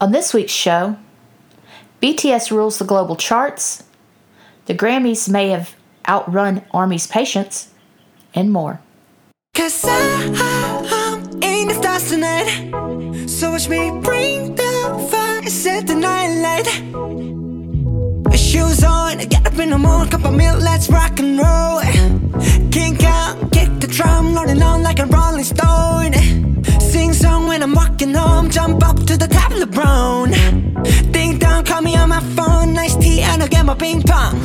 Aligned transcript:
On 0.00 0.12
this 0.12 0.32
week's 0.32 0.52
show, 0.52 0.96
BTS 2.00 2.50
rules 2.50 2.78
the 2.78 2.86
global 2.86 3.16
charts, 3.16 3.82
the 4.64 4.74
Grammys 4.74 5.28
may 5.28 5.50
have 5.50 5.76
outrun 6.08 6.64
Army's 6.70 7.06
patience, 7.06 7.68
and 8.34 8.50
more. 8.50 8.80
Cause 9.54 9.84
I'm 9.84 11.24
in 11.42 11.68
the 11.68 11.74
stars 11.74 12.08
tonight. 12.08 13.28
So 13.28 13.50
watch 13.50 13.68
me 13.68 13.90
bring 14.00 14.54
the 14.54 15.08
fire, 15.10 15.42
set 15.50 15.86
the 15.86 15.96
night 15.96 16.32
light. 16.40 18.38
Shoes 18.38 18.82
on, 18.82 19.18
get 19.18 19.46
up 19.46 19.58
in 19.58 19.68
the 19.68 19.76
morning, 19.76 20.10
cup 20.10 20.24
of 20.24 20.32
milk, 20.32 20.62
let's 20.62 20.88
rock 20.88 21.20
and 21.20 21.38
roll. 21.38 21.82
Kink 22.70 23.04
out, 23.04 23.52
kick 23.52 23.68
the 23.80 23.86
drum, 23.86 24.34
rolling 24.34 24.62
on 24.62 24.82
like 24.82 24.98
a 24.98 25.04
rolling 25.04 25.44
stone 25.44 26.49
Sing 27.12 27.22
song 27.22 27.46
when 27.48 27.60
I'm 27.60 27.74
walking 27.74 28.14
home, 28.14 28.50
jump 28.50 28.84
up 28.84 28.96
to 29.06 29.16
the 29.16 29.26
top 29.26 29.50
of 29.50 29.58
the 29.58 29.66
brown. 29.66 30.30
Ding 31.10 31.38
dong, 31.38 31.64
call 31.64 31.82
me 31.82 31.96
on 31.96 32.08
my 32.08 32.20
phone, 32.36 32.72
nice 32.72 32.94
tea 32.94 33.20
and 33.22 33.42
I'll 33.42 33.48
get 33.48 33.64
my 33.64 33.74
ping 33.74 34.02
pong. 34.02 34.38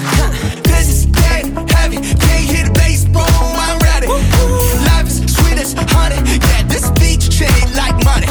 This 0.64 0.88
is 0.90 1.06
dead 1.06 1.46
heavy, 1.70 1.98
can't 1.98 2.46
hit 2.46 2.70
a 2.70 2.74
baseball, 2.74 3.28
I'm 3.30 3.78
ready. 3.80 4.08
Life 4.08 5.08
is 5.08 5.36
sweet 5.36 5.60
as 5.60 5.74
honey, 5.78 6.18
yeah, 6.40 6.64
this 6.64 6.90
beat 6.92 7.22
shade 7.32 7.70
like 7.76 8.04
money. 8.04 8.28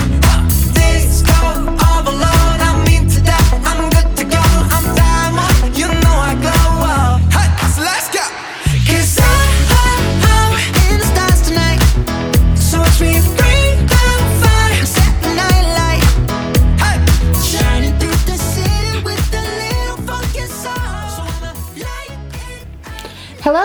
This 0.75 1.23
go 1.23 1.77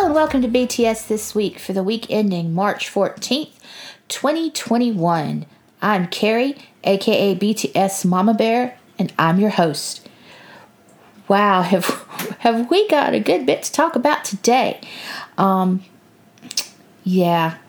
and 0.09 0.15
welcome 0.15 0.41
to 0.41 0.47
BTS 0.47 1.07
This 1.07 1.35
Week 1.35 1.59
for 1.59 1.71
the 1.71 1.83
week 1.83 2.07
ending 2.09 2.51
March 2.51 2.91
14th, 2.91 3.53
2021. 4.07 5.45
I'm 5.83 6.07
Carrie, 6.07 6.55
aka 6.83 7.35
BTS 7.35 8.05
Mama 8.05 8.33
Bear, 8.33 8.79
and 8.97 9.13
I'm 9.19 9.39
your 9.39 9.51
host. 9.51 10.09
Wow, 11.27 11.61
have 11.61 11.85
have 12.39 12.71
we 12.71 12.87
got 12.87 13.13
a 13.13 13.19
good 13.19 13.45
bit 13.45 13.61
to 13.61 13.71
talk 13.71 13.95
about 13.95 14.25
today? 14.25 14.81
Um 15.37 15.83
yeah. 17.03 17.59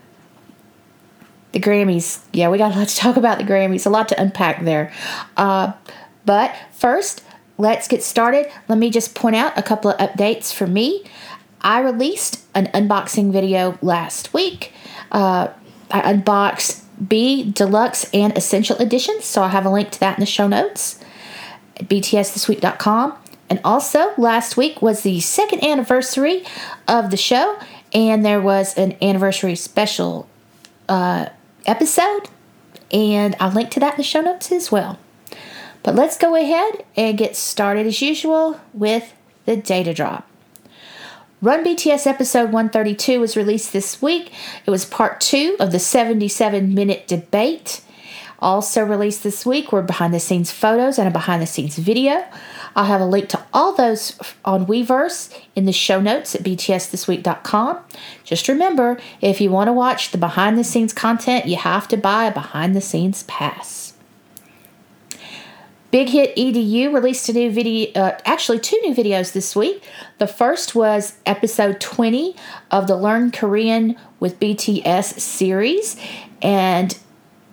The 1.52 1.60
Grammys. 1.60 2.20
Yeah, 2.32 2.48
we 2.48 2.56
got 2.56 2.75
a 2.75 2.78
lot 2.78 2.88
to 2.88 2.97
talk 2.97 3.19
about 3.19 3.36
the 3.36 3.44
Grammys, 3.44 3.84
a 3.84 3.91
lot 3.91 4.08
to 4.08 4.19
unpack 4.19 4.64
there. 4.64 4.94
Uh, 5.36 5.75
but 6.25 6.56
first, 6.72 7.22
let's 7.58 7.86
get 7.86 8.02
started. 8.02 8.50
Let 8.66 8.78
me 8.78 8.88
just 8.88 9.14
point 9.14 9.36
out 9.36 9.58
a 9.58 9.62
couple 9.62 9.91
of 9.91 9.98
updates 9.98 10.54
for 10.54 10.66
me. 10.66 11.04
I 11.61 11.80
released 11.80 12.44
an 12.55 12.66
unboxing 12.69 13.33
video 13.33 13.78
last 13.83 14.33
week. 14.33 14.72
Uh, 15.12 15.48
I 15.91 16.12
unboxed 16.12 16.84
BE 17.08 17.50
Deluxe 17.50 18.08
and 18.12 18.36
Essential 18.36 18.77
Editions, 18.77 19.25
so 19.25 19.42
I 19.42 19.48
have 19.48 19.66
a 19.66 19.70
link 19.70 19.91
to 19.91 20.00
that 20.00 20.19
in 20.19 20.20
the 20.20 20.27
show 20.27 20.47
notes 20.47 20.98
at 21.77 21.88
btsthisweek.com. 21.88 23.14
And 23.48 23.61
also, 23.64 24.12
last 24.16 24.56
week 24.56 24.81
was 24.81 25.03
the 25.03 25.20
second 25.20 25.64
anniversary 25.64 26.44
of 26.86 27.11
the 27.11 27.16
show, 27.16 27.58
and 27.92 28.25
there 28.25 28.41
was 28.41 28.77
an 28.78 28.97
anniversary 29.03 29.56
special 29.56 30.28
uh, 30.88 31.27
episode, 31.66 32.28
and 32.92 33.34
I'll 33.41 33.50
link 33.50 33.70
to 33.72 33.81
that 33.81 33.94
in 33.94 33.97
the 33.98 34.05
show 34.05 34.20
notes 34.20 34.53
as 34.53 34.70
well. 34.70 34.98
But 35.83 35.94
let's 35.94 36.16
go 36.16 36.36
ahead 36.36 36.84
and 36.97 37.19
get 37.19 37.34
started 37.34 37.86
as 37.86 38.00
usual 38.00 38.61
with 38.72 39.14
the 39.47 39.56
data 39.56 39.94
drop. 39.94 40.29
Run 41.42 41.64
BTS 41.64 42.06
episode 42.06 42.52
132 42.52 43.19
was 43.19 43.34
released 43.34 43.72
this 43.72 44.03
week. 44.03 44.31
It 44.66 44.70
was 44.70 44.84
part 44.84 45.22
two 45.22 45.56
of 45.59 45.72
the 45.72 45.78
77 45.78 46.75
minute 46.75 47.09
debate. 47.09 47.81
Also 48.41 48.84
released 48.84 49.22
this 49.22 49.47
week 49.47 49.72
were 49.72 49.81
behind 49.81 50.12
the 50.12 50.20
scenes 50.20 50.50
photos 50.50 50.98
and 50.98 51.09
a 51.09 51.10
behind 51.10 51.41
the 51.41 51.47
scenes 51.47 51.78
video. 51.78 52.26
I'll 52.76 52.84
have 52.84 53.00
a 53.00 53.06
link 53.06 53.31
to 53.31 53.42
all 53.54 53.72
those 53.72 54.19
on 54.44 54.66
Weverse 54.66 55.34
in 55.56 55.64
the 55.64 55.72
show 55.72 55.98
notes 55.98 56.34
at 56.34 56.42
btsthisweek.com. 56.42 57.78
Just 58.22 58.47
remember, 58.47 59.00
if 59.22 59.41
you 59.41 59.50
want 59.50 59.69
to 59.69 59.72
watch 59.72 60.10
the 60.10 60.19
behind 60.19 60.59
the 60.59 60.64
scenes 60.64 60.93
content, 60.93 61.47
you 61.47 61.56
have 61.56 61.88
to 61.88 61.97
buy 61.97 62.26
a 62.26 62.34
behind 62.34 62.76
the 62.76 62.82
scenes 62.82 63.22
pass. 63.22 63.79
Big 65.90 66.10
Hit 66.10 66.36
EDU 66.36 66.94
released 66.94 67.28
a 67.28 67.32
new 67.32 67.50
video, 67.50 67.90
uh, 68.00 68.16
actually, 68.24 68.60
two 68.60 68.80
new 68.82 68.94
videos 68.94 69.32
this 69.32 69.56
week. 69.56 69.82
The 70.18 70.28
first 70.28 70.76
was 70.76 71.14
episode 71.26 71.80
20 71.80 72.36
of 72.70 72.86
the 72.86 72.94
Learn 72.94 73.32
Korean 73.32 73.96
with 74.20 74.38
BTS 74.38 75.18
series, 75.18 75.96
and 76.40 76.96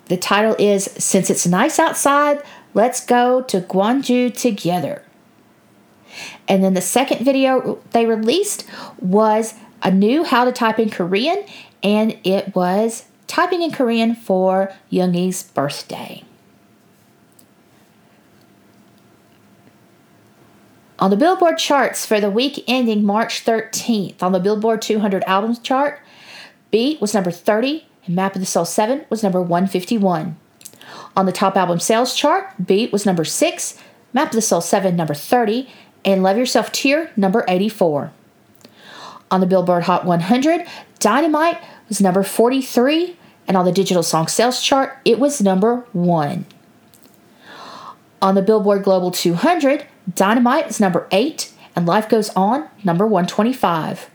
the 0.05 0.17
title 0.17 0.55
is 0.59 0.83
Since 0.83 1.31
It's 1.31 1.47
Nice 1.47 1.79
Outside, 1.79 2.43
Let's 2.75 3.03
Go 3.03 3.41
to 3.41 3.61
Gwangju 3.61 4.37
Together. 4.37 5.03
And 6.47 6.63
then 6.63 6.75
the 6.75 6.81
second 6.81 7.25
video 7.25 7.79
they 7.91 8.05
released 8.05 8.67
was 8.99 9.55
a 9.81 9.89
new 9.89 10.23
How 10.23 10.45
to 10.45 10.51
Type 10.51 10.77
in 10.77 10.91
Korean, 10.91 11.43
and 11.81 12.15
it 12.23 12.53
was 12.55 13.05
typing 13.25 13.63
in 13.63 13.71
Korean 13.71 14.13
for 14.13 14.71
Yoongi's 14.91 15.41
birthday. 15.41 16.23
On 20.99 21.11
the 21.11 21.17
Billboard 21.17 21.59
charts 21.59 22.07
for 22.07 22.19
the 22.19 22.31
week 22.31 22.63
ending 22.67 23.05
March 23.05 23.45
13th, 23.45 24.23
on 24.23 24.31
the 24.31 24.39
Billboard 24.39 24.81
200 24.81 25.23
albums 25.25 25.59
chart, 25.59 25.99
BE 26.71 26.97
was 26.99 27.13
number 27.13 27.29
30 27.29 27.85
and 28.07 28.15
Map 28.15 28.33
of 28.33 28.41
the 28.41 28.47
Soul 28.47 28.65
7 28.65 29.05
was 29.07 29.21
number 29.21 29.39
151. 29.39 30.37
On 31.15 31.25
the 31.27 31.31
top 31.31 31.55
album 31.55 31.79
sales 31.79 32.15
chart, 32.15 32.51
BE 32.63 32.87
was 32.87 33.05
number 33.05 33.23
6, 33.23 33.79
Map 34.11 34.29
of 34.29 34.33
the 34.33 34.41
Soul 34.41 34.61
7 34.61 34.95
number 34.95 35.13
30, 35.13 35.69
and 36.03 36.23
Love 36.23 36.37
Yourself 36.37 36.71
Tear 36.71 37.11
number 37.15 37.45
84. 37.47 38.11
On 39.29 39.39
the 39.39 39.45
Billboard 39.45 39.83
Hot 39.83 40.03
100, 40.03 40.65
Dynamite 40.99 41.61
was 41.89 42.01
number 42.01 42.23
43, 42.23 43.17
and 43.47 43.55
on 43.55 43.65
the 43.65 43.71
digital 43.71 44.03
song 44.03 44.27
sales 44.27 44.63
chart, 44.63 44.97
it 45.05 45.19
was 45.19 45.41
number 45.41 45.85
1. 45.93 46.45
On 48.19 48.35
the 48.35 48.41
Billboard 48.41 48.83
Global 48.83 49.11
200, 49.11 49.85
Dynamite 50.13 50.67
is 50.67 50.79
number 50.79 51.07
8 51.11 51.51
and 51.75 51.85
Life 51.85 52.07
Goes 52.07 52.29
On 52.29 52.69
number 52.83 53.05
125. 53.05 54.09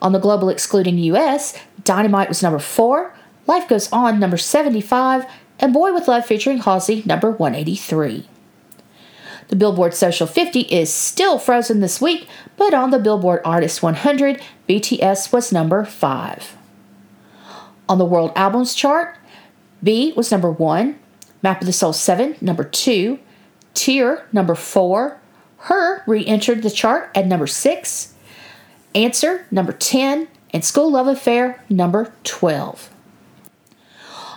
On 0.00 0.12
the 0.12 0.18
Global 0.18 0.48
excluding 0.48 0.98
US, 0.98 1.58
Dynamite 1.84 2.28
was 2.28 2.42
number 2.42 2.58
4, 2.58 3.14
Life 3.46 3.68
Goes 3.68 3.92
On 3.92 4.18
number 4.18 4.38
75, 4.38 5.26
and 5.60 5.72
Boy 5.72 5.92
with 5.92 6.08
Love 6.08 6.26
featuring 6.26 6.58
Halsey 6.58 7.02
number 7.04 7.30
183. 7.30 8.26
The 9.48 9.56
Billboard 9.56 9.94
Social 9.94 10.26
50 10.26 10.60
is 10.62 10.92
still 10.92 11.38
frozen 11.38 11.80
this 11.80 12.00
week, 12.00 12.26
but 12.56 12.74
on 12.74 12.90
the 12.90 12.98
Billboard 12.98 13.42
Artist 13.44 13.82
100, 13.82 14.42
BTS 14.68 15.32
was 15.32 15.52
number 15.52 15.84
5. 15.84 16.56
On 17.88 17.98
the 17.98 18.04
World 18.04 18.32
Albums 18.34 18.74
chart, 18.74 19.16
BE 19.82 20.12
was 20.16 20.32
number 20.32 20.50
1, 20.50 20.98
Map 21.42 21.60
of 21.60 21.66
the 21.66 21.72
Soul 21.72 21.92
7 21.92 22.36
number 22.40 22.64
2, 22.64 23.18
Tear 23.74 24.26
number 24.32 24.54
4, 24.54 25.20
Her 25.66 26.04
re 26.06 26.24
entered 26.24 26.62
the 26.62 26.70
chart 26.70 27.10
at 27.16 27.26
number 27.26 27.48
6, 27.48 28.14
Answer 28.94 29.46
number 29.50 29.72
10, 29.72 30.28
and 30.52 30.62
Skool 30.62 30.92
Luv 30.92 31.08
Affair 31.08 31.60
number 31.68 32.12
12. 32.22 32.88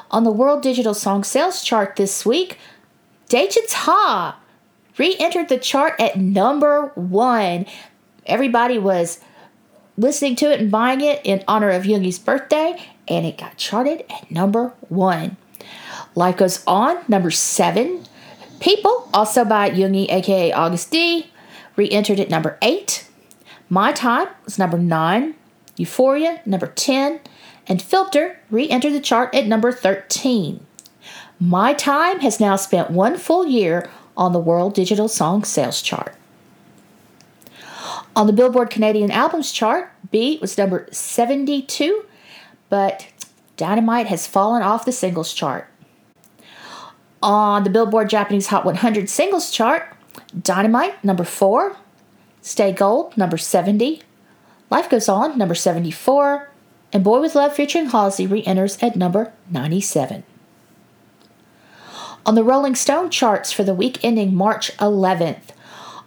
On 0.10 0.24
the 0.24 0.32
World 0.32 0.64
Digital 0.64 0.96
Song 0.96 1.24
Sales 1.24 1.62
chart 1.62 1.98
this 1.98 2.26
week, 2.26 2.58
Daechwita 3.30 4.34
re 4.98 5.16
entered 5.20 5.50
the 5.50 5.60
chart 5.60 5.94
at 6.00 6.18
number 6.18 6.92
1. 6.96 7.68
Everybody 8.26 8.80
was 8.80 9.20
listening 9.98 10.36
to 10.38 10.52
it 10.52 10.60
and 10.60 10.72
buying 10.72 11.02
it 11.02 11.22
in 11.24 11.44
honor 11.48 11.70
of 11.70 11.84
Yoongi's 11.84 12.18
birthday, 12.18 12.84
and 13.08 13.28
it 13.28 13.38
got 13.38 13.56
charted 13.56 14.04
at 14.10 14.32
number 14.32 14.74
1. 14.88 15.38
Life 16.16 16.38
Goes 16.38 16.64
On, 16.66 16.98
number 17.08 17.30
7. 17.30 18.08
People, 18.60 19.10
also 19.14 19.46
by 19.46 19.70
Yoongi, 19.70 20.12
aka 20.12 20.52
Agust 20.52 20.90
D, 20.90 21.28
re 21.76 21.90
entered 21.90 22.20
at 22.20 22.30
number 22.30 22.58
8. 22.62 23.08
My 23.70 23.92
Time 23.92 24.28
was 24.46 24.60
number 24.60 24.78
9. 24.78 25.36
Euphoria, 25.78 26.42
number 26.46 26.68
10. 26.68 27.22
And 27.68 27.82
Filter 27.82 28.40
re 28.50 28.70
entered 28.70 28.94
the 28.94 29.00
chart 29.00 29.34
at 29.34 29.48
number 29.48 29.72
13. 29.72 30.66
My 31.40 31.74
Time 31.74 32.20
has 32.20 32.40
now 32.40 32.58
spent 32.58 32.92
one 32.92 33.18
full 33.18 33.46
year 33.46 33.90
on 34.18 34.34
the 34.34 34.40
World 34.40 34.74
Digital 34.74 35.08
Song 35.08 35.46
Sales 35.46 35.82
Chart. 35.82 36.14
On 38.16 38.28
the 38.28 38.34
Billboard 38.34 38.70
Canadian 38.70 39.12
Albums 39.12 39.54
Chart, 39.54 39.90
BE 40.12 40.40
was 40.42 40.58
number 40.58 40.88
72, 40.92 42.04
but 42.68 43.08
Dynamite 43.56 44.08
has 44.08 44.28
fallen 44.28 44.62
off 44.62 44.84
the 44.84 44.92
singles 44.92 45.34
chart. 45.34 45.69
On 47.22 47.64
the 47.64 47.70
Billboard 47.70 48.10
Japanese 48.10 48.48
Hot 48.48 48.66
100 48.66 49.10
singles 49.10 49.52
chart, 49.52 49.94
Dynamite, 50.42 51.04
number 51.04 51.24
4, 51.24 51.76
Stay 52.42 52.72
Gold, 52.72 53.18
number 53.18 53.38
70, 53.38 54.02
Life 54.70 54.90
Goes 54.90 55.10
On, 55.10 55.38
number 55.38 55.56
74, 55.56 56.50
and 56.94 57.04
Boy 57.04 57.20
with 57.20 57.36
Love 57.36 57.54
featuring 57.54 57.88
Halsey 57.88 58.26
re 58.26 58.44
enters 58.46 58.82
at 58.82 58.96
number 58.96 59.34
97. 59.50 60.24
On 62.26 62.36
the 62.36 62.44
Rolling 62.44 62.76
Stone 62.76 63.10
charts 63.10 63.52
for 63.52 63.64
the 63.64 63.74
week 63.74 64.04
ending 64.04 64.34
March 64.34 64.76
11th, 64.78 65.50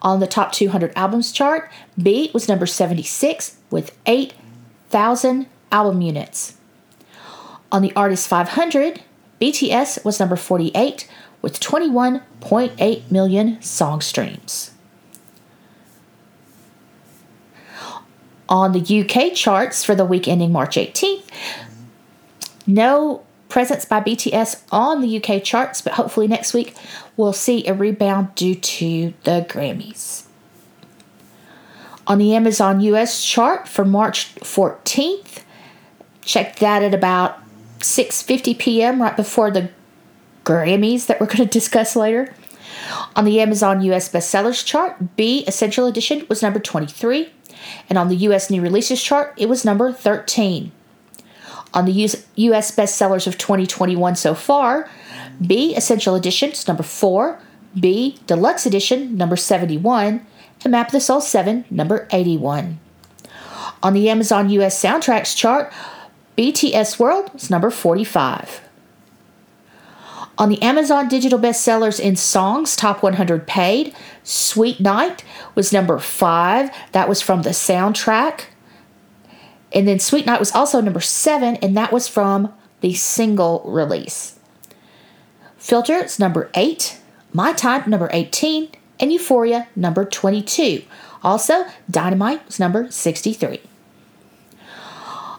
on 0.01 0.19
the 0.19 0.27
top 0.27 0.53
200 0.53 0.93
albums 0.97 1.31
chart, 1.31 1.71
BE 2.01 2.31
was 2.35 2.49
number 2.49 2.67
76 2.67 3.59
with 3.71 3.97
8,000 4.07 5.47
album 5.71 6.01
units. 6.01 6.57
On 7.71 7.83
the 7.83 7.95
Artist 7.95 8.27
500, 8.29 9.03
BTS 9.43 10.05
was 10.05 10.21
number 10.21 10.37
48 10.37 11.09
with 11.43 11.59
21.8 11.59 13.11
million 13.11 13.61
song 13.61 14.01
streams. 14.01 14.71
On 18.49 18.71
the 18.71 19.01
UK 19.01 19.35
charts 19.35 19.83
for 19.83 19.97
the 19.97 20.05
week 20.05 20.29
ending 20.29 20.53
March 20.53 20.77
18th, 20.77 21.25
no 22.69 23.25
presence 23.49 23.85
by 23.85 24.01
BTS 24.01 24.63
on 24.71 25.01
the 25.01 25.21
UK 25.21 25.43
charts, 25.43 25.81
but 25.81 25.95
hopefully 25.95 26.29
next 26.29 26.55
week 26.55 26.77
we'll 27.17 27.33
see 27.33 27.67
a 27.67 27.75
rebound 27.75 28.33
due 28.37 28.55
to 28.55 29.13
the 29.25 29.45
Grammys. 29.49 30.25
On 32.07 32.19
the 32.19 32.33
Amazon 32.37 32.81
US 32.81 33.25
chart 33.25 33.67
for 33.67 33.85
March 33.85 34.37
14th, 34.37 35.43
check 36.25 36.61
that 36.61 36.85
at 36.85 36.95
about 36.95 37.42
6:50 37.83 38.59
p.m. 38.59 39.03
right 39.03 39.17
before 39.17 39.51
the 39.51 39.71
Grammys 40.45 41.07
that 41.07 41.21
we're 41.21 41.27
going 41.27 41.39
to 41.39 41.47
discuss 41.47 41.95
later. 41.95 42.35
On 43.15 43.25
the 43.25 43.41
Amazon 43.41 43.81
US 43.83 44.09
bestsellers 44.09 44.65
chart, 44.65 45.17
BE 45.17 45.45
Essential 45.47 45.87
Edition 45.87 46.27
was 46.29 46.43
number 46.43 46.59
23, 46.59 47.31
and 47.89 47.99
on 47.99 48.09
the 48.09 48.17
US 48.17 48.51
new 48.51 48.61
releases 48.61 49.03
chart, 49.03 49.35
it 49.37 49.49
was 49.49 49.65
number 49.65 49.93
13. 49.93 50.73
On 51.75 51.85
the 51.87 51.93
US 51.93 52.71
bestsellers 52.77 53.27
of 53.27 53.39
2021 53.39 54.17
so 54.17 54.35
far, 54.35 54.89
BE 55.45 55.75
Essential 55.75 56.15
Edition 56.15 56.51
is 56.51 56.67
number 56.67 56.83
4, 56.83 57.41
BE 57.79 58.19
Deluxe 58.27 58.67
Edition 58.67 59.17
number 59.17 59.37
71, 59.37 60.27
and 60.65 60.71
Map 60.71 60.89
of 60.89 60.93
the 60.93 61.01
Soul 61.01 61.21
7 61.21 61.65
number 61.71 62.07
81. 62.13 62.79
On 63.83 63.95
the 63.95 64.09
Amazon 64.09 64.51
US 64.51 64.81
soundtracks 64.81 65.37
chart, 65.37 65.73
BTS 66.37 66.99
World 66.99 67.31
is 67.35 67.51
number 67.51 67.71
45. 67.71 68.63
On 70.39 70.49
the 70.49 70.63
Amazon 70.63 71.09
Digital 71.09 71.39
Bestsellers 71.39 72.01
in 72.01 72.17
Songs 72.17 72.75
Top 72.75 73.03
100 73.03 73.47
Paid, 73.47 73.95
Sweet 74.25 74.81
Night 74.81 75.25
was 75.55 75.73
number 75.73 75.99
5. 75.99 76.71
That 76.93 77.09
was 77.09 77.21
from 77.21 77.43
the 77.43 77.51
soundtrack. 77.51 78.45
And 79.73 79.87
then 79.87 79.99
Sweet 79.99 80.25
Night 80.25 80.41
was 80.41 80.53
also 80.53 80.81
number 80.81 81.01
7, 81.01 81.57
and 81.57 81.77
that 81.77 81.93
was 81.93 82.09
from 82.09 82.53
the 82.81 82.95
single 82.95 83.63
release. 83.67 84.39
Filter 85.59 85.97
is 85.97 86.19
number 86.19 86.51
8. 86.55 86.99
My 87.33 87.53
Time, 87.53 87.89
number 87.89 88.09
18. 88.13 88.71
And 88.99 89.13
Euphoria, 89.13 89.69
number 89.77 90.05
22. 90.05 90.83
Also, 91.23 91.67
Dynamite 91.91 92.45
was 92.47 92.59
number 92.59 92.91
63 92.91 93.61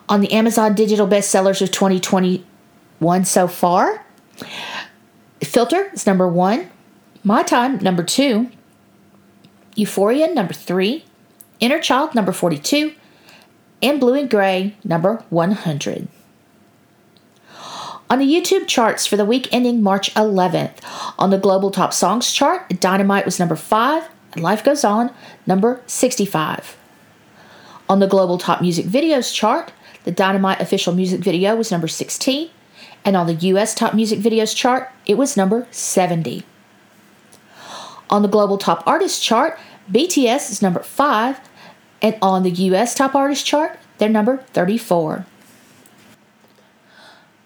on 0.09 0.21
the 0.21 0.31
Amazon 0.31 0.75
Digital 0.75 1.07
Bestsellers 1.07 1.61
of 1.61 1.71
2021 1.71 3.25
so 3.25 3.47
far. 3.47 4.05
Filter 5.43 5.89
is 5.93 6.05
number 6.05 6.27
one. 6.27 6.69
My 7.23 7.43
Time, 7.43 7.77
number 7.77 8.03
two. 8.03 8.49
Euphoria, 9.75 10.33
number 10.33 10.53
three. 10.53 11.05
Inner 11.59 11.79
Child, 11.79 12.15
number 12.15 12.31
42. 12.31 12.93
And 13.81 13.99
Blue 13.99 14.13
and 14.13 14.29
Gray, 14.29 14.75
number 14.83 15.23
100. 15.29 16.07
On 18.09 18.19
the 18.19 18.25
YouTube 18.25 18.67
charts 18.67 19.07
for 19.07 19.17
the 19.17 19.25
week 19.25 19.47
ending 19.51 19.81
March 19.81 20.13
11th, 20.13 20.77
on 21.17 21.29
the 21.29 21.37
Global 21.37 21.71
Top 21.71 21.93
Songs 21.93 22.31
chart, 22.31 22.79
Dynamite 22.79 23.25
was 23.25 23.39
number 23.39 23.55
5 23.55 24.07
and 24.33 24.43
Life 24.43 24.63
Goes 24.63 24.83
On, 24.83 25.11
number 25.47 25.81
65. 25.87 26.77
On 27.89 27.99
the 27.99 28.07
Global 28.07 28.37
Top 28.37 28.61
Music 28.61 28.85
Videos 28.85 29.33
chart, 29.33 29.71
the 30.03 30.11
Dynamite 30.11 30.61
official 30.61 30.93
music 30.93 31.21
video 31.21 31.55
was 31.55 31.71
number 31.71 31.87
16, 31.87 32.49
and 33.05 33.15
on 33.15 33.27
the 33.27 33.33
US 33.33 33.73
Top 33.73 33.93
Music 33.93 34.19
Videos 34.19 34.55
chart, 34.55 34.91
it 35.05 35.17
was 35.17 35.37
number 35.37 35.67
70. 35.71 36.43
On 38.09 38.21
the 38.21 38.27
Global 38.27 38.57
Top 38.57 38.83
Artist 38.85 39.23
chart, 39.23 39.57
BTS 39.91 40.51
is 40.51 40.61
number 40.61 40.81
5, 40.81 41.39
and 42.01 42.17
on 42.21 42.43
the 42.43 42.51
US 42.51 42.95
Top 42.95 43.15
Artist 43.15 43.45
chart, 43.45 43.79
they're 43.97 44.09
number 44.09 44.37
34. 44.53 45.25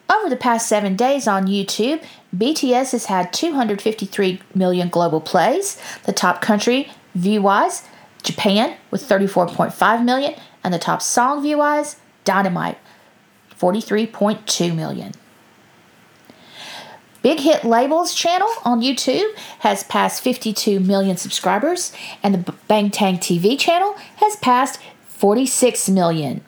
Over 0.10 0.30
the 0.30 0.38
past 0.38 0.68
seven 0.68 0.96
days 0.96 1.28
on 1.28 1.48
YouTube, 1.48 2.04
BTS 2.36 2.92
has 2.92 3.06
had 3.06 3.34
253 3.34 4.42
million 4.56 4.90
global 4.90 5.22
plays. 5.22 5.82
The 6.04 6.14
top 6.14 6.42
country 6.42 6.92
view 7.14 7.42
wise, 7.42 7.84
Japan 8.24 8.78
with 8.90 9.04
34.5 9.04 10.04
million, 10.04 10.36
and 10.64 10.74
the 10.74 10.80
top 10.80 11.02
song 11.02 11.42
view 11.42 11.58
wise, 11.58 11.98
Dynamite, 12.28 12.78
43.2 13.58 14.76
million. 14.76 15.14
Big 17.22 17.40
Hit 17.40 17.64
Labels 17.64 18.14
channel 18.14 18.50
on 18.66 18.82
YouTube 18.82 19.34
has 19.60 19.84
passed 19.86 20.22
52 20.22 20.82
million 20.82 21.16
subscribers, 21.16 21.94
and 22.22 22.36
the 22.36 22.54
Bangtan 22.70 23.18
TV 23.18 23.58
channel 23.58 23.94
has 24.18 24.36
passed 24.36 24.80
46 25.08 25.90
million. 25.90 26.44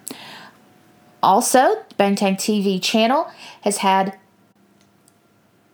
Also, 1.24 1.84
the 1.88 1.96
Bangtan 1.96 2.36
TV 2.36 2.82
channel 2.82 3.30
has 3.62 3.78
had 3.78 4.18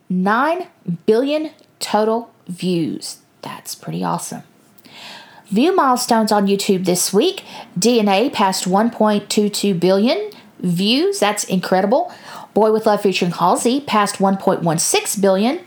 9 0.08 0.68
billion 1.04 1.50
total 1.80 2.30
views. 2.46 3.18
That's 3.42 3.74
pretty 3.74 4.04
awesome. 4.04 4.44
View 5.56 5.74
milestones 5.74 6.32
on 6.32 6.46
YouTube 6.46 6.84
this 6.84 7.14
week. 7.14 7.42
DNA 7.80 8.30
passed 8.30 8.66
1.22 8.66 9.80
billion 9.80 10.30
views. 10.60 11.18
That's 11.18 11.44
incredible. 11.44 12.12
Boy 12.52 12.70
with 12.72 12.84
Love 12.84 13.00
featuring 13.00 13.30
Halsey 13.30 13.80
passed 13.80 14.16
1.16 14.16 15.18
billion. 15.22 15.60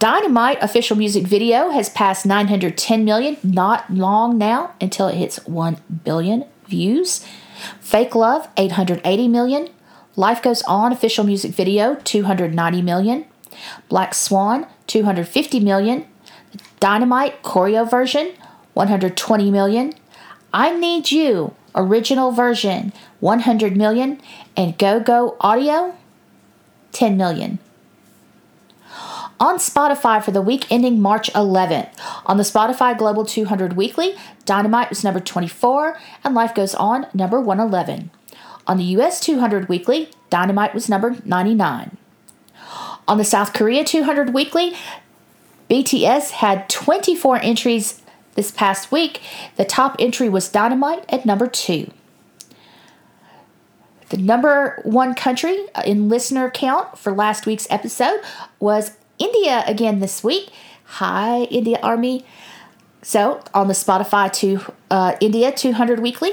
Dynamite 0.00 0.58
official 0.60 0.96
music 0.96 1.24
video 1.24 1.70
has 1.70 1.88
passed 1.88 2.26
910 2.26 3.04
million. 3.04 3.36
Not 3.44 3.88
long 3.92 4.38
now 4.38 4.74
until 4.80 5.06
it 5.06 5.14
hits 5.14 5.36
1 5.46 5.76
billion 6.02 6.44
views. 6.66 7.24
Fake 7.78 8.16
Love 8.16 8.48
880 8.56 9.28
million. 9.28 9.68
Life 10.16 10.42
Goes 10.42 10.62
On 10.62 10.90
official 10.90 11.22
music 11.22 11.52
video 11.52 11.94
290 12.02 12.82
million. 12.82 13.26
Black 13.88 14.14
Swan 14.14 14.66
250 14.88 15.60
million. 15.60 16.06
Dynamite 16.80 17.40
choreo 17.44 17.88
version 17.88 18.32
120 18.74 19.50
million. 19.50 19.94
I 20.52 20.74
Need 20.78 21.10
You, 21.10 21.54
original 21.74 22.30
version, 22.30 22.92
100 23.20 23.76
million. 23.76 24.20
And 24.56 24.76
Go 24.78 25.00
Go 25.00 25.36
Audio, 25.40 25.94
10 26.92 27.16
million. 27.16 27.58
On 29.40 29.56
Spotify 29.56 30.22
for 30.22 30.30
the 30.30 30.40
week 30.40 30.70
ending 30.70 31.00
March 31.00 31.32
11th. 31.32 31.90
On 32.26 32.36
the 32.36 32.44
Spotify 32.44 32.96
Global 32.96 33.26
200 33.26 33.74
Weekly, 33.74 34.14
Dynamite 34.44 34.90
was 34.90 35.02
number 35.02 35.18
24 35.18 35.98
and 36.22 36.34
Life 36.34 36.54
Goes 36.54 36.74
On 36.76 37.06
number 37.12 37.40
111. 37.40 38.10
On 38.66 38.76
the 38.78 38.84
US 38.84 39.20
200 39.20 39.68
Weekly, 39.68 40.08
Dynamite 40.30 40.72
was 40.72 40.88
number 40.88 41.16
99. 41.24 41.96
On 43.06 43.18
the 43.18 43.24
South 43.24 43.52
Korea 43.52 43.84
200 43.84 44.32
Weekly, 44.32 44.74
BTS 45.68 46.30
had 46.30 46.68
24 46.68 47.40
entries 47.42 48.00
this 48.34 48.50
past 48.50 48.92
week, 48.92 49.20
the 49.56 49.64
top 49.64 49.96
entry 49.98 50.28
was 50.28 50.48
Dynamite 50.48 51.04
at 51.08 51.24
number 51.24 51.46
two. 51.46 51.90
The 54.10 54.18
number 54.18 54.80
one 54.84 55.14
country 55.14 55.66
in 55.84 56.08
listener 56.08 56.50
count 56.50 56.98
for 56.98 57.12
last 57.12 57.46
week's 57.46 57.66
episode 57.70 58.20
was 58.60 58.92
India 59.18 59.64
again 59.66 60.00
this 60.00 60.22
week. 60.22 60.50
Hi, 60.84 61.44
India 61.44 61.78
Army. 61.82 62.24
So, 63.02 63.42
on 63.52 63.68
the 63.68 63.74
Spotify 63.74 64.32
to 64.34 64.72
uh, 64.90 65.16
India 65.20 65.52
200 65.52 66.00
Weekly, 66.00 66.32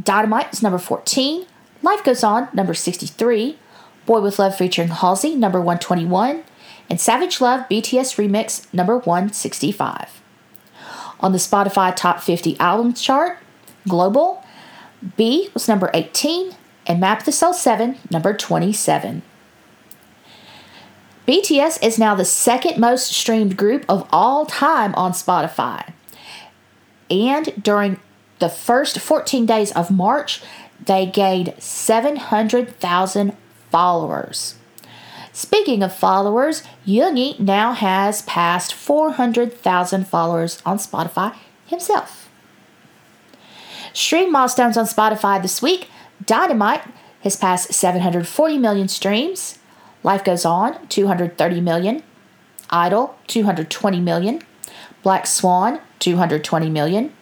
Dynamite 0.00 0.52
is 0.52 0.62
number 0.62 0.78
14. 0.78 1.46
Life 1.82 2.04
Goes 2.04 2.22
On, 2.22 2.48
number 2.52 2.74
63. 2.74 3.58
Boy 4.06 4.20
with 4.20 4.38
Love 4.38 4.56
featuring 4.56 4.88
Halsey, 4.88 5.34
number 5.34 5.58
121. 5.58 6.44
And 6.88 7.00
Savage 7.00 7.40
Love 7.40 7.68
BTS 7.68 8.16
Remix, 8.16 8.72
number 8.72 8.98
165 8.98 10.21
on 11.22 11.32
the 11.32 11.38
Spotify 11.38 11.94
Top 11.94 12.20
50 12.20 12.58
Albums 12.58 13.00
chart. 13.00 13.38
Global, 13.88 14.44
BE 15.16 15.48
was 15.54 15.68
number 15.68 15.90
18, 15.94 16.54
and 16.86 17.00
Map 17.00 17.24
the 17.24 17.32
Soul 17.32 17.54
7, 17.54 17.98
number 18.10 18.36
27. 18.36 19.22
BTS 21.26 21.82
is 21.82 21.98
now 21.98 22.14
the 22.14 22.24
second 22.24 22.78
most 22.78 23.12
streamed 23.12 23.56
group 23.56 23.84
of 23.88 24.08
all 24.12 24.44
time 24.44 24.94
on 24.96 25.12
Spotify. 25.12 25.92
And 27.08 27.62
during 27.62 28.00
the 28.40 28.48
first 28.48 28.98
14 28.98 29.46
days 29.46 29.70
of 29.72 29.90
March, 29.90 30.42
they 30.84 31.06
gained 31.06 31.54
700,000 31.58 33.36
followers. 33.70 34.56
Speaking 35.32 35.82
of 35.82 35.94
followers, 35.94 36.62
Yoongi 36.86 37.38
now 37.38 37.72
has 37.72 38.22
passed 38.22 38.74
400,000 38.74 40.06
followers 40.06 40.62
on 40.66 40.78
Spotify 40.78 41.34
himself. 41.66 42.28
Stream 43.94 44.30
milestones 44.30 44.76
on 44.76 44.84
Spotify 44.86 45.40
this 45.40 45.60
week 45.60 45.88
Dynamite 46.24 46.82
has 47.22 47.36
passed 47.36 47.72
740 47.72 48.58
million 48.58 48.88
streams. 48.88 49.58
Life 50.02 50.24
Goes 50.24 50.44
On, 50.44 50.86
230 50.88 51.60
million. 51.60 52.02
Idol, 52.70 53.16
220 53.26 54.00
million. 54.00 54.42
Black 55.02 55.26
Swan, 55.26 55.80
220 55.98 56.70
million. 56.70 57.12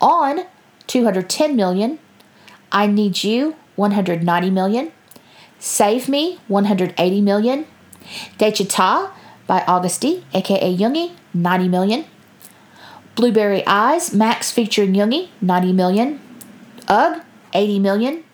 On, 0.00 0.44
210 0.86 1.56
million. 1.56 1.98
I 2.72 2.86
Need 2.86 3.24
You, 3.24 3.56
190 3.76 4.50
million. 4.50 4.92
Save 5.60 6.08
Me, 6.08 6.40
180 6.48 7.20
million. 7.20 7.66
Daechwita 8.38 9.10
by 9.46 9.60
Agust 9.60 10.00
D, 10.00 10.24
aka 10.32 10.74
Yoongi, 10.74 11.12
90 11.34 11.68
million. 11.68 12.04
Blueberry 13.14 13.62
Eyes, 13.66 14.14
Max 14.14 14.50
featuring 14.50 14.94
Yoongi, 14.94 15.28
90 15.42 15.72
million. 15.74 16.20
Ugh, 16.88 17.22
80 17.52 17.78
million. 17.78 18.24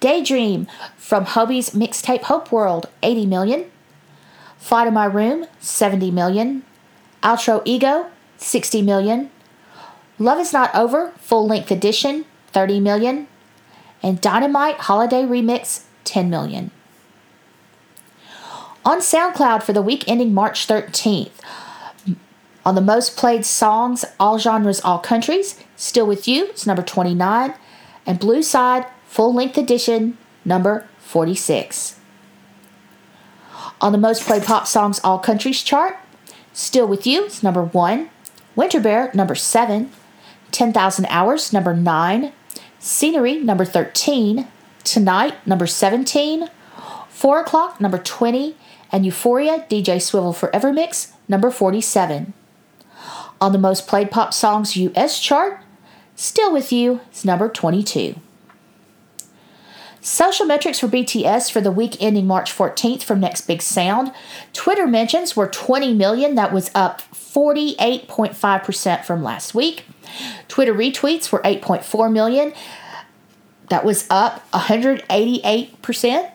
Daydream 0.00 0.66
from 0.96 1.26
Hobi's 1.26 1.70
mixtape 1.70 2.22
Hope 2.22 2.50
World, 2.50 2.88
80 3.02 3.26
million. 3.26 3.70
Fly 4.56 4.84
to 4.84 4.90
My 4.90 5.04
Room, 5.04 5.46
70 5.60 6.10
million. 6.10 6.62
Outro 7.22 7.60
Ego, 7.66 8.06
60 8.38 8.80
million. 8.80 9.30
Love 10.18 10.38
is 10.38 10.52
Not 10.52 10.74
Over, 10.74 11.12
full 11.18 11.46
length 11.46 11.70
edition, 11.70 12.24
30 12.52 12.80
million. 12.80 13.26
And 14.02 14.20
Dynamite 14.20 14.76
Holiday 14.76 15.24
Remix, 15.24 15.84
10 16.04 16.30
million. 16.30 16.70
On 18.84 19.00
SoundCloud 19.00 19.62
for 19.62 19.72
the 19.72 19.82
week 19.82 20.04
ending 20.06 20.34
March 20.34 20.66
13th, 20.66 21.30
on 22.64 22.74
the 22.74 22.80
most 22.80 23.16
played 23.16 23.44
songs, 23.44 24.04
all 24.18 24.38
genres, 24.38 24.80
all 24.80 24.98
countries, 24.98 25.62
Still 25.76 26.06
With 26.06 26.26
You, 26.26 26.46
it's 26.46 26.66
number 26.66 26.82
29, 26.82 27.54
and 28.06 28.18
Blue 28.18 28.42
Side, 28.42 28.86
full 29.06 29.34
length 29.34 29.58
edition, 29.58 30.16
number 30.44 30.86
46. 30.98 31.98
On 33.80 33.92
the 33.92 33.98
most 33.98 34.24
played 34.24 34.44
pop 34.44 34.66
songs, 34.66 35.00
all 35.04 35.18
countries 35.18 35.62
chart, 35.62 35.96
Still 36.52 36.86
With 36.86 37.06
You, 37.06 37.26
it's 37.26 37.42
number 37.42 37.62
1, 37.62 38.08
Winter 38.56 38.80
Bear, 38.80 39.10
number 39.14 39.34
7, 39.34 39.90
10,000 40.50 41.06
Hours, 41.06 41.52
number 41.52 41.74
9, 41.74 42.32
Scenery, 42.78 43.36
number 43.36 43.64
13, 43.64 44.46
Tonight, 44.84 45.46
number 45.46 45.66
17, 45.66 46.50
4 47.08 47.40
o'clock, 47.40 47.80
number 47.80 47.96
20, 47.96 48.54
and 48.92 49.06
Euphoria, 49.06 49.66
DJ 49.70 50.00
Swivel 50.00 50.34
Forever 50.34 50.74
Mix, 50.74 51.14
number 51.26 51.50
47. 51.50 52.34
On 53.40 53.52
the 53.52 53.58
most 53.58 53.88
played 53.88 54.10
pop 54.10 54.34
songs 54.34 54.76
US 54.76 55.18
chart, 55.18 55.60
Still 56.16 56.52
With 56.52 56.70
You 56.70 57.00
is 57.10 57.24
number 57.24 57.48
22. 57.48 58.16
Social 60.02 60.44
metrics 60.44 60.80
for 60.80 60.86
BTS 60.86 61.50
for 61.50 61.62
the 61.62 61.72
week 61.72 61.96
ending 61.98 62.26
March 62.26 62.52
14th 62.52 63.02
from 63.02 63.20
Next 63.20 63.46
Big 63.46 63.62
Sound. 63.62 64.12
Twitter 64.52 64.86
mentions 64.86 65.34
were 65.34 65.48
20 65.48 65.94
million, 65.94 66.34
that 66.34 66.52
was 66.52 66.70
up 66.74 67.00
48.5% 67.14 69.04
from 69.04 69.22
last 69.22 69.54
week. 69.54 69.86
Twitter 70.46 70.74
retweets 70.74 71.32
were 71.32 71.40
8.4 71.40 72.12
million, 72.12 72.52
that 73.68 73.84
was 73.84 74.06
up 74.10 74.48
188%. 74.52 76.30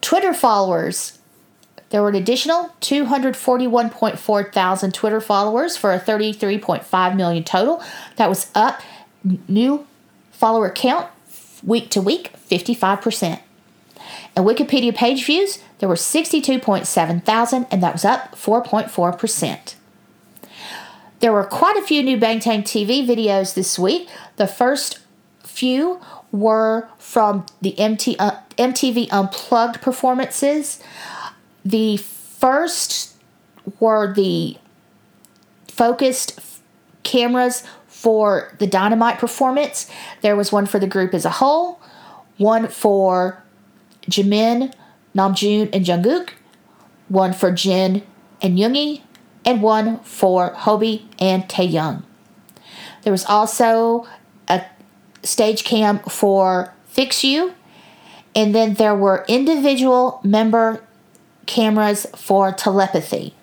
Twitter 0.00 0.34
followers, 0.34 1.18
there 1.88 2.02
were 2.02 2.10
an 2.10 2.14
additional 2.14 2.74
241.4 2.80 4.52
thousand 4.52 4.92
Twitter 4.92 5.20
followers 5.20 5.76
for 5.76 5.92
a 5.92 6.00
33.5 6.00 7.16
million 7.16 7.44
total. 7.44 7.82
That 8.16 8.28
was 8.28 8.50
up 8.54 8.82
new 9.48 9.86
follower 10.30 10.70
count 10.70 11.08
week 11.62 11.90
to 11.90 12.00
week 12.00 12.32
55%. 12.50 13.40
And 14.36 14.44
Wikipedia 14.44 14.94
page 14.94 15.24
views, 15.24 15.60
there 15.78 15.88
were 15.88 15.94
62.7 15.94 17.24
thousand, 17.24 17.66
and 17.70 17.82
that 17.82 17.92
was 17.92 18.04
up 18.04 18.32
4.4%. 18.32 19.74
There 21.20 21.32
were 21.32 21.44
quite 21.44 21.76
a 21.76 21.82
few 21.82 22.02
new 22.02 22.18
Bangtan 22.18 22.62
TV 22.62 23.06
videos 23.06 23.54
this 23.54 23.78
week. 23.78 24.10
The 24.36 24.46
first 24.46 24.98
few 25.54 26.00
were 26.32 26.88
from 26.98 27.46
the 27.62 27.78
MT, 27.78 28.16
uh, 28.18 28.38
MTV 28.58 29.08
Unplugged 29.12 29.80
performances. 29.80 30.82
The 31.64 31.96
first 31.96 33.14
were 33.78 34.12
the 34.12 34.58
focused 35.68 36.40
cameras 37.02 37.62
for 37.86 38.54
the 38.58 38.66
Dynamite 38.66 39.18
performance. 39.18 39.88
There 40.20 40.36
was 40.36 40.52
one 40.52 40.66
for 40.66 40.78
the 40.78 40.86
group 40.86 41.14
as 41.14 41.24
a 41.24 41.30
whole, 41.30 41.80
one 42.36 42.68
for 42.68 43.42
Jimin, 44.10 44.74
Namjoon, 45.14 45.70
and 45.72 45.84
Jungkook, 45.84 46.30
one 47.08 47.32
for 47.32 47.52
Jin 47.52 48.02
and 48.42 48.58
Yoongi, 48.58 49.02
and 49.44 49.62
one 49.62 50.00
for 50.00 50.50
Hobi 50.52 51.04
and 51.18 51.44
Taehyung. 51.44 52.02
There 53.02 53.12
was 53.12 53.24
also 53.24 54.06
a 54.48 54.64
stage 55.24 55.64
cam 55.64 55.98
for 56.00 56.72
Fix 56.86 57.24
You, 57.24 57.54
and 58.34 58.54
then 58.54 58.74
there 58.74 58.94
were 58.94 59.24
individual 59.28 60.20
member 60.22 60.82
cameras 61.46 62.06
for 62.16 62.52
telepathy. 62.52 63.34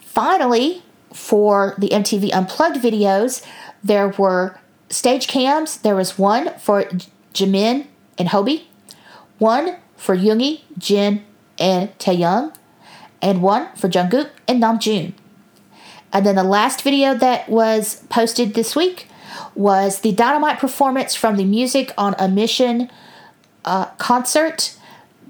Finally, 0.00 0.82
for 1.12 1.74
the 1.78 1.88
MTV 1.88 2.32
Unplugged 2.32 2.76
videos, 2.76 3.44
there 3.82 4.08
were 4.08 4.58
stage 4.88 5.28
cams. 5.28 5.78
There 5.78 5.94
was 5.94 6.18
one 6.18 6.58
for 6.58 6.84
Jimin 7.34 7.86
and 8.18 8.28
Hobi, 8.28 8.64
one 9.38 9.76
for 9.96 10.16
Yoongi, 10.16 10.62
Jin, 10.78 11.24
and 11.58 11.96
Taehyung, 11.98 12.54
and 13.20 13.42
one 13.42 13.68
for 13.76 13.88
Jungkook 13.88 14.30
and 14.48 14.62
Namjoon. 14.62 15.12
And 16.16 16.24
then 16.24 16.36
the 16.36 16.44
last 16.44 16.80
video 16.80 17.14
that 17.14 17.46
was 17.46 18.02
posted 18.08 18.54
this 18.54 18.74
week 18.74 19.06
was 19.54 20.00
the 20.00 20.12
Dynamite 20.12 20.58
performance 20.58 21.14
from 21.14 21.36
the 21.36 21.44
Music 21.44 21.92
on 21.98 22.14
a 22.18 22.26
Mission 22.26 22.90
uh, 23.66 23.84
concert 23.98 24.78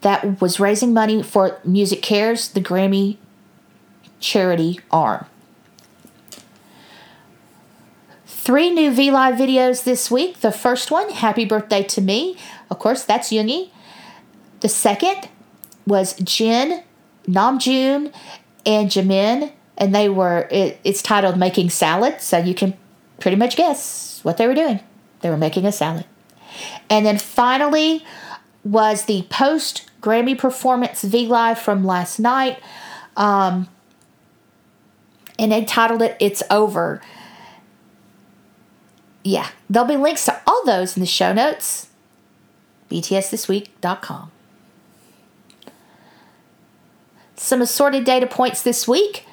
that 0.02 0.40
was 0.40 0.60
raising 0.60 0.94
money 0.94 1.24
for 1.24 1.58
Music 1.64 2.02
Cares, 2.02 2.50
the 2.50 2.60
Grammy 2.60 3.16
charity 4.20 4.78
arm. 4.92 5.26
Three 8.24 8.70
new 8.70 8.92
V 8.92 9.10
Live 9.10 9.34
videos 9.34 9.82
this 9.82 10.08
week. 10.08 10.38
The 10.38 10.52
first 10.52 10.92
one, 10.92 11.10
Happy 11.10 11.44
Birthday 11.44 11.82
to 11.82 12.00
Me. 12.00 12.38
Of 12.70 12.78
course, 12.78 13.02
that's 13.02 13.30
Yoongi. 13.30 13.70
The 14.60 14.68
second 14.68 15.28
was 15.84 16.14
Jin, 16.20 16.84
Namjoon, 17.26 18.14
and 18.64 18.88
Jimin, 18.88 19.50
and 19.78 19.94
they 19.94 20.08
were. 20.08 20.48
It, 20.50 20.78
it's 20.84 21.02
titled 21.02 21.38
"Making 21.38 21.70
Salad," 21.70 22.20
so 22.20 22.38
you 22.38 22.54
can 22.54 22.74
pretty 23.20 23.36
much 23.36 23.56
guess 23.56 24.20
what 24.22 24.36
they 24.36 24.46
were 24.46 24.54
doing. 24.54 24.80
They 25.20 25.30
were 25.30 25.36
making 25.36 25.66
a 25.66 25.72
salad. 25.72 26.04
And 26.88 27.04
then 27.04 27.18
finally 27.18 28.04
was 28.64 29.04
the 29.04 29.26
post 29.30 29.90
Grammy 30.00 30.36
performance 30.36 31.02
V 31.02 31.26
Live 31.26 31.58
from 31.58 31.84
last 31.84 32.18
night. 32.18 32.58
Um, 33.16 33.68
and 35.38 35.52
they 35.52 35.64
titled 35.64 36.02
it 36.02 36.16
It's 36.20 36.42
Over. 36.50 37.02
Yeah, 39.22 39.48
there'll 39.68 39.88
be 39.88 39.96
links 39.96 40.24
to 40.26 40.40
all 40.46 40.64
those 40.64 40.96
in 40.96 41.00
the 41.00 41.06
show 41.06 41.32
notes. 41.32 41.88
BTSThisweek.com. 42.90 44.30
Some 47.34 47.60
assorted 47.60 48.04
data 48.04 48.26
points 48.26 48.62
this 48.62 48.86
week. 48.86 49.25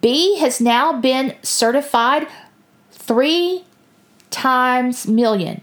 BE 0.00 0.38
has 0.38 0.60
now 0.60 1.00
been 1.00 1.34
certified 1.42 2.26
three 2.90 3.64
times 4.30 5.06
million, 5.06 5.60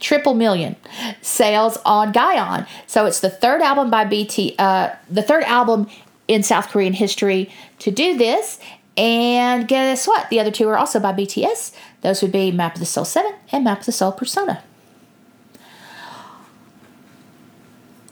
triple 0.00 0.34
million 0.34 0.76
sales 1.20 1.78
on 1.84 2.12
Gaon. 2.12 2.66
So 2.86 3.06
it's 3.06 3.20
the 3.20 3.30
third 3.30 3.62
album 3.62 3.90
by 3.90 4.04
BT, 4.04 4.54
uh, 4.58 4.90
the 5.10 5.22
third 5.22 5.44
album 5.44 5.88
in 6.28 6.42
South 6.42 6.68
Korean 6.68 6.92
history 6.92 7.50
to 7.80 7.90
do 7.90 8.16
this. 8.16 8.58
And 8.96 9.66
guess 9.68 10.06
what? 10.06 10.28
The 10.28 10.38
other 10.40 10.50
two 10.50 10.68
are 10.68 10.76
also 10.76 11.00
by 11.00 11.12
BTS. 11.12 11.74
Those 12.02 12.20
would 12.20 12.32
be 12.32 12.50
Map 12.50 12.74
of 12.74 12.80
the 12.80 12.86
Soul 12.86 13.04
7 13.04 13.32
and 13.50 13.64
Map 13.64 13.80
of 13.80 13.86
the 13.86 13.92
Soul 13.92 14.12
Persona. 14.12 14.62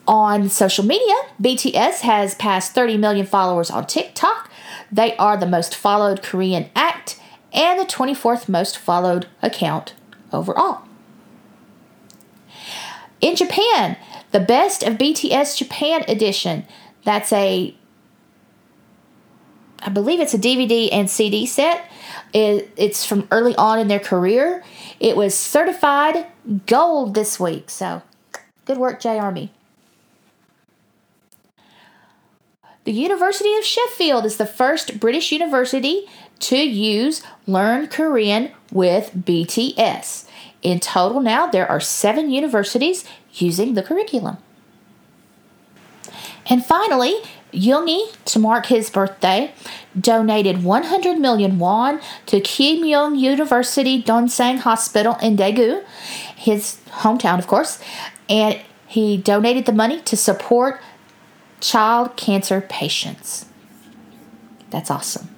On 0.08 0.48
social 0.48 0.84
media, 0.84 1.14
BTS 1.40 2.00
has 2.00 2.34
passed 2.34 2.74
30 2.74 2.96
million 2.96 3.26
followers 3.26 3.70
on 3.70 3.86
TikTok. 3.86 4.49
They 4.92 5.16
are 5.16 5.36
the 5.36 5.46
most 5.46 5.74
followed 5.74 6.22
Korean 6.22 6.70
act 6.74 7.20
and 7.52 7.78
the 7.78 7.84
24th 7.84 8.48
most 8.48 8.78
followed 8.78 9.26
account 9.42 9.94
overall. 10.32 10.82
In 13.20 13.36
Japan, 13.36 13.96
the 14.30 14.40
Best 14.40 14.82
of 14.82 14.94
BTS 14.94 15.56
Japan 15.56 16.04
edition. 16.08 16.66
That's 17.04 17.32
a 17.32 17.74
I 19.82 19.88
believe 19.88 20.20
it's 20.20 20.34
a 20.34 20.38
DVD 20.38 20.90
and 20.92 21.08
CD 21.08 21.46
set. 21.46 21.90
It, 22.34 22.70
it's 22.76 23.06
from 23.06 23.26
early 23.30 23.56
on 23.56 23.78
in 23.78 23.88
their 23.88 23.98
career. 23.98 24.62
It 24.98 25.16
was 25.16 25.34
certified 25.34 26.26
gold 26.66 27.14
this 27.14 27.40
week. 27.40 27.70
So, 27.70 28.02
good 28.66 28.76
work, 28.76 29.00
J 29.00 29.18
Army. 29.18 29.52
The 32.90 32.96
University 32.96 33.54
of 33.54 33.64
Sheffield 33.64 34.24
is 34.24 34.36
the 34.36 34.44
first 34.44 34.98
British 34.98 35.30
university 35.30 36.08
to 36.40 36.56
use 36.56 37.22
Learn 37.46 37.86
Korean 37.86 38.50
with 38.72 39.12
BTS. 39.14 40.26
In 40.62 40.80
total, 40.80 41.20
now 41.20 41.46
there 41.46 41.70
are 41.70 41.78
seven 41.78 42.30
universities 42.30 43.04
using 43.32 43.74
the 43.74 43.84
curriculum. 43.84 44.38
And 46.46 46.66
finally, 46.66 47.14
Yoongi, 47.52 48.12
to 48.24 48.40
mark 48.40 48.66
his 48.66 48.90
birthday, 48.90 49.54
donated 49.96 50.64
100 50.64 51.16
million 51.16 51.60
won 51.60 52.00
to 52.26 52.40
Kim 52.40 52.84
Young 52.84 53.14
University 53.14 54.02
Donsang 54.02 54.58
Hospital 54.58 55.16
in 55.22 55.36
Daegu, 55.36 55.84
his 56.34 56.78
hometown, 56.88 57.38
of 57.38 57.46
course, 57.46 57.78
and 58.28 58.60
he 58.88 59.16
donated 59.16 59.66
the 59.66 59.72
money 59.72 60.00
to 60.00 60.16
support 60.16 60.80
child 61.60 62.16
cancer 62.16 62.60
patients. 62.60 63.46
That's 64.70 64.90
awesome. 64.90 65.28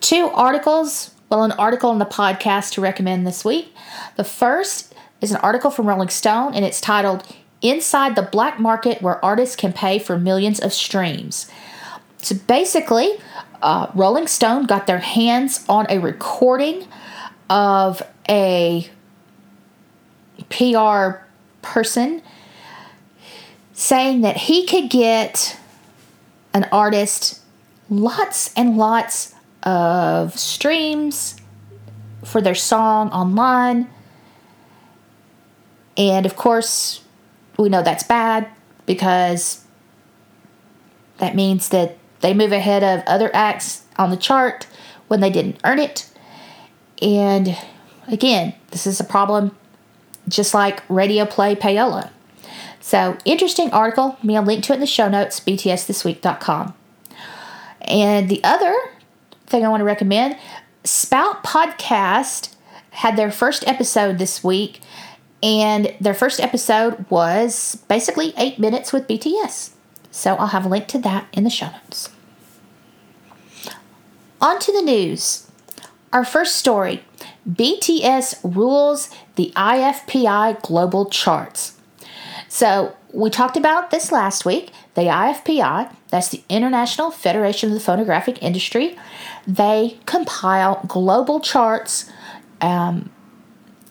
Two 0.00 0.26
articles, 0.34 1.14
well, 1.28 1.44
an 1.44 1.52
article 1.52 1.92
in 1.92 1.98
the 1.98 2.04
podcast 2.04 2.72
to 2.72 2.80
recommend 2.80 3.26
this 3.26 3.44
week. 3.44 3.74
The 4.16 4.24
first 4.24 4.94
is 5.20 5.30
an 5.30 5.36
article 5.38 5.70
from 5.70 5.88
Rolling 5.88 6.08
Stone, 6.08 6.54
and 6.54 6.64
it's 6.64 6.80
titled 6.80 7.24
Inside 7.60 8.16
the 8.16 8.22
Black 8.22 8.58
Market 8.58 9.00
Where 9.00 9.24
Artists 9.24 9.54
Can 9.54 9.72
Pay 9.72 10.00
for 10.00 10.18
Millions 10.18 10.60
of 10.60 10.72
Streams. 10.72 11.48
So 12.18 12.34
basically, 12.46 13.12
uh, 13.62 13.90
Rolling 13.94 14.26
Stone 14.26 14.66
got 14.66 14.86
their 14.86 14.98
hands 14.98 15.64
on 15.68 15.86
a 15.88 15.98
recording 15.98 16.86
of 17.48 18.02
a 18.28 18.88
PR 20.50 21.24
person 21.62 22.22
saying 23.82 24.20
that 24.20 24.36
he 24.36 24.64
could 24.64 24.88
get 24.88 25.58
an 26.54 26.64
artist 26.70 27.40
lots 27.90 28.54
and 28.54 28.76
lots 28.76 29.34
of 29.64 30.38
streams 30.38 31.34
for 32.22 32.40
their 32.40 32.54
song 32.54 33.10
online. 33.10 33.90
And 35.96 36.24
of 36.24 36.36
course, 36.36 37.02
we 37.58 37.68
know 37.68 37.82
that's 37.82 38.04
bad 38.04 38.48
because 38.86 39.64
that 41.18 41.34
means 41.34 41.68
that 41.70 41.98
they 42.20 42.34
move 42.34 42.52
ahead 42.52 42.84
of 42.84 43.04
other 43.08 43.32
acts 43.34 43.82
on 43.96 44.10
the 44.10 44.16
chart 44.16 44.68
when 45.08 45.18
they 45.18 45.30
didn't 45.30 45.58
earn 45.64 45.80
it. 45.80 46.08
And 47.02 47.58
again, 48.06 48.54
this 48.70 48.86
is 48.86 49.00
a 49.00 49.04
problem 49.04 49.56
just 50.28 50.54
like 50.54 50.84
radio 50.88 51.26
play 51.26 51.56
payola. 51.56 52.10
So, 52.82 53.16
interesting 53.24 53.70
article. 53.70 54.18
Me, 54.24 54.36
I'll 54.36 54.42
link 54.42 54.64
to 54.64 54.72
it 54.72 54.76
in 54.76 54.80
the 54.80 54.86
show 54.86 55.08
notes, 55.08 55.38
btsthisweek.com. 55.38 56.74
And 57.82 58.28
the 58.28 58.42
other 58.42 58.76
thing 59.46 59.64
I 59.64 59.68
want 59.68 59.80
to 59.80 59.84
recommend 59.84 60.36
Spout 60.82 61.44
Podcast 61.44 62.54
had 62.90 63.16
their 63.16 63.30
first 63.30 63.66
episode 63.68 64.18
this 64.18 64.42
week, 64.42 64.80
and 65.42 65.94
their 66.00 66.12
first 66.12 66.40
episode 66.40 67.08
was 67.08 67.76
basically 67.88 68.34
eight 68.36 68.58
minutes 68.58 68.92
with 68.92 69.06
BTS. 69.06 69.70
So 70.10 70.34
I'll 70.34 70.48
have 70.48 70.66
a 70.66 70.68
link 70.68 70.88
to 70.88 70.98
that 70.98 71.28
in 71.32 71.44
the 71.44 71.50
show 71.50 71.70
notes. 71.70 72.10
On 74.40 74.58
to 74.58 74.72
the 74.72 74.82
news. 74.82 75.48
Our 76.12 76.24
first 76.24 76.56
story 76.56 77.04
BTS 77.48 78.40
rules 78.42 79.08
the 79.36 79.52
IFPI 79.54 80.60
global 80.62 81.08
charts. 81.08 81.78
So, 82.52 82.94
we 83.14 83.30
talked 83.30 83.56
about 83.56 83.90
this 83.90 84.12
last 84.12 84.44
week. 84.44 84.72
The 84.92 85.04
IFPI, 85.04 85.90
that's 86.10 86.28
the 86.28 86.42
International 86.50 87.10
Federation 87.10 87.70
of 87.70 87.74
the 87.74 87.80
Phonographic 87.80 88.42
Industry, 88.42 88.94
they 89.46 89.98
compile 90.04 90.84
global 90.86 91.40
charts 91.40 92.12
um, 92.60 93.08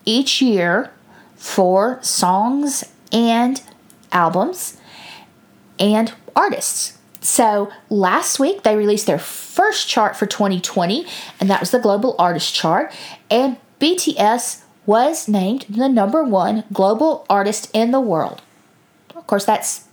each 0.06 0.44
year 0.44 0.94
for 1.36 1.98
songs 2.04 2.84
and 3.12 3.64
albums 4.12 4.78
and 5.80 6.14
artists. 6.36 7.00
So 7.20 7.72
last 7.90 8.40
week 8.40 8.62
they 8.62 8.76
released 8.76 9.08
their 9.08 9.18
first 9.18 9.88
chart 9.88 10.16
for 10.16 10.28
2020, 10.28 11.08
and 11.40 11.50
that 11.50 11.62
was 11.62 11.72
the 11.72 11.80
Global 11.80 12.14
Artist 12.20 12.54
Chart. 12.54 12.94
And 13.32 13.58
BTS 13.80 14.62
was 14.86 15.28
named 15.28 15.66
the 15.68 15.90
number 15.90 16.24
one 16.24 16.64
global 16.72 17.26
artist 17.28 17.68
in 17.74 17.90
the 17.90 18.00
world. 18.00 18.44
Of 19.22 19.28
course, 19.28 19.46
that's 19.46 19.86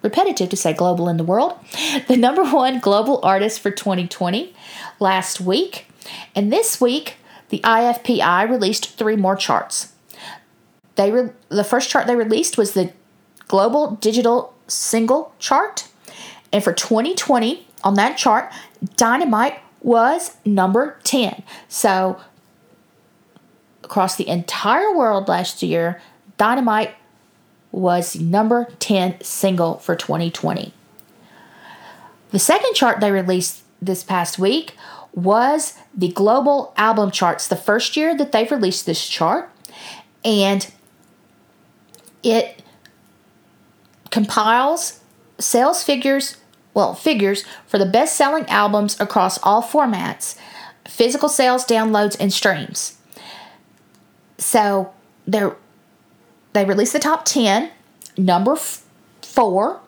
repetitive 0.00 0.48
to 0.48 0.56
say 0.56 0.72
global 0.72 1.08
in 1.08 1.16
the 1.16 1.24
world. 1.24 1.58
The 2.06 2.16
number 2.16 2.44
one 2.44 2.78
global 2.80 3.20
artist 3.22 3.60
for 3.60 3.70
2020 3.70 4.54
last 5.00 5.40
week. 5.40 5.86
And 6.34 6.52
this 6.52 6.80
week, 6.80 7.16
the 7.50 7.60
IFPI 7.60 8.48
released 8.48 8.96
three 8.96 9.16
more 9.16 9.36
charts. 9.36 9.92
They 10.94 11.10
re- 11.10 11.30
the 11.48 11.64
first 11.64 11.90
chart 11.90 12.06
they 12.06 12.16
released 12.16 12.56
was 12.56 12.72
the 12.72 12.92
Global 13.48 13.92
Digital 13.92 14.54
Single 14.66 15.34
Chart. 15.38 15.88
And 16.52 16.62
for 16.62 16.72
2020, 16.72 17.66
on 17.84 17.94
that 17.94 18.16
chart, 18.16 18.52
Dynamite 18.96 19.60
was 19.80 20.36
number 20.44 20.98
10. 21.04 21.42
So, 21.68 22.20
across 23.82 24.16
the 24.16 24.28
entire 24.28 24.94
world 24.94 25.28
last 25.28 25.62
year, 25.62 26.00
Dynamite 26.36 26.94
was 27.72 28.16
number 28.16 28.68
10 28.78 29.20
single 29.22 29.78
for 29.78 29.94
2020. 29.94 30.72
The 32.30 32.38
second 32.38 32.74
chart 32.74 33.00
they 33.00 33.10
released 33.10 33.62
this 33.80 34.02
past 34.02 34.38
week 34.38 34.74
was 35.14 35.78
the 35.94 36.08
global 36.08 36.72
album 36.76 37.10
charts, 37.10 37.48
the 37.48 37.56
first 37.56 37.96
year 37.96 38.16
that 38.16 38.32
they've 38.32 38.50
released 38.50 38.86
this 38.86 39.06
chart. 39.06 39.50
And 40.24 40.70
it 42.22 42.62
compiles 44.10 45.00
sales 45.38 45.82
figures, 45.82 46.36
well, 46.74 46.94
figures 46.94 47.44
for 47.66 47.78
the 47.78 47.86
best 47.86 48.16
selling 48.16 48.46
albums 48.46 48.98
across 49.00 49.38
all 49.42 49.62
formats 49.62 50.36
physical 50.86 51.28
sales, 51.28 51.64
downloads, 51.66 52.16
and 52.18 52.32
streams. 52.32 52.96
So 54.38 54.92
they 55.26 55.48
they 56.58 56.64
released 56.64 56.92
the 56.92 56.98
top 56.98 57.24
10. 57.24 57.70
Number 58.16 58.52
f- 58.52 58.84
four 59.22 59.80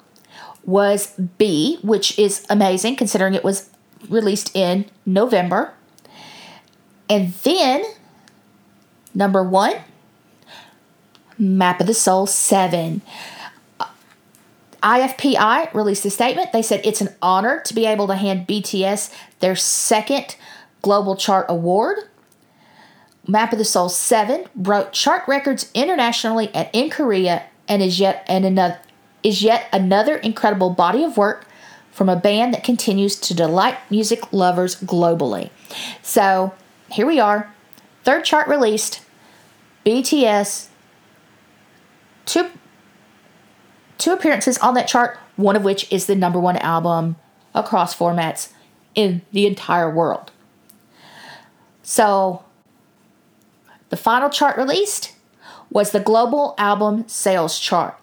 was 0.64 1.14
BE, 1.38 1.78
which 1.82 2.16
is 2.16 2.46
amazing 2.48 2.94
considering 2.94 3.34
it 3.34 3.42
was 3.42 3.68
released 4.08 4.54
in 4.54 4.84
November. 5.04 5.74
And 7.08 7.32
then 7.42 7.82
number 9.14 9.42
one, 9.42 9.74
Map 11.36 11.80
of 11.80 11.88
the 11.88 11.94
Soul 11.94 12.26
7. 12.26 13.02
IFPI 14.80 15.74
released 15.74 16.04
a 16.04 16.10
statement. 16.10 16.52
They 16.52 16.62
said 16.62 16.80
it's 16.84 17.00
an 17.00 17.08
honor 17.20 17.60
to 17.64 17.74
be 17.74 17.84
able 17.84 18.06
to 18.06 18.14
hand 18.14 18.46
BTS 18.46 19.12
their 19.40 19.56
second 19.56 20.36
Global 20.82 21.16
Chart 21.16 21.46
Award. 21.48 21.98
Map 23.30 23.52
of 23.52 23.58
the 23.58 23.64
Soul 23.64 23.88
7 23.88 24.46
broke 24.56 24.92
chart 24.92 25.22
records 25.28 25.70
internationally 25.72 26.50
and 26.52 26.68
in 26.72 26.90
Korea 26.90 27.44
and 27.68 27.80
is 27.82 28.00
yet 28.00 28.24
and 28.26 28.44
another 28.44 28.78
is 29.22 29.42
yet 29.42 29.68
another 29.72 30.16
incredible 30.16 30.70
body 30.70 31.04
of 31.04 31.16
work 31.16 31.46
from 31.92 32.08
a 32.08 32.16
band 32.16 32.54
that 32.54 32.64
continues 32.64 33.16
to 33.16 33.34
delight 33.34 33.76
music 33.90 34.32
lovers 34.32 34.80
globally. 34.80 35.50
So, 36.02 36.54
here 36.90 37.06
we 37.06 37.20
are. 37.20 37.52
Third 38.02 38.24
chart 38.24 38.48
released. 38.48 39.02
BTS 39.84 40.68
two 42.24 42.50
two 43.98 44.12
appearances 44.12 44.58
on 44.58 44.74
that 44.74 44.88
chart, 44.88 45.18
one 45.36 45.56
of 45.56 45.62
which 45.62 45.90
is 45.92 46.06
the 46.06 46.16
number 46.16 46.40
one 46.40 46.56
album 46.56 47.16
across 47.54 47.94
formats 47.94 48.52
in 48.94 49.22
the 49.32 49.46
entire 49.46 49.90
world. 49.90 50.32
So, 51.82 52.44
the 53.90 53.96
final 53.96 54.30
chart 54.30 54.56
released 54.56 55.12
was 55.70 55.90
the 55.92 56.00
global 56.00 56.54
album 56.58 57.06
sales 57.08 57.58
chart. 57.58 57.96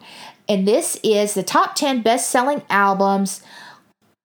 And 0.48 0.66
this 0.66 0.98
is 1.02 1.34
the 1.34 1.42
top 1.42 1.74
10 1.74 2.02
best 2.02 2.30
selling 2.30 2.62
albums 2.70 3.42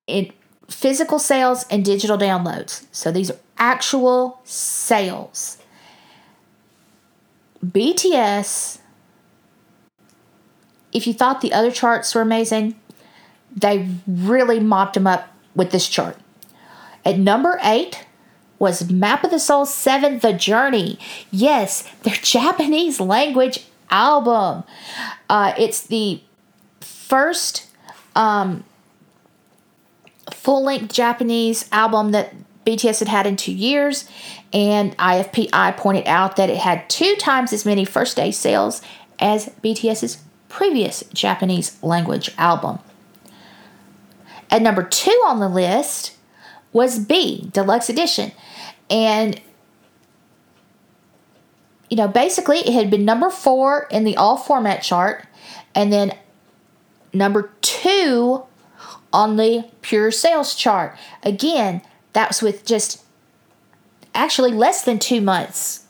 in 0.07 0.31
physical 0.69 1.19
sales 1.19 1.65
and 1.69 1.83
digital 1.83 2.17
downloads. 2.17 2.85
So 2.91 3.11
these 3.11 3.31
are 3.31 3.37
actual 3.57 4.39
sales. 4.43 5.57
BTS, 7.65 8.79
if 10.91 11.07
you 11.07 11.13
thought 11.13 11.41
the 11.41 11.53
other 11.53 11.71
charts 11.71 12.13
were 12.15 12.21
amazing, 12.21 12.79
they 13.55 13.87
really 14.07 14.59
mopped 14.59 14.95
them 14.95 15.07
up 15.07 15.29
with 15.55 15.71
this 15.71 15.87
chart. 15.87 16.17
At 17.05 17.19
number 17.19 17.59
eight 17.63 18.05
was 18.63 18.89
Map 18.89 19.25
of 19.25 19.29
the 19.29 19.39
Soul 19.39 19.65
7 19.65 20.19
The 20.19 20.31
Journey. 20.31 20.97
Yes, 21.31 21.83
their 22.03 22.13
Japanese 22.21 23.01
language 23.01 23.65
album. 23.91 24.63
Uh, 25.29 25.53
it's 25.57 25.81
the 25.81 26.21
first 26.79 27.69
um, 28.15 28.63
full 30.33 30.63
length 30.63 30.93
Japanese 30.93 31.67
album 31.73 32.13
that 32.13 32.33
BTS 32.65 32.99
had 32.99 33.09
had 33.09 33.27
in 33.27 33.35
two 33.35 33.51
years, 33.51 34.09
and 34.53 34.97
IFPI 34.97 35.75
pointed 35.75 36.07
out 36.07 36.37
that 36.37 36.49
it 36.49 36.59
had 36.59 36.89
two 36.89 37.15
times 37.17 37.51
as 37.51 37.65
many 37.65 37.83
first 37.83 38.15
day 38.15 38.31
sales 38.31 38.81
as 39.19 39.49
BTS's 39.61 40.23
previous 40.47 41.03
Japanese 41.13 41.83
language 41.83 42.31
album. 42.37 42.79
At 44.49 44.61
number 44.61 44.83
two 44.83 45.21
on 45.25 45.41
the 45.41 45.49
list 45.49 46.15
was 46.71 46.97
BE, 46.97 47.49
Deluxe 47.51 47.89
Edition. 47.89 48.31
And, 48.93 49.41
you 51.89 51.97
know, 51.97 52.07
basically 52.07 52.59
it 52.59 52.73
had 52.73 52.91
been 52.91 53.03
number 53.03 53.31
four 53.31 53.87
in 53.89 54.03
the 54.03 54.15
all 54.15 54.37
format 54.37 54.83
chart, 54.83 55.25
and 55.73 55.91
then 55.91 56.15
number 57.11 57.51
two 57.61 58.43
on 59.11 59.37
the 59.37 59.65
pure 59.81 60.11
sales 60.11 60.53
chart. 60.53 60.95
Again, 61.23 61.81
that 62.13 62.29
was 62.29 62.43
with 62.43 62.65
just 62.65 63.03
actually 64.13 64.51
less 64.51 64.85
than 64.85 64.99
two 64.99 65.21
months 65.21 65.87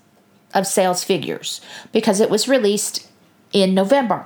of 0.54 0.66
sales 0.66 1.04
figures 1.04 1.60
because 1.92 2.22
it 2.22 2.30
was 2.30 2.48
released 2.48 3.10
in 3.52 3.74
November. 3.74 4.26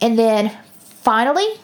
And 0.00 0.18
then 0.18 0.58
finally, 0.76 1.60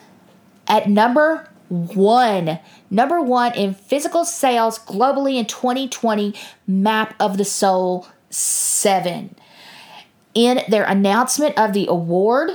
at 0.69 0.89
number 0.89 1.49
one, 1.69 2.61
number 2.91 3.21
one 3.21 3.55
in 3.55 3.75
physical 3.75 4.25
sales 4.25 4.79
globally 4.79 5.37
in 5.37 5.47
2020, 5.47 6.35
Map 6.67 7.15
of 7.19 7.39
the 7.39 7.45
Soul 7.45 8.07
7. 8.29 9.35
In 10.35 10.63
their 10.69 10.85
announcement 10.85 11.59
of 11.59 11.73
the 11.73 11.87
award, 11.89 12.53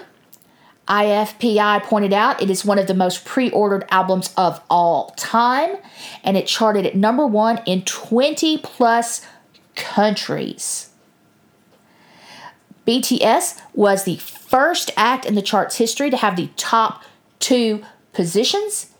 IFPI 0.87 1.81
pointed 1.83 2.13
out 2.13 2.41
it 2.41 2.49
is 2.49 2.63
one 2.63 2.77
of 2.77 2.87
the 2.87 2.93
most 2.93 3.25
pre 3.25 3.49
ordered 3.49 3.85
albums 3.89 4.33
of 4.37 4.61
all 4.69 5.09
time, 5.17 5.77
and 6.23 6.37
it 6.37 6.47
charted 6.47 6.85
at 6.85 6.95
number 6.95 7.25
one 7.25 7.61
in 7.65 7.81
20 7.81 8.59
plus 8.59 9.25
countries. 9.75 10.91
BTS 12.87 13.59
was 13.73 14.03
the 14.03 14.17
first 14.17 14.91
act 14.95 15.25
in 15.25 15.33
the 15.33 15.41
chart's 15.41 15.77
history 15.77 16.11
to 16.11 16.17
have 16.17 16.35
the 16.35 16.49
top 16.55 17.03
two 17.39 17.83
positions, 18.13 18.93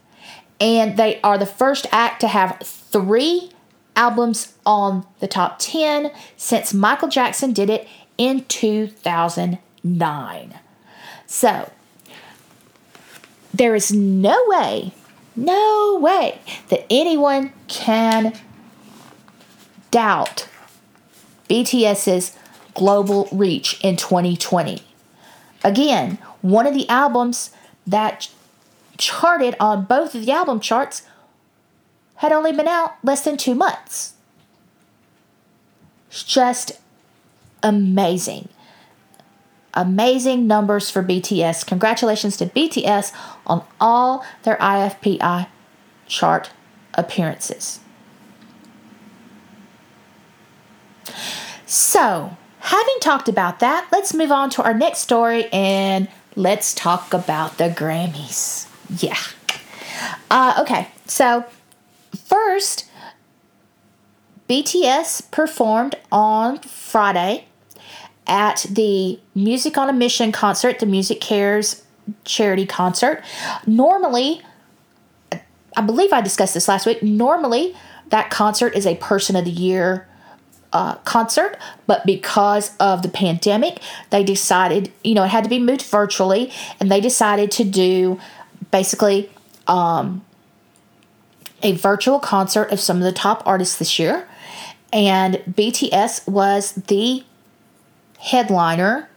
and 0.60 0.98
they 0.98 1.22
are 1.22 1.38
the 1.38 1.46
first 1.46 1.86
act 1.92 2.22
to 2.22 2.28
have 2.28 2.58
three 2.64 3.52
albums 3.96 4.56
on 4.66 5.06
the 5.20 5.28
top 5.28 5.60
10 5.60 6.12
since 6.38 6.74
Michael 6.74 7.08
Jackson 7.08 7.54
did 7.54 7.70
it 7.70 7.88
in 8.18 8.44
2009. 8.46 10.60
So, 11.28 11.72
there 13.54 13.76
is 13.76 13.92
no 13.92 14.42
way, 14.48 14.92
no 15.36 16.00
way 16.02 16.40
that 16.70 16.88
anyone 16.90 17.54
can 17.68 18.34
doubt 19.92 20.48
BTS's 21.50 22.36
global 22.74 23.28
reach 23.32 23.80
in 23.82 23.96
2020. 23.96 24.82
Again, 25.64 26.18
one 26.42 26.68
of 26.68 26.74
the 26.74 26.90
albums 26.90 27.52
that 27.88 28.30
charted 28.98 29.56
on 29.60 29.86
both 29.86 30.16
of 30.16 30.26
the 30.26 30.32
album 30.32 30.60
charts 30.60 31.04
had 32.16 32.32
only 32.32 32.52
been 32.52 32.68
out 32.68 32.96
less 33.04 33.24
than 33.24 33.38
two 33.38 33.56
months. 33.56 34.14
It's 36.10 36.24
just 36.24 36.80
amazing 37.62 38.50
amazing 39.76 40.48
numbers 40.48 40.90
for 40.90 41.04
BTS. 41.04 41.68
Congratulations 41.68 42.38
to 42.38 42.46
BTS 42.48 43.12
on 43.46 43.64
all 43.80 44.26
their 44.44 44.56
IFPI 44.58 45.48
chart 46.08 46.52
appearances. 46.94 47.80
So, 51.66 52.38
having 52.60 52.96
talked 53.02 53.28
about 53.28 53.60
that, 53.60 53.88
let's 53.92 54.14
move 54.14 54.32
on 54.32 54.50
to 54.52 54.64
our 54.64 54.74
next 54.74 55.00
story 55.00 55.48
and 55.52 56.08
let's 56.36 56.74
talk 56.74 57.14
about 57.14 57.58
the 57.58 57.70
Grammys. 57.70 58.68
Yeah. 59.00 59.18
Uh, 60.30 60.60
okay, 60.62 60.90
so 61.06 61.46
first, 62.26 62.90
BTS 64.50 65.32
performed 65.32 65.96
on 66.12 66.60
Friday 66.60 67.46
at 68.28 68.66
the 68.70 69.20
Music 69.34 69.78
on 69.78 69.90
a 69.90 69.94
Mission 69.94 70.32
concert, 70.32 70.80
the 70.80 70.86
Music 70.86 71.22
Cares 71.22 71.84
charity 72.24 72.66
concert. 72.66 73.24
Normally, 73.66 74.42
I 75.78 75.82
believe 75.82 76.14
I 76.14 76.22
discussed 76.22 76.54
this 76.54 76.68
last 76.68 76.86
week. 76.86 77.04
Normally, 77.04 77.76
that 78.10 78.30
concert 78.30 78.76
is 78.76 78.86
a 78.86 78.96
Person 78.96 79.36
of 79.36 79.46
the 79.46 79.52
Year 79.52 80.08
uh, 80.74 80.96
concert, 81.06 81.58
but 81.88 82.06
because 82.06 82.76
of 82.78 83.02
the 83.02 83.08
pandemic, 83.08 83.80
they 84.10 84.24
decided, 84.24 84.92
you 85.04 85.14
know, 85.14 85.24
it 85.24 85.30
had 85.30 85.44
to 85.44 85.50
be 85.50 85.60
moved 85.60 85.84
virtually, 85.84 86.52
and 86.80 86.92
they 86.92 87.00
decided 87.00 87.52
to 87.52 87.64
do 87.64 88.20
basically 88.72 89.30
um, 89.68 90.24
a 91.64 91.74
virtual 91.74 92.20
concert 92.20 92.72
of 92.72 92.80
some 92.80 92.98
of 92.98 93.04
the 93.04 93.12
top 93.12 93.44
artists 93.46 93.78
this 93.78 94.00
year. 94.00 94.28
And 94.94 95.36
BTS 95.50 96.28
was 96.28 96.74
the 96.74 97.24
headliner. 98.20 99.10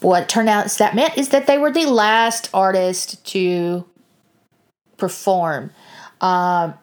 What 0.00 0.28
turned 0.28 0.48
out 0.48 0.68
that 0.78 0.94
meant 0.94 1.16
is 1.18 1.30
that 1.30 1.46
they 1.46 1.58
were 1.58 1.70
the 1.70 1.86
last 1.86 2.50
artist 2.52 3.24
to 3.26 3.84
perform. 4.96 5.70
Um, 6.20 6.74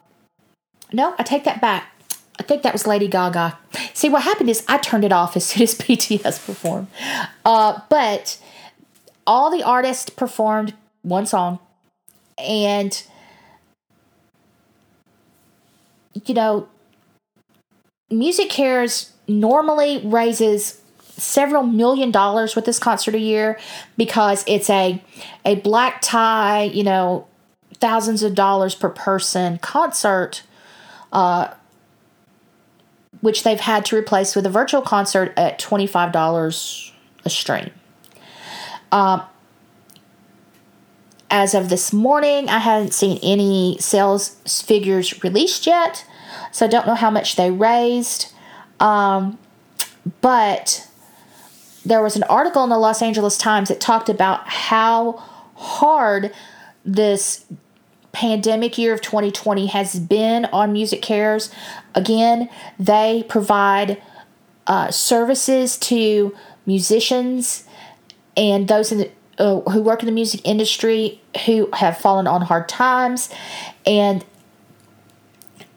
no, 0.91 1.15
I 1.17 1.23
take 1.23 1.43
that 1.45 1.61
back. 1.61 1.93
I 2.39 2.43
think 2.43 2.63
that 2.63 2.73
was 2.73 2.87
Lady 2.87 3.07
Gaga. 3.07 3.57
See, 3.93 4.09
what 4.09 4.23
happened 4.23 4.49
is 4.49 4.63
I 4.67 4.77
turned 4.77 5.03
it 5.03 5.11
off 5.11 5.35
as 5.35 5.45
soon 5.45 5.63
as 5.63 5.75
BTS 5.77 6.45
performed. 6.45 6.87
Uh, 7.45 7.79
but 7.89 8.39
all 9.27 9.51
the 9.51 9.63
artists 9.63 10.09
performed 10.09 10.73
one 11.01 11.25
song. 11.25 11.59
And, 12.39 13.03
you 16.25 16.33
know, 16.33 16.67
Music 18.09 18.49
Cares 18.49 19.13
normally 19.27 20.01
raises 20.05 20.81
several 21.17 21.63
million 21.63 22.11
dollars 22.11 22.55
with 22.55 22.65
this 22.65 22.79
concert 22.79 23.13
a 23.13 23.19
year 23.19 23.59
because 23.97 24.43
it's 24.47 24.69
a 24.69 25.03
a 25.45 25.55
black 25.55 26.01
tie, 26.01 26.63
you 26.63 26.83
know, 26.83 27.27
thousands 27.75 28.23
of 28.23 28.33
dollars 28.35 28.73
per 28.73 28.89
person 28.89 29.57
concert, 29.59 30.43
uh, 31.11 31.53
which 33.21 33.43
they've 33.43 33.59
had 33.59 33.85
to 33.85 33.97
replace 33.97 34.35
with 34.35 34.45
a 34.45 34.49
virtual 34.49 34.81
concert 34.81 35.33
at 35.37 35.59
twenty 35.59 35.85
five 35.85 36.11
dollars 36.11 36.91
a 37.25 37.29
stream. 37.29 37.69
Um, 38.91 39.21
as 41.29 41.53
of 41.53 41.69
this 41.69 41.93
morning, 41.93 42.49
I 42.49 42.59
haven't 42.59 42.93
seen 42.93 43.19
any 43.21 43.77
sales 43.79 44.29
figures 44.63 45.23
released 45.23 45.67
yet, 45.67 46.05
so 46.51 46.65
I 46.65 46.69
don't 46.69 46.87
know 46.87 46.95
how 46.95 47.11
much 47.11 47.35
they 47.35 47.51
raised. 47.51 48.33
Um, 48.79 49.37
but 50.21 50.87
there 51.85 52.01
was 52.01 52.15
an 52.15 52.23
article 52.23 52.63
in 52.63 52.69
the 52.69 52.77
Los 52.77 53.01
Angeles 53.01 53.37
Times 53.37 53.69
that 53.69 53.79
talked 53.79 54.09
about 54.09 54.47
how 54.47 55.23
hard 55.55 56.33
this 56.83 57.45
pandemic 58.11 58.77
year 58.77 58.93
of 58.93 59.01
2020 59.01 59.67
has 59.67 59.99
been 59.99 60.45
on 60.45 60.73
Music 60.73 61.01
Cares. 61.01 61.51
Again, 61.93 62.49
they 62.79 63.23
provide 63.27 64.01
uh, 64.65 64.89
services 64.91 65.77
to 65.77 66.35
musicians 66.65 67.65
and 68.35 68.67
those 68.67 68.91
in 68.91 68.99
the, 68.99 69.11
uh, 69.39 69.61
who 69.61 69.81
work 69.81 70.01
in 70.01 70.05
the 70.05 70.11
music 70.11 70.41
industry 70.43 71.21
who 71.45 71.69
have 71.73 71.97
fallen 71.97 72.27
on 72.27 72.41
hard 72.41 72.67
times. 72.67 73.29
And 73.85 74.25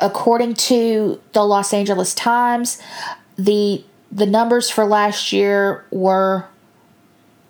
according 0.01 0.55
to 0.55 1.20
the 1.33 1.44
Los 1.44 1.72
Angeles 1.72 2.14
Times, 2.14 2.83
the 3.37 3.85
the 4.11 4.27
numbers 4.27 4.68
for 4.68 4.85
last 4.85 5.33
year 5.33 5.87
were 5.90 6.44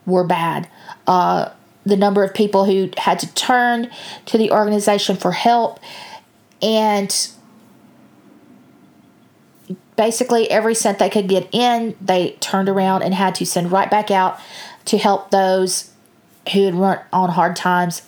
were 0.06 0.24
bad. 0.24 0.68
Uh, 1.06 1.50
the 1.84 1.96
number 1.96 2.22
of 2.22 2.32
people 2.34 2.64
who 2.64 2.90
had 2.96 3.18
to 3.18 3.34
turn 3.34 3.90
to 4.26 4.38
the 4.38 4.52
organization 4.52 5.16
for 5.16 5.32
help, 5.32 5.80
and 6.60 7.28
basically 9.96 10.50
every 10.50 10.74
cent 10.74 10.98
they 10.98 11.10
could 11.10 11.28
get 11.28 11.48
in, 11.52 11.96
they 12.00 12.32
turned 12.40 12.68
around 12.68 13.02
and 13.02 13.14
had 13.14 13.34
to 13.36 13.46
send 13.46 13.72
right 13.72 13.90
back 13.90 14.10
out 14.10 14.38
to 14.84 14.98
help 14.98 15.30
those 15.30 15.91
who 16.52 16.64
had 16.64 16.74
run 16.74 17.00
on 17.12 17.30
hard 17.30 17.56
times 17.56 18.02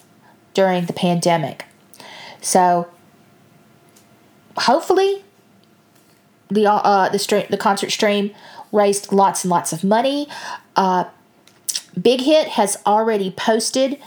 during 0.55 0.87
the 0.87 0.93
pandemic. 0.93 1.65
So 2.41 2.89
hopefully 4.57 5.25
the 6.51 6.71
uh, 6.71 7.09
the 7.09 7.19
stream 7.19 7.47
the 7.51 7.57
concert 7.57 7.91
stream 7.91 8.31
raised 8.73 9.13
lots 9.13 9.45
and 9.45 9.51
lots 9.51 9.73
of 9.73 9.85
money. 9.85 10.29
Uh, 10.77 11.05
Big 12.01 12.21
Hit 12.21 12.49
has 12.49 12.77
already 12.87 13.31
posted 13.31 14.01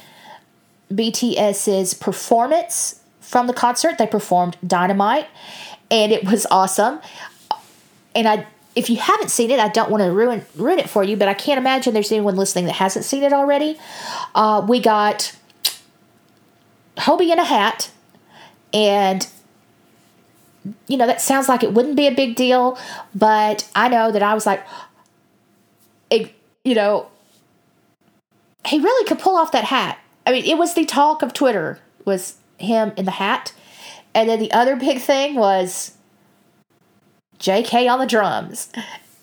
BTS's 0.92 1.94
performance 1.94 3.02
from 3.22 3.48
the 3.48 3.54
concert. 3.54 3.98
They 3.98 4.08
performed 4.08 4.58
Dynamite, 4.66 5.28
and 5.90 6.12
it 6.12 6.26
was 6.26 6.46
awesome. 6.52 7.00
And 8.14 8.28
I, 8.28 8.48
if 8.78 8.92
you 8.92 8.98
haven't 8.98 9.30
seen 9.30 9.50
it, 9.50 9.60
I 9.60 9.70
don't 9.70 9.90
want 9.90 10.04
to 10.04 10.12
ruin 10.12 10.46
ruin 10.56 10.78
it 10.78 10.88
for 10.88 11.04
you, 11.04 11.18
but 11.18 11.28
I 11.28 11.34
can't 11.34 11.58
imagine 11.58 11.96
there's 11.96 12.12
anyone 12.12 12.36
listening 12.36 12.66
that 12.66 12.74
hasn't 12.74 13.06
seen 13.06 13.24
it 13.24 13.34
already. 13.34 13.78
Uh, 14.36 14.64
we 14.68 14.80
got 14.80 15.36
Hobi 16.98 17.32
in 17.32 17.40
a 17.40 17.44
hat, 17.44 17.90
and 18.72 19.28
you 20.88 20.96
know 20.96 21.08
that 21.08 21.22
sounds 21.22 21.50
like 21.50 21.64
it 21.64 21.74
wouldn't 21.74 21.96
be 21.96 22.06
a 22.06 22.14
big 22.14 22.36
deal, 22.36 22.78
but 23.16 23.68
I 23.76 23.90
know 23.90 24.12
that 24.12 24.22
I 24.22 24.36
was 24.36 24.46
like, 24.46 24.64
it, 26.12 26.36
you 26.64 26.76
know, 26.76 27.10
he 28.64 28.80
really 28.80 29.08
could 29.08 29.18
pull 29.18 29.38
off 29.38 29.52
that 29.54 29.64
hat. 29.64 29.98
I 30.28 30.32
mean, 30.32 30.46
it 30.46 30.58
was 30.58 30.76
the 30.76 30.86
talk 30.86 31.24
of 31.24 31.34
Twitter 31.34 31.80
was 32.06 32.36
him 32.60 32.94
in 32.96 33.06
the 33.06 33.12
hat. 33.12 33.54
And 34.14 34.30
then 34.30 34.40
the 34.40 34.52
other 34.52 34.76
big 34.76 35.00
thing 35.00 35.36
was 35.36 35.97
JK 37.40 37.92
on 37.92 38.00
the 38.00 38.06
drums. 38.06 38.70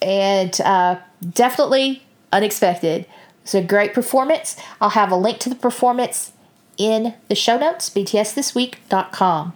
And 0.02 0.60
uh, 0.60 0.98
definitely 1.28 2.02
unexpected. 2.32 3.06
It's 3.42 3.54
a 3.54 3.62
great 3.62 3.94
performance. 3.94 4.56
I'll 4.80 4.90
have 4.90 5.10
a 5.10 5.16
link 5.16 5.38
to 5.40 5.48
the 5.48 5.54
performance 5.54 6.32
in 6.76 7.14
the 7.28 7.34
show 7.34 7.58
notes, 7.58 7.90
btsthisweek.com. 7.90 9.54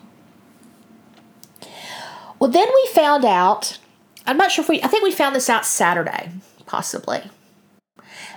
Well, 2.38 2.50
then 2.50 2.68
we 2.72 2.88
found 2.92 3.24
out, 3.24 3.78
I'm 4.26 4.36
not 4.36 4.52
sure 4.52 4.62
if 4.62 4.68
we, 4.68 4.82
I 4.82 4.86
think 4.86 5.02
we 5.02 5.10
found 5.10 5.34
this 5.34 5.50
out 5.50 5.66
Saturday, 5.66 6.30
possibly, 6.66 7.22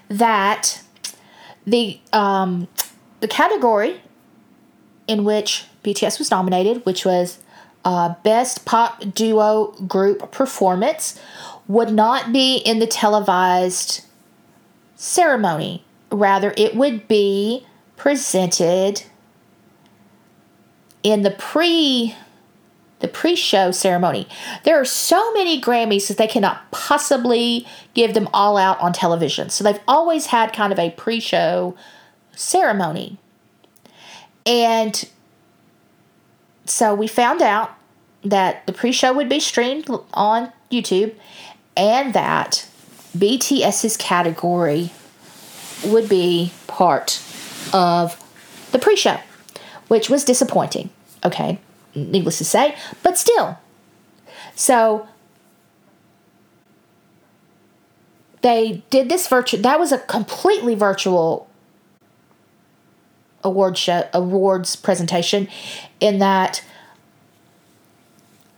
that 0.10 0.82
the 1.66 2.00
um, 2.12 2.68
the 3.20 3.28
category 3.28 4.02
in 5.08 5.24
which 5.24 5.66
BTS 5.84 6.18
was 6.20 6.32
nominated, 6.32 6.86
which 6.86 7.06
was 7.06 7.38
uh, 7.86 8.16
Best 8.24 8.66
Pop 8.66 9.02
Duo 9.14 9.72
Group 9.88 10.32
Performance, 10.32 11.20
would 11.68 11.92
not 11.92 12.34
be 12.34 12.58
in 12.58 12.80
the 12.80 12.88
televised 12.88 14.06
ceremony. 14.96 15.84
Rather, 16.12 16.54
it 16.58 16.76
would 16.76 17.08
be 17.08 17.66
presented 17.96 19.04
in 21.04 21.22
the 21.22 21.32
pre 21.32 22.16
the 23.00 23.08
pre-show 23.08 23.72
ceremony. 23.72 24.28
There 24.64 24.80
are 24.80 24.86
so 24.86 25.34
many 25.34 25.60
Grammys 25.60 26.08
that 26.08 26.18
they 26.18 26.28
cannot 26.28 26.70
possibly 26.72 27.68
give 27.96 28.14
them 28.14 28.30
all 28.32 28.58
out 28.58 28.80
on 28.80 28.94
television. 28.94 29.50
So 29.50 29.64
they've 29.64 29.80
always 29.88 30.28
had 30.28 30.54
kind 30.54 30.72
of 30.72 30.78
a 30.78 30.92
pre-show 30.92 31.76
ceremony. 32.36 33.18
And 34.46 35.10
so 36.66 36.94
we 36.94 37.08
found 37.08 37.42
out 37.42 37.72
that 38.24 38.66
the 38.68 38.74
pre-show 38.74 39.14
would 39.14 39.30
be 39.30 39.40
streamed 39.40 39.90
on 40.14 40.52
YouTube 40.72 41.16
and 41.76 42.14
that 42.14 42.68
BTS's 43.18 43.98
category 43.98 44.92
would 45.86 46.08
be 46.08 46.52
part 46.68 47.22
of 47.74 48.18
the 48.72 48.80
pre-show, 48.80 49.20
which 49.88 50.10
was 50.10 50.24
disappointing. 50.24 50.90
Okay 51.26 51.60
needless 51.96 52.38
to 52.38 52.46
say, 52.46 52.76
but 53.04 53.18
still. 53.18 53.58
So 54.56 55.08
they 58.42 58.84
did 58.90 59.10
this 59.10 59.28
virtual 59.28 59.62
that 59.62 59.80
was 59.80 59.92
a 59.92 60.00
completely 60.00 60.76
virtual 60.76 61.48
award 63.44 63.78
show 63.78 64.08
awards 64.14 64.76
presentation 64.76 65.48
in 66.00 66.20
that 66.20 66.64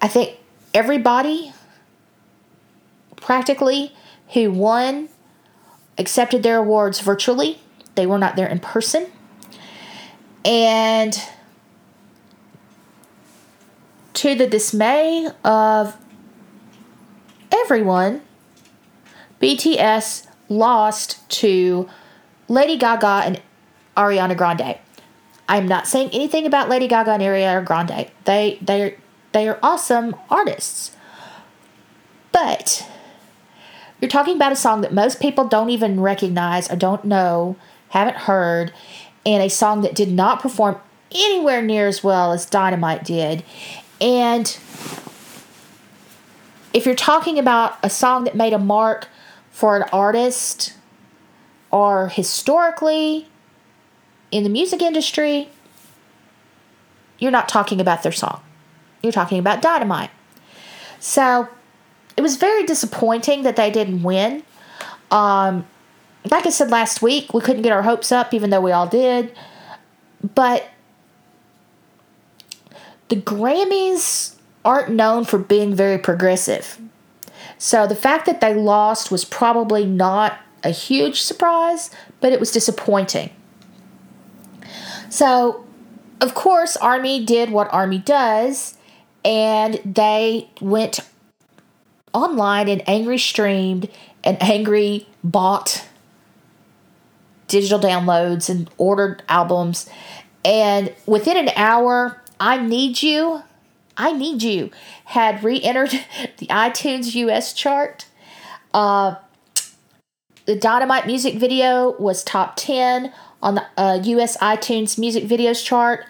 I 0.01 0.07
think 0.07 0.37
everybody 0.73 1.53
practically 3.15 3.93
who 4.33 4.51
won 4.51 5.09
accepted 5.97 6.43
their 6.43 6.57
awards 6.57 6.99
virtually. 6.99 7.59
They 7.95 8.05
were 8.05 8.17
not 8.17 8.35
there 8.35 8.47
in 8.47 8.59
person. 8.59 9.07
And 10.43 11.17
to 14.13 14.35
the 14.35 14.47
dismay 14.47 15.29
of 15.43 15.97
everyone, 17.51 18.21
BTS 19.41 20.27
lost 20.49 21.29
to 21.29 21.89
Lady 22.47 22.77
Gaga 22.77 23.23
and 23.25 23.41
Ariana 23.95 24.35
Grande. 24.35 24.77
I'm 25.47 25.67
not 25.67 25.87
saying 25.87 26.09
anything 26.13 26.45
about 26.45 26.69
Lady 26.69 26.87
Gaga 26.87 27.11
and 27.11 27.23
Ariana 27.23 27.65
Grande. 27.65 28.09
They 28.25 28.57
they 28.61 28.97
they 29.33 29.47
are 29.47 29.59
awesome 29.61 30.15
artists. 30.29 30.95
But 32.31 32.87
you're 33.99 34.09
talking 34.09 34.35
about 34.35 34.51
a 34.51 34.55
song 34.55 34.81
that 34.81 34.93
most 34.93 35.19
people 35.19 35.47
don't 35.47 35.69
even 35.69 35.99
recognize 35.99 36.71
or 36.71 36.75
don't 36.75 37.05
know, 37.05 37.55
haven't 37.89 38.17
heard, 38.17 38.73
and 39.25 39.43
a 39.43 39.49
song 39.49 39.81
that 39.81 39.95
did 39.95 40.11
not 40.11 40.41
perform 40.41 40.77
anywhere 41.11 41.61
near 41.61 41.87
as 41.87 42.03
well 42.03 42.33
as 42.33 42.45
Dynamite 42.45 43.05
did. 43.05 43.43
And 44.01 44.57
if 46.73 46.85
you're 46.85 46.95
talking 46.95 47.37
about 47.37 47.77
a 47.83 47.89
song 47.89 48.23
that 48.23 48.35
made 48.35 48.53
a 48.53 48.59
mark 48.59 49.07
for 49.51 49.77
an 49.77 49.83
artist 49.93 50.73
or 51.71 52.07
historically 52.07 53.29
in 54.33 54.43
the 54.43 54.49
music 54.49 54.81
industry, 54.81 55.47
you're 57.19 57.31
not 57.31 57.47
talking 57.47 57.79
about 57.79 58.01
their 58.01 58.11
song. 58.11 58.41
You're 59.03 59.11
talking 59.11 59.37
about 59.37 59.61
Dynamite. 59.61 60.09
So 60.99 61.47
it 62.17 62.21
was 62.21 62.37
very 62.37 62.65
disappointing 62.65 63.43
that 63.43 63.55
they 63.55 63.69
didn't 63.69 64.01
win. 64.01 64.41
Um, 65.11 65.67
like 66.31 66.47
I 66.47 66.49
said 66.49 66.71
last 66.71 67.01
week, 67.01 67.31
we 67.31 67.41
couldn't 67.41 67.61
get 67.61 67.71
our 67.71 67.83
hopes 67.83 68.11
up, 68.11 68.33
even 68.33 68.49
though 68.49 68.59
we 68.61 68.71
all 68.71 68.87
did. 68.87 69.35
But 70.33 70.67
the 73.09 73.17
Grammys 73.17 74.35
aren't 74.65 74.89
known 74.89 75.25
for 75.25 75.37
being 75.37 75.75
very 75.75 75.99
progressive. 75.99 76.79
So 77.59 77.85
the 77.85 77.95
fact 77.95 78.25
that 78.25 78.41
they 78.41 78.55
lost 78.55 79.11
was 79.11 79.25
probably 79.25 79.85
not 79.85 80.39
a 80.63 80.71
huge 80.71 81.21
surprise, 81.21 81.91
but 82.19 82.31
it 82.33 82.39
was 82.39 82.51
disappointing. 82.51 83.29
So, 85.13 85.63
of 86.21 86.33
course, 86.33 86.75
Army 86.75 87.23
did 87.23 87.51
what 87.51 87.71
Army 87.71 87.99
does, 87.99 88.75
and 89.23 89.79
they 89.85 90.49
went 90.59 91.01
online 92.15 92.67
and 92.67 92.81
angry 92.89 93.19
streamed 93.19 93.89
and 94.23 94.41
angry 94.41 95.07
bought 95.23 95.87
digital 97.47 97.77
downloads 97.77 98.49
and 98.49 98.67
ordered 98.79 99.21
albums. 99.29 99.87
And 100.43 100.91
within 101.05 101.37
an 101.37 101.49
hour, 101.55 102.19
I 102.39 102.57
Need 102.57 103.03
You, 103.03 103.43
I 103.95 104.13
Need 104.13 104.41
You 104.41 104.71
had 105.05 105.43
re 105.43 105.61
entered 105.61 105.91
the 106.39 106.47
iTunes 106.47 107.13
US 107.13 107.53
chart. 107.53 108.07
Uh, 108.73 109.17
the 110.45 110.55
Dynamite 110.55 111.05
music 111.05 111.35
video 111.35 111.91
was 111.99 112.23
top 112.23 112.55
10 112.55 113.13
on 113.43 113.55
the 113.55 113.65
uh, 113.77 113.99
US 114.01 114.37
iTunes 114.37 114.97
music 114.97 115.25
videos 115.25 115.63
chart. 115.63 116.05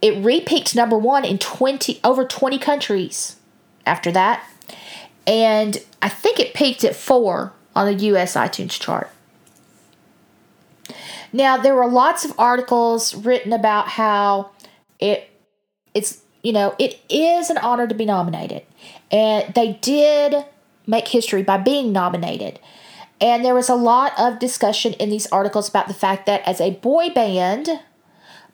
It 0.00 0.22
repeaked 0.22 0.76
number 0.76 0.98
one 0.98 1.24
in 1.24 1.38
20 1.38 2.00
over 2.04 2.24
20 2.24 2.58
countries 2.58 3.36
after 3.86 4.12
that. 4.12 4.46
And 5.26 5.82
I 6.00 6.08
think 6.08 6.38
it 6.38 6.54
peaked 6.54 6.84
at 6.84 6.94
four 6.94 7.52
on 7.74 7.86
the 7.86 7.94
US 8.10 8.34
iTunes 8.34 8.78
chart. 8.78 9.10
Now, 11.32 11.56
there 11.56 11.74
were 11.74 11.88
lots 11.88 12.24
of 12.26 12.32
articles 12.38 13.14
written 13.14 13.52
about 13.52 13.88
how 13.88 14.50
it 15.00 15.30
it's 15.94 16.20
you 16.42 16.52
know 16.52 16.74
it 16.78 17.00
is 17.08 17.50
an 17.50 17.58
honor 17.58 17.86
to 17.86 17.94
be 17.94 18.04
nominated 18.04 18.62
and 19.10 19.52
they 19.54 19.74
did 19.82 20.44
make 20.86 21.08
history 21.08 21.42
by 21.42 21.56
being 21.56 21.92
nominated. 21.92 22.58
And 23.22 23.44
there 23.44 23.54
was 23.54 23.68
a 23.68 23.76
lot 23.76 24.12
of 24.18 24.40
discussion 24.40 24.94
in 24.94 25.08
these 25.08 25.28
articles 25.28 25.68
about 25.68 25.86
the 25.86 25.94
fact 25.94 26.26
that 26.26 26.42
as 26.46 26.60
a 26.60 26.72
boy 26.72 27.08
band, 27.10 27.68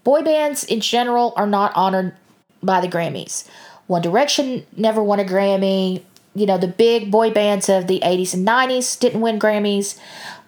boy 0.04 0.20
bands 0.20 0.62
in 0.62 0.80
general 0.80 1.32
are 1.36 1.46
not 1.46 1.72
honored 1.74 2.14
by 2.62 2.82
the 2.82 2.86
Grammys. 2.86 3.48
One 3.86 4.02
Direction 4.02 4.66
never 4.76 5.02
won 5.02 5.20
a 5.20 5.24
Grammy. 5.24 6.02
You 6.34 6.44
know, 6.44 6.58
the 6.58 6.68
big 6.68 7.10
boy 7.10 7.30
bands 7.30 7.70
of 7.70 7.86
the 7.86 8.00
80s 8.00 8.34
and 8.34 8.46
90s 8.46 9.00
didn't 9.00 9.22
win 9.22 9.38
Grammys. 9.38 9.98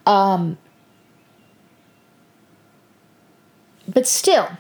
Um, 0.05 0.59
but 3.89 4.07
still, 4.07 4.51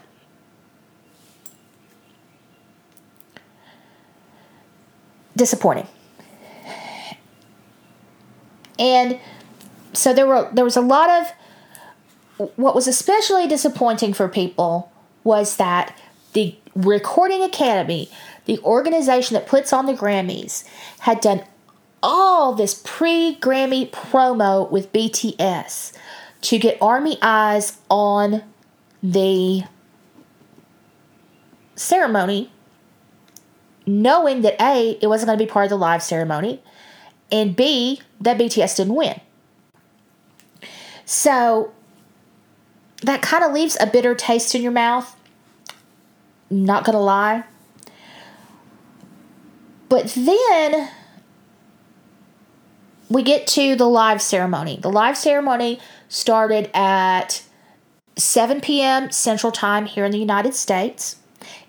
disappointing. 5.36 5.86
And 8.78 9.20
so 9.92 10.12
there 10.12 10.26
were 10.26 10.48
there 10.52 10.64
was 10.64 10.76
a 10.76 10.80
lot 10.80 11.10
of 11.10 12.50
what 12.56 12.74
was 12.74 12.86
especially 12.86 13.46
disappointing 13.46 14.14
for 14.14 14.28
people 14.28 14.90
was 15.24 15.56
that 15.56 15.96
the 16.32 16.56
Recording 16.74 17.42
Academy, 17.42 18.08
the 18.46 18.58
organization 18.60 19.34
that 19.34 19.46
puts 19.46 19.72
on 19.72 19.86
the 19.86 19.92
Grammys, 19.92 20.64
had 21.00 21.20
done 21.20 21.42
all 22.02 22.54
this 22.54 22.80
pre-Grammy 22.84 23.90
promo 23.90 24.70
with 24.70 24.92
BTS 24.92 25.92
to 26.42 26.58
get 26.58 26.78
Army 26.80 27.18
eyes 27.20 27.78
on 27.90 28.42
the 29.02 29.64
ceremony 31.74 32.50
knowing 33.86 34.42
that 34.42 34.60
A, 34.60 34.98
it 35.02 35.06
wasn't 35.08 35.26
going 35.26 35.38
to 35.38 35.44
be 35.44 35.50
part 35.50 35.64
of 35.64 35.70
the 35.70 35.76
live 35.76 36.02
ceremony, 36.02 36.62
and 37.32 37.56
B, 37.56 38.00
that 38.20 38.38
BTS 38.38 38.76
didn't 38.76 38.94
win. 38.94 39.20
So 41.10 41.72
that 43.02 43.20
kind 43.20 43.42
of 43.42 43.52
leaves 43.52 43.76
a 43.80 43.86
bitter 43.86 44.14
taste 44.14 44.54
in 44.54 44.62
your 44.62 44.70
mouth. 44.70 45.16
Not 46.48 46.84
going 46.84 46.94
to 46.94 47.02
lie. 47.02 47.42
But 49.88 50.12
then 50.14 50.88
we 53.08 53.24
get 53.24 53.48
to 53.48 53.74
the 53.74 53.86
live 53.86 54.22
ceremony. 54.22 54.78
The 54.80 54.88
live 54.88 55.16
ceremony 55.16 55.80
started 56.08 56.70
at 56.72 57.42
7 58.16 58.60
p.m. 58.60 59.10
Central 59.10 59.50
Time 59.50 59.86
here 59.86 60.04
in 60.04 60.12
the 60.12 60.18
United 60.18 60.54
States. 60.54 61.16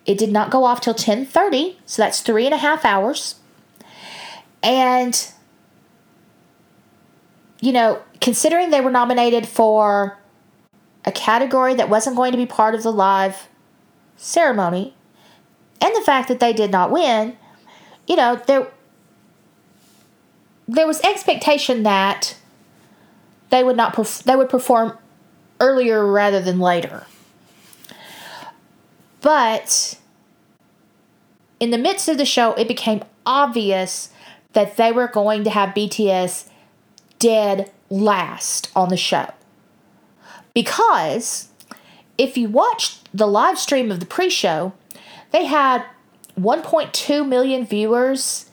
It 0.05 0.19
did 0.19 0.31
not 0.31 0.51
go 0.51 0.65
off 0.65 0.81
till 0.81 0.93
10:30, 0.93 1.77
so 1.87 2.03
that's 2.03 2.21
three 2.21 2.45
and 2.45 2.53
a 2.53 2.57
half 2.57 2.85
hours. 2.85 3.37
And 4.61 5.31
you 7.61 7.71
know, 7.71 8.01
considering 8.19 8.71
they 8.71 8.81
were 8.81 8.91
nominated 8.91 9.47
for 9.47 10.17
a 11.05 11.11
category 11.11 11.75
that 11.75 11.89
wasn't 11.89 12.15
going 12.15 12.31
to 12.31 12.37
be 12.37 12.45
part 12.45 12.75
of 12.75 12.83
the 12.83 12.91
live 12.91 13.47
ceremony, 14.17 14.93
and 15.79 15.95
the 15.95 16.01
fact 16.01 16.27
that 16.27 16.39
they 16.39 16.53
did 16.53 16.71
not 16.71 16.91
win, 16.91 17.37
you 18.07 18.15
know, 18.15 18.41
there 18.47 18.67
there 20.67 20.87
was 20.87 21.01
expectation 21.01 21.83
that 21.83 22.35
they 23.49 23.63
would 23.63 23.77
not 23.77 23.93
perf- 23.95 24.23
they 24.23 24.35
would 24.35 24.49
perform 24.49 24.97
earlier 25.59 26.05
rather 26.05 26.41
than 26.41 26.59
later. 26.59 27.05
But 29.21 29.99
in 31.59 31.69
the 31.69 31.77
midst 31.77 32.07
of 32.09 32.17
the 32.17 32.25
show, 32.25 32.53
it 32.53 32.67
became 32.67 33.03
obvious 33.25 34.09
that 34.53 34.77
they 34.77 34.91
were 34.91 35.07
going 35.07 35.43
to 35.43 35.49
have 35.51 35.69
BTS 35.69 36.47
dead 37.21 37.71
last 37.89 38.69
on 38.75 38.89
the 38.89 38.97
show. 38.97 39.31
Because 40.53 41.49
if 42.17 42.35
you 42.35 42.49
watched 42.49 43.07
the 43.15 43.27
live 43.27 43.57
stream 43.57 43.91
of 43.91 43.99
the 44.01 44.05
pre 44.05 44.29
show, 44.29 44.73
they 45.31 45.45
had 45.45 45.85
1.2 46.37 47.27
million 47.27 47.65
viewers 47.65 48.49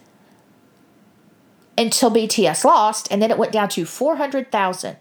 until 1.77 2.11
BTS 2.11 2.65
lost, 2.65 3.09
and 3.11 3.23
then 3.23 3.31
it 3.31 3.39
went 3.39 3.53
down 3.53 3.69
to 3.71 3.85
400,000. 3.85 4.97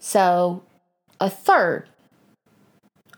So 0.00 0.62
a 1.20 1.28
third 1.28 1.88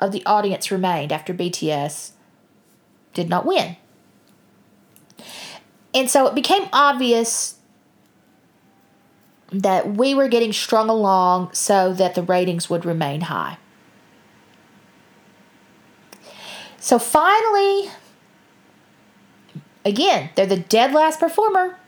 of 0.01 0.11
the 0.11 0.25
audience 0.27 0.71
remained 0.71 1.13
after 1.13 1.33
BTS 1.33 2.11
did 3.13 3.29
not 3.29 3.47
win. 3.47 3.77
And 5.95 6.11
so 6.11 6.27
it 6.27 6.35
became 6.35 6.69
obvious 6.73 7.59
that 9.55 9.95
we 9.95 10.15
were 10.15 10.27
getting 10.27 10.53
strung 10.53 10.89
along 10.89 11.53
so 11.53 11.93
that 11.95 12.15
the 12.15 12.23
ratings 12.23 12.69
would 12.69 12.85
remain 12.85 13.23
high. 13.23 13.57
So 16.81 16.99
finally, 16.99 17.91
again, 19.85 20.31
they're 20.35 20.47
the 20.47 20.59
dead 20.59 20.93
last 20.93 21.21
performer 21.21 21.79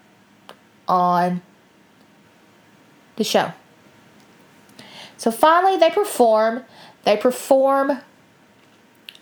on 0.87 1.42
the 3.16 3.24
show. 3.24 3.52
So 5.16 5.31
finally, 5.31 5.76
they 5.76 5.90
perform. 5.90 6.62
They 7.05 7.16
perform 7.16 8.00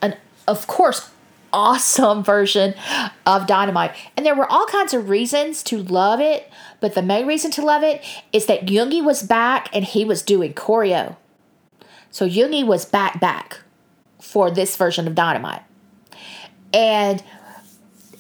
an, 0.02 0.16
of 0.46 0.66
course, 0.66 1.11
awesome 1.54 2.22
version 2.22 2.74
of 3.24 3.46
Dynamite. 3.46 3.94
And 4.16 4.26
there 4.26 4.34
were 4.34 4.50
all 4.50 4.66
kinds 4.66 4.92
of 4.92 5.08
reasons 5.08 5.62
to 5.64 5.78
love 5.78 6.20
it, 6.20 6.50
but 6.80 6.94
the 6.94 7.02
main 7.02 7.26
reason 7.26 7.50
to 7.52 7.62
love 7.62 7.82
it 7.82 8.04
is 8.32 8.46
that 8.46 8.66
Yoongi 8.66 9.02
was 9.02 9.22
back 9.22 9.70
and 9.72 9.84
he 9.84 10.04
was 10.04 10.20
doing 10.22 10.52
choreo. 10.52 11.16
So 12.10 12.28
Yoongi 12.28 12.66
was 12.66 12.84
back 12.84 13.20
back 13.20 13.60
for 14.20 14.50
this 14.50 14.76
version 14.76 15.06
of 15.06 15.14
Dynamite. 15.14 15.62
And 16.72 17.22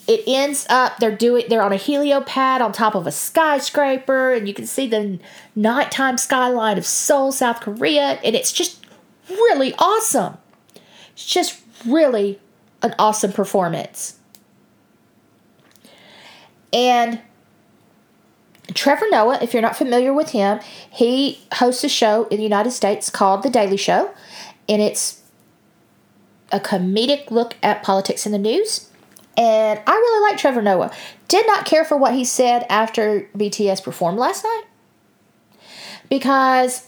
it 0.06 0.22
ends 0.26 0.66
up 0.68 0.98
they're 0.98 1.16
doing 1.16 1.46
they're 1.48 1.62
on 1.62 1.72
a 1.72 1.76
heliopad 1.76 2.60
on 2.60 2.72
top 2.72 2.94
of 2.94 3.06
a 3.06 3.10
skyscraper 3.10 4.32
and 4.34 4.46
you 4.46 4.52
can 4.52 4.66
see 4.66 4.86
the 4.86 5.18
nighttime 5.56 6.18
skyline 6.18 6.76
of 6.76 6.84
Seoul, 6.84 7.32
South 7.32 7.60
Korea, 7.60 8.18
and 8.22 8.36
it's 8.36 8.52
just 8.52 8.84
really 9.28 9.74
awesome. 9.78 10.36
It's 11.14 11.24
just 11.24 11.60
really 11.86 12.38
an 12.84 12.94
awesome 12.98 13.32
performance. 13.32 14.18
And 16.72 17.20
Trevor 18.74 19.06
Noah, 19.10 19.38
if 19.42 19.52
you're 19.52 19.62
not 19.62 19.76
familiar 19.76 20.12
with 20.12 20.30
him, 20.30 20.60
he 20.90 21.40
hosts 21.54 21.82
a 21.82 21.88
show 21.88 22.26
in 22.26 22.36
the 22.36 22.42
United 22.42 22.72
States 22.72 23.10
called 23.10 23.42
The 23.42 23.50
Daily 23.50 23.76
Show, 23.76 24.12
and 24.68 24.80
it's 24.80 25.22
a 26.52 26.60
comedic 26.60 27.30
look 27.30 27.56
at 27.62 27.82
politics 27.82 28.26
in 28.26 28.32
the 28.32 28.38
news. 28.38 28.90
And 29.36 29.80
I 29.86 29.92
really 29.92 30.30
like 30.30 30.38
Trevor 30.38 30.62
Noah. 30.62 30.92
Did 31.26 31.46
not 31.46 31.64
care 31.64 31.84
for 31.84 31.96
what 31.96 32.14
he 32.14 32.24
said 32.24 32.64
after 32.68 33.28
BTS 33.36 33.82
performed 33.82 34.18
last 34.18 34.44
night. 34.44 34.62
Because, 36.08 36.86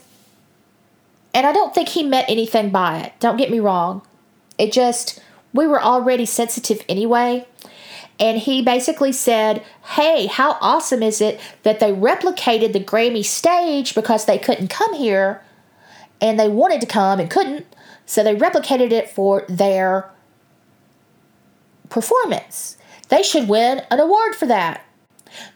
and 1.33 1.45
I 1.45 1.51
don't 1.51 1.75
think 1.75 1.89
he 1.89 2.03
meant 2.03 2.29
anything 2.29 2.69
by 2.69 2.99
it. 2.99 3.13
Don't 3.19 3.35
get 3.35 3.51
me 3.51 3.59
wrong. 3.59 4.01
It 4.57 4.71
just, 4.71 5.21
we 5.53 5.67
were 5.67 5.81
already 5.81 6.25
sensitive 6.25 6.83
anyway. 6.87 7.47
And 8.19 8.39
he 8.39 8.61
basically 8.61 9.11
said, 9.11 9.63
Hey, 9.83 10.25
how 10.25 10.57
awesome 10.59 11.03
is 11.03 11.21
it 11.21 11.39
that 11.63 11.79
they 11.79 11.91
replicated 11.91 12.73
the 12.73 12.83
Grammy 12.83 13.23
stage 13.23 13.93
because 13.93 14.25
they 14.25 14.39
couldn't 14.39 14.69
come 14.69 14.93
here 14.93 15.41
and 16.19 16.39
they 16.39 16.49
wanted 16.49 16.81
to 16.81 16.87
come 16.87 17.19
and 17.19 17.29
couldn't. 17.29 17.65
So 18.05 18.23
they 18.23 18.35
replicated 18.35 18.91
it 18.91 19.09
for 19.09 19.45
their 19.47 20.09
performance. 21.89 22.77
They 23.09 23.23
should 23.23 23.47
win 23.47 23.81
an 23.91 23.99
award 23.99 24.35
for 24.35 24.45
that. 24.47 24.83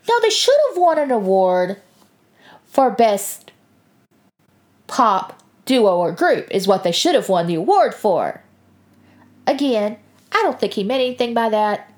No, 0.08 0.20
they 0.22 0.30
should 0.30 0.58
have 0.70 0.78
won 0.78 1.00
an 1.00 1.12
award 1.12 1.82
for 2.66 2.92
Best 2.92 3.52
Pop 4.88 5.42
Duo 5.66 5.98
or 5.98 6.12
Group, 6.12 6.48
is 6.52 6.68
what 6.68 6.84
they 6.84 6.92
should 6.92 7.16
have 7.16 7.30
won 7.30 7.48
the 7.48 7.56
award 7.56 7.94
for. 7.94 8.44
Again, 9.48 9.98
I 10.32 10.42
don't 10.44 10.60
think 10.60 10.74
he 10.74 10.84
meant 10.84 11.02
anything 11.02 11.34
by 11.34 11.50
that. 11.50 11.92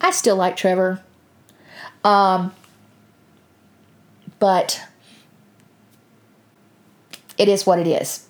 I 0.00 0.10
still 0.10 0.36
like 0.36 0.56
Trevor. 0.56 1.02
Um, 2.04 2.52
but 4.38 4.82
it 7.38 7.48
is 7.48 7.64
what 7.64 7.78
it 7.78 7.86
is. 7.86 8.26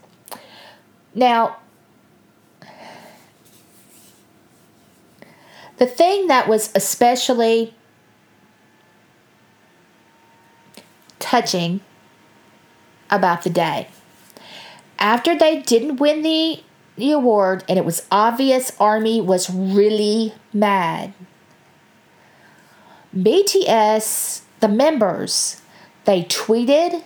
Now, 1.14 1.56
the 5.78 5.86
thing 5.86 6.26
that 6.28 6.48
was 6.48 6.70
especially 6.74 7.74
touching 11.18 11.80
about 13.10 13.42
the 13.42 13.50
day, 13.50 13.88
after 14.98 15.36
they 15.36 15.60
didn't 15.60 15.96
win 15.96 16.22
the 16.22 16.62
the 16.96 17.12
award, 17.12 17.64
and 17.68 17.78
it 17.78 17.84
was 17.84 18.06
obvious 18.10 18.72
Army 18.78 19.20
was 19.20 19.48
really 19.50 20.34
mad. 20.52 21.14
BTS 23.14 24.42
the 24.62 24.68
members, 24.68 25.60
they 26.04 26.22
tweeted, 26.22 27.02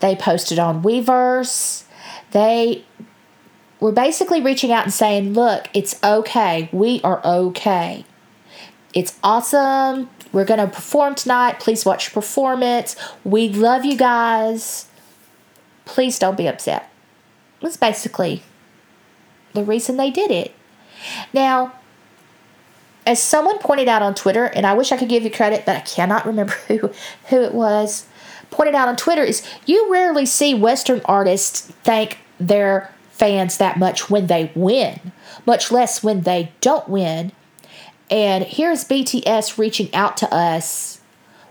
they 0.00 0.16
posted 0.16 0.58
on 0.58 0.82
Weverse, 0.82 1.84
they 2.32 2.84
were 3.78 3.92
basically 3.92 4.40
reaching 4.40 4.72
out 4.72 4.84
and 4.84 4.92
saying, 4.92 5.34
look, 5.34 5.68
it's 5.74 6.02
okay. 6.02 6.68
We 6.72 7.00
are 7.04 7.24
okay. 7.24 8.04
It's 8.94 9.18
awesome. 9.22 10.08
We're 10.32 10.46
going 10.46 10.60
to 10.60 10.66
perform 10.66 11.14
tonight. 11.14 11.60
Please 11.60 11.84
watch 11.84 12.14
performance. 12.14 12.96
We 13.24 13.50
love 13.50 13.84
you 13.84 13.96
guys. 13.96 14.88
Please 15.84 16.18
don't 16.18 16.36
be 16.36 16.48
upset. 16.48 16.90
Was 17.60 17.76
basically 17.76 18.42
the 19.56 19.64
reason 19.64 19.96
they 19.96 20.12
did 20.12 20.30
it. 20.30 20.54
Now, 21.32 21.72
as 23.04 23.22
someone 23.22 23.58
pointed 23.58 23.88
out 23.88 24.02
on 24.02 24.14
Twitter, 24.14 24.44
and 24.44 24.66
I 24.66 24.74
wish 24.74 24.92
I 24.92 24.96
could 24.96 25.08
give 25.08 25.24
you 25.24 25.30
credit, 25.30 25.64
but 25.66 25.76
I 25.76 25.80
cannot 25.80 26.26
remember 26.26 26.52
who 26.68 26.92
who 27.28 27.42
it 27.42 27.54
was, 27.54 28.06
pointed 28.50 28.74
out 28.74 28.88
on 28.88 28.96
Twitter 28.96 29.22
is 29.22 29.46
you 29.64 29.90
rarely 29.90 30.26
see 30.26 30.54
Western 30.54 31.00
artists 31.04 31.62
thank 31.82 32.18
their 32.38 32.92
fans 33.10 33.58
that 33.58 33.78
much 33.78 34.10
when 34.10 34.26
they 34.26 34.52
win, 34.54 35.12
much 35.46 35.72
less 35.72 36.02
when 36.02 36.22
they 36.22 36.52
don't 36.60 36.88
win. 36.88 37.32
And 38.10 38.44
here's 38.44 38.84
BTS 38.84 39.58
reaching 39.58 39.92
out 39.94 40.16
to 40.18 40.32
us 40.32 41.00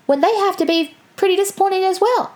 when 0.05 0.21
they 0.21 0.33
have 0.37 0.55
to 0.57 0.65
be 0.65 0.95
pretty 1.15 1.35
disappointed 1.35 1.83
as 1.83 1.99
well. 1.99 2.33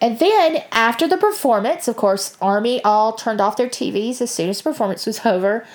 And 0.00 0.18
then 0.18 0.62
after 0.70 1.08
the 1.08 1.16
performance, 1.16 1.88
of 1.88 1.96
course, 1.96 2.36
Army 2.40 2.82
all 2.84 3.12
turned 3.12 3.40
off 3.40 3.56
their 3.56 3.68
TVs 3.68 4.20
as 4.20 4.30
soon 4.30 4.48
as 4.48 4.58
the 4.58 4.64
performance 4.64 5.06
was 5.06 5.26
over 5.26 5.66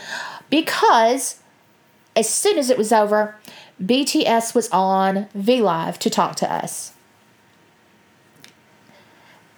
because 0.50 1.42
as 2.16 2.30
soon 2.30 2.58
as 2.58 2.70
it 2.70 2.78
was 2.78 2.94
over, 2.94 3.36
BTS 3.84 4.56
was 4.56 4.70
on 4.70 5.28
V 5.34 5.62
Live 5.62 6.00
to 6.00 6.10
talk 6.10 6.36
to 6.38 6.52
us. 6.52 6.94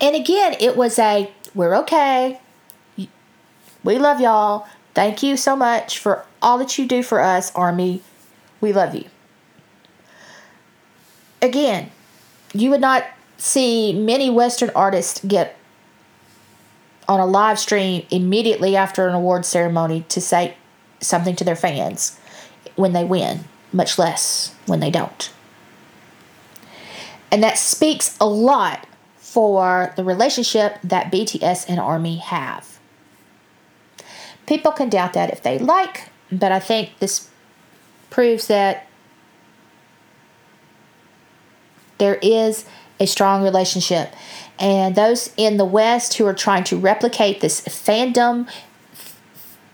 And 0.01 0.15
again, 0.15 0.55
it 0.59 0.75
was 0.75 0.97
a 0.99 1.31
we're 1.53 1.75
okay. 1.77 2.39
We 3.83 3.99
love 3.99 4.19
y'all. 4.19 4.67
Thank 4.93 5.21
you 5.21 5.37
so 5.37 5.55
much 5.55 5.99
for 5.99 6.25
all 6.41 6.57
that 6.57 6.77
you 6.77 6.87
do 6.87 7.03
for 7.03 7.19
us, 7.19 7.53
Army. 7.55 8.01
We 8.61 8.73
love 8.73 8.95
you. 8.95 9.05
Again, 11.41 11.91
you 12.53 12.69
would 12.71 12.81
not 12.81 13.05
see 13.37 13.93
many 13.93 14.29
Western 14.29 14.71
artists 14.75 15.23
get 15.25 15.57
on 17.07 17.19
a 17.19 17.25
live 17.25 17.59
stream 17.59 18.05
immediately 18.09 18.75
after 18.75 19.07
an 19.07 19.13
award 19.13 19.45
ceremony 19.45 20.05
to 20.09 20.19
say 20.19 20.55
something 21.01 21.35
to 21.35 21.43
their 21.43 21.55
fans 21.55 22.19
when 22.75 22.93
they 22.93 23.03
win, 23.03 23.45
much 23.71 23.99
less 23.99 24.55
when 24.65 24.79
they 24.79 24.89
don't. 24.89 25.31
And 27.31 27.43
that 27.43 27.57
speaks 27.57 28.17
a 28.19 28.27
lot 28.27 28.87
for 29.17 29.93
the 29.95 30.03
relationship 30.03 30.77
that 30.83 31.11
BTS 31.11 31.65
and 31.67 31.79
Army 31.79 32.17
have. 32.17 32.79
People 34.47 34.71
can 34.71 34.89
doubt 34.89 35.13
that 35.13 35.31
if 35.31 35.41
they 35.43 35.59
like, 35.59 36.09
but 36.31 36.51
I 36.51 36.59
think 36.59 36.91
this 36.99 37.29
proves 38.09 38.47
that 38.47 38.87
there 41.97 42.15
is 42.21 42.65
a 42.99 43.07
strong 43.07 43.43
relationship. 43.43 44.13
And 44.59 44.95
those 44.95 45.33
in 45.37 45.57
the 45.57 45.65
West 45.65 46.15
who 46.15 46.25
are 46.25 46.33
trying 46.33 46.63
to 46.65 46.77
replicate 46.77 47.41
this 47.41 47.61
fandom, 47.61 48.49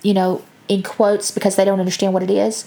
you 0.02 0.14
know, 0.14 0.44
in 0.68 0.84
quotes 0.84 1.32
because 1.32 1.56
they 1.56 1.66
don't 1.66 1.80
understand 1.80 2.14
what 2.14 2.24
it 2.24 2.32
is, 2.32 2.66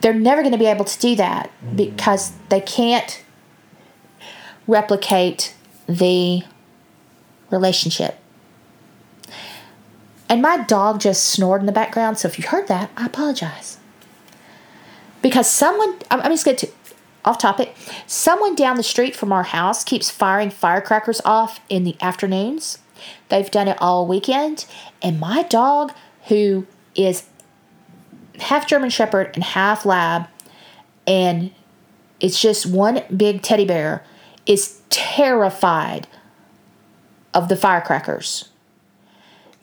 they're 0.00 0.14
never 0.14 0.42
going 0.42 0.52
to 0.52 0.58
be 0.58 0.66
able 0.66 0.84
to 0.84 0.98
do 0.98 1.14
that 1.16 1.50
mm-hmm. 1.64 1.76
because 1.76 2.32
they 2.48 2.60
can't 2.60 3.22
replicate 4.66 5.54
the 5.86 6.42
relationship. 7.50 8.18
And 10.28 10.40
my 10.40 10.58
dog 10.58 11.00
just 11.00 11.24
snored 11.24 11.60
in 11.60 11.66
the 11.66 11.72
background, 11.72 12.18
so 12.18 12.28
if 12.28 12.38
you 12.38 12.46
heard 12.46 12.68
that, 12.68 12.90
I 12.96 13.06
apologize. 13.06 13.78
Because 15.22 15.50
someone, 15.50 15.98
I'm, 16.10 16.20
I'm 16.20 16.30
just 16.30 16.44
going 16.44 16.56
to 16.58 16.68
off 17.24 17.38
topic. 17.38 17.74
Someone 18.06 18.54
down 18.54 18.76
the 18.76 18.82
street 18.82 19.14
from 19.14 19.32
our 19.32 19.42
house 19.42 19.84
keeps 19.84 20.10
firing 20.10 20.50
firecrackers 20.50 21.20
off 21.24 21.60
in 21.68 21.84
the 21.84 21.96
afternoons. 22.00 22.78
They've 23.28 23.50
done 23.50 23.68
it 23.68 23.78
all 23.80 24.06
weekend. 24.06 24.66
And 25.02 25.20
my 25.20 25.42
dog, 25.44 25.92
who 26.28 26.66
is 26.94 27.26
half 28.38 28.66
German 28.66 28.90
Shepherd 28.90 29.30
and 29.34 29.44
half 29.44 29.84
Lab, 29.84 30.26
and 31.06 31.52
it's 32.20 32.40
just 32.40 32.66
one 32.66 33.02
big 33.14 33.42
teddy 33.42 33.64
bear, 33.64 34.04
is 34.46 34.80
terrified 34.90 36.06
of 37.32 37.48
the 37.48 37.56
firecrackers. 37.56 38.48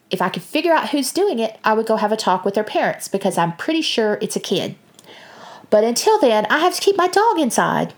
If 0.10 0.22
I 0.22 0.30
could 0.30 0.44
figure 0.44 0.72
out 0.72 0.90
who's 0.90 1.12
doing 1.12 1.40
it, 1.40 1.60
I 1.64 1.74
would 1.74 1.86
go 1.86 1.98
have 1.98 2.12
a 2.12 2.18
talk 2.18 2.46
with 2.46 2.54
their 2.54 2.64
parents 2.64 3.08
because 3.08 3.38
I'm 3.38 3.58
pretty 3.58 3.82
sure 3.82 4.18
it's 4.22 4.38
a 4.38 4.40
kid. 4.40 4.76
But 5.70 5.84
until 5.84 6.20
then, 6.20 6.46
I 6.48 6.60
have 6.60 6.76
to 6.76 6.82
keep 6.82 6.98
my 6.98 7.08
dog 7.08 7.40
inside 7.40 7.94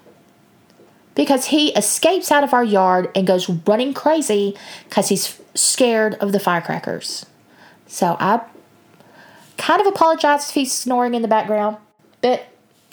because 1.16 1.48
he 1.48 1.74
escapes 1.74 2.32
out 2.32 2.44
of 2.44 2.54
our 2.54 2.64
yard 2.64 3.12
and 3.16 3.28
goes 3.28 3.50
running 3.50 3.94
crazy 3.94 4.56
because 4.88 5.10
he's 5.10 5.40
scared 5.54 6.16
of 6.16 6.32
the 6.32 6.40
firecrackers. 6.40 7.26
So 7.88 8.16
I 8.20 8.42
kind 9.58 9.82
of 9.82 9.88
apologize 9.88 10.50
if 10.50 10.56
he's 10.56 10.72
snoring 10.72 11.14
in 11.14 11.22
the 11.22 11.28
background, 11.28 11.78
but 12.22 12.48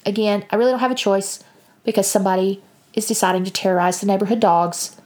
again, 0.05 0.45
I 0.51 0.57
really 0.57 0.73
don't 0.73 0.81
have 0.81 0.91
a 0.91 0.97
choice 0.97 1.43
because 1.85 2.09
somebody 2.09 2.63
is 2.95 3.07
deciding 3.07 3.45
to 3.45 3.51
terrorize 3.51 4.01
the 4.01 4.07
neighborhood 4.07 4.41
dogs 4.41 4.97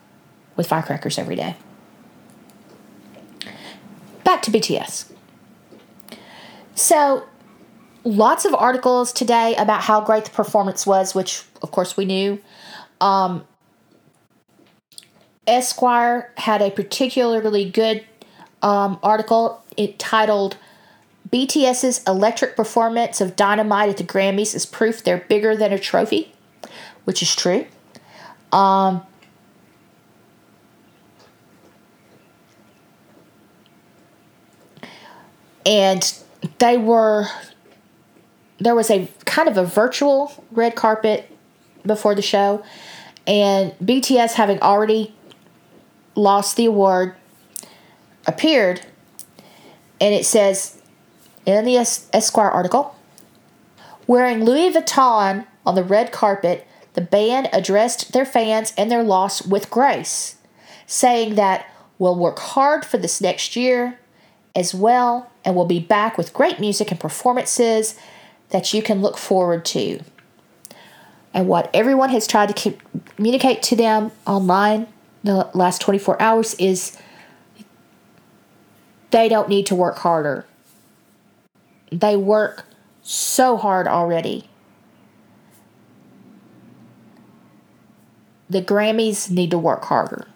with 0.56 0.66
firecrackers 0.66 1.18
every 1.18 1.36
day. 1.36 1.56
Back 4.24 4.42
to 4.42 4.50
BTS. 4.50 5.12
So 6.74 7.26
lots 8.04 8.44
of 8.44 8.54
articles 8.54 9.12
today 9.12 9.54
about 9.56 9.82
how 9.82 10.00
great 10.00 10.24
the 10.24 10.30
performance 10.30 10.86
was, 10.86 11.14
which 11.14 11.44
of 11.62 11.70
course 11.70 11.96
we 11.96 12.04
knew. 12.04 12.40
Um, 13.00 13.46
Esquire 15.46 16.32
had 16.36 16.62
a 16.62 16.70
particularly 16.70 17.68
good 17.68 18.04
um, 18.62 18.98
article 19.02 19.64
it 19.76 19.98
titled 19.98 20.56
BTS's 21.30 22.02
electric 22.04 22.56
performance 22.56 23.20
of 23.20 23.36
Dynamite 23.36 23.88
at 23.88 23.96
the 23.96 24.04
Grammys 24.04 24.54
is 24.54 24.66
proof 24.66 25.02
they're 25.02 25.24
bigger 25.28 25.56
than 25.56 25.72
a 25.72 25.78
trophy, 25.78 26.32
which 27.04 27.22
is 27.22 27.34
true. 27.34 27.66
Um, 28.52 29.02
and 35.64 36.12
they 36.58 36.76
were 36.76 37.26
there 38.60 38.74
was 38.74 38.90
a 38.90 39.08
kind 39.24 39.48
of 39.48 39.56
a 39.56 39.64
virtual 39.64 40.44
red 40.50 40.76
carpet 40.76 41.28
before 41.84 42.14
the 42.14 42.22
show, 42.22 42.62
and 43.26 43.72
BTS, 43.78 44.34
having 44.34 44.60
already 44.60 45.14
lost 46.14 46.56
the 46.56 46.66
award, 46.66 47.14
appeared, 48.26 48.82
and 50.00 50.14
it 50.14 50.26
says 50.26 50.80
in 51.46 51.64
the 51.64 51.76
Esquire 51.76 52.50
article, 52.50 52.94
wearing 54.06 54.44
Louis 54.44 54.72
Vuitton 54.72 55.46
on 55.64 55.74
the 55.74 55.84
red 55.84 56.12
carpet, 56.12 56.66
the 56.94 57.00
band 57.00 57.48
addressed 57.52 58.12
their 58.12 58.26
fans 58.26 58.74
and 58.76 58.90
their 58.90 59.02
loss 59.02 59.46
with 59.46 59.70
grace, 59.70 60.36
saying 60.86 61.36
that 61.36 61.66
we'll 61.98 62.16
work 62.16 62.38
hard 62.38 62.84
for 62.84 62.98
this 62.98 63.20
next 63.20 63.56
year 63.56 63.98
as 64.54 64.74
well, 64.74 65.30
and 65.44 65.54
we'll 65.54 65.64
be 65.64 65.80
back 65.80 66.18
with 66.18 66.34
great 66.34 66.60
music 66.60 66.90
and 66.90 67.00
performances 67.00 67.98
that 68.50 68.72
you 68.74 68.82
can 68.82 69.00
look 69.00 69.16
forward 69.16 69.64
to. 69.64 70.00
And 71.32 71.48
what 71.48 71.70
everyone 71.72 72.10
has 72.10 72.26
tried 72.26 72.54
to 72.54 72.74
communicate 73.16 73.62
to 73.64 73.76
them 73.76 74.10
online 74.26 74.88
the 75.22 75.50
last 75.54 75.80
24 75.80 76.20
hours 76.20 76.54
is 76.54 76.96
they 79.10 79.28
don't 79.28 79.48
need 79.48 79.66
to 79.66 79.74
work 79.74 79.98
harder. 79.98 80.46
They 81.92 82.16
work 82.16 82.64
so 83.02 83.56
hard 83.56 83.86
already. 83.86 84.48
The 88.48 88.62
Grammys 88.62 89.30
need 89.30 89.50
to 89.50 89.58
work 89.58 89.84
harder. 89.84 90.26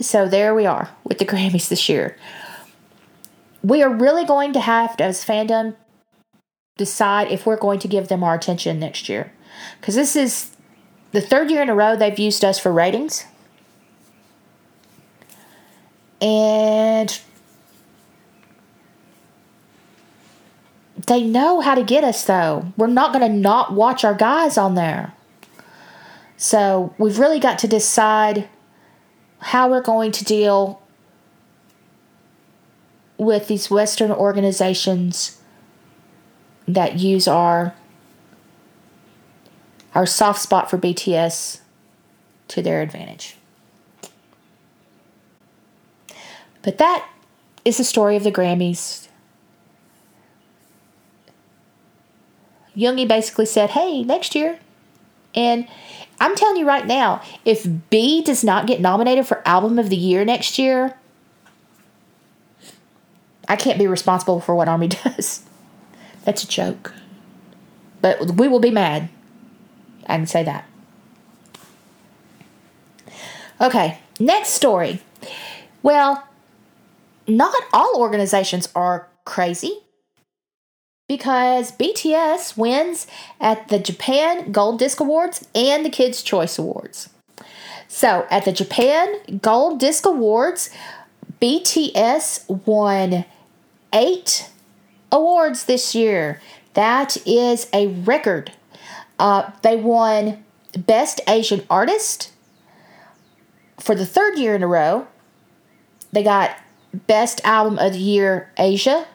So 0.00 0.28
there 0.28 0.54
we 0.54 0.64
are 0.66 0.90
with 1.04 1.18
the 1.18 1.24
Grammys 1.24 1.68
this 1.68 1.88
year. 1.88 2.16
We 3.62 3.82
are 3.82 3.92
really 3.92 4.24
going 4.24 4.52
to 4.52 4.60
have 4.60 4.96
to, 4.98 5.04
as 5.04 5.24
fandom, 5.24 5.74
decide 6.76 7.30
if 7.32 7.44
we're 7.44 7.56
going 7.56 7.80
to 7.80 7.88
give 7.88 8.08
them 8.08 8.22
our 8.22 8.34
attention 8.34 8.78
next 8.78 9.08
year. 9.08 9.32
Because 9.80 9.96
this 9.96 10.14
is 10.14 10.50
the 11.12 11.20
third 11.20 11.50
year 11.50 11.62
in 11.62 11.68
a 11.68 11.74
row 11.74 11.96
they've 11.96 12.18
used 12.18 12.44
us 12.44 12.58
for 12.58 12.72
ratings. 12.72 13.24
And 16.20 17.20
they 21.06 21.22
know 21.22 21.60
how 21.60 21.74
to 21.74 21.82
get 21.82 22.04
us 22.04 22.24
though. 22.24 22.72
We're 22.76 22.86
not 22.86 23.12
going 23.12 23.30
to 23.30 23.36
not 23.36 23.72
watch 23.72 24.04
our 24.04 24.14
guys 24.14 24.56
on 24.56 24.74
there. 24.74 25.12
So 26.36 26.94
we've 26.98 27.18
really 27.18 27.40
got 27.40 27.58
to 27.60 27.68
decide 27.68 28.48
how 29.40 29.70
we're 29.70 29.82
going 29.82 30.12
to 30.12 30.24
deal 30.24 30.82
with 33.16 33.48
these 33.48 33.70
Western 33.70 34.10
organizations 34.10 35.40
that 36.66 36.98
use 36.98 37.26
our 37.26 37.74
our 39.94 40.06
soft 40.06 40.40
spot 40.40 40.70
for 40.70 40.78
BTS 40.78 41.60
to 42.48 42.62
their 42.62 42.82
advantage. 42.82 43.36
But 46.62 46.78
that 46.78 47.08
is 47.64 47.78
the 47.78 47.84
story 47.84 48.14
of 48.14 48.22
the 48.22 48.30
Grammys. 48.30 49.08
Yoongi 52.76 53.08
basically 53.08 53.46
said, 53.46 53.70
hey, 53.70 54.04
next 54.04 54.34
year. 54.34 54.58
And 55.34 55.66
I'm 56.20 56.34
telling 56.34 56.56
you 56.56 56.66
right 56.66 56.86
now, 56.86 57.22
if 57.44 57.66
BE 57.90 58.22
does 58.22 58.42
not 58.42 58.66
get 58.66 58.80
nominated 58.80 59.26
for 59.26 59.46
Album 59.46 59.78
of 59.78 59.88
the 59.88 59.96
Year 59.96 60.24
next 60.24 60.58
year, 60.58 60.96
I 63.48 63.56
can't 63.56 63.78
be 63.78 63.86
responsible 63.86 64.40
for 64.40 64.54
what 64.54 64.68
Army 64.68 64.88
does. 65.04 65.44
That's 66.24 66.44
a 66.44 66.48
joke. 66.48 66.92
But 68.00 68.32
we 68.32 68.48
will 68.48 68.60
be 68.60 68.70
mad. 68.70 69.08
I 70.06 70.16
can 70.16 70.26
say 70.26 70.42
that. 70.44 70.66
Okay, 73.60 73.98
next 74.20 74.50
story. 74.50 75.00
Well, 75.82 76.26
not 77.26 77.54
all 77.72 77.96
organizations 77.96 78.68
are 78.74 79.08
crazy 79.24 79.82
because 81.08 81.72
BTS 81.72 82.56
wins 82.56 83.06
at 83.40 83.68
the 83.68 83.78
Japan 83.78 84.52
Gold 84.52 84.78
Disc 84.78 85.00
Awards 85.00 85.48
and 85.54 85.84
the 85.84 85.90
Kids' 85.90 86.22
Choice 86.22 86.58
Awards. 86.58 87.08
So, 87.88 88.26
at 88.30 88.44
the 88.44 88.52
Japan 88.52 89.40
Gold 89.40 89.80
Disc 89.80 90.04
Awards, 90.04 90.70
BTS 91.40 92.66
won 92.66 93.24
eight 93.92 94.50
awards 95.10 95.64
this 95.64 95.94
year. 95.94 96.40
That 96.74 97.16
is 97.26 97.68
a 97.72 97.86
record. 97.88 98.52
Uh, 99.18 99.50
they 99.62 99.76
won 99.76 100.44
Best 100.76 101.20
Asian 101.26 101.64
Artist 101.70 102.30
for 103.80 103.94
the 103.94 104.06
third 104.06 104.38
year 104.38 104.54
in 104.54 104.62
a 104.62 104.66
row. 104.66 105.08
They 106.12 106.22
got 106.22 106.56
Best 106.92 107.40
Album 107.44 107.78
of 107.78 107.94
the 107.94 107.98
Year 107.98 108.52
Asia. 108.58 109.06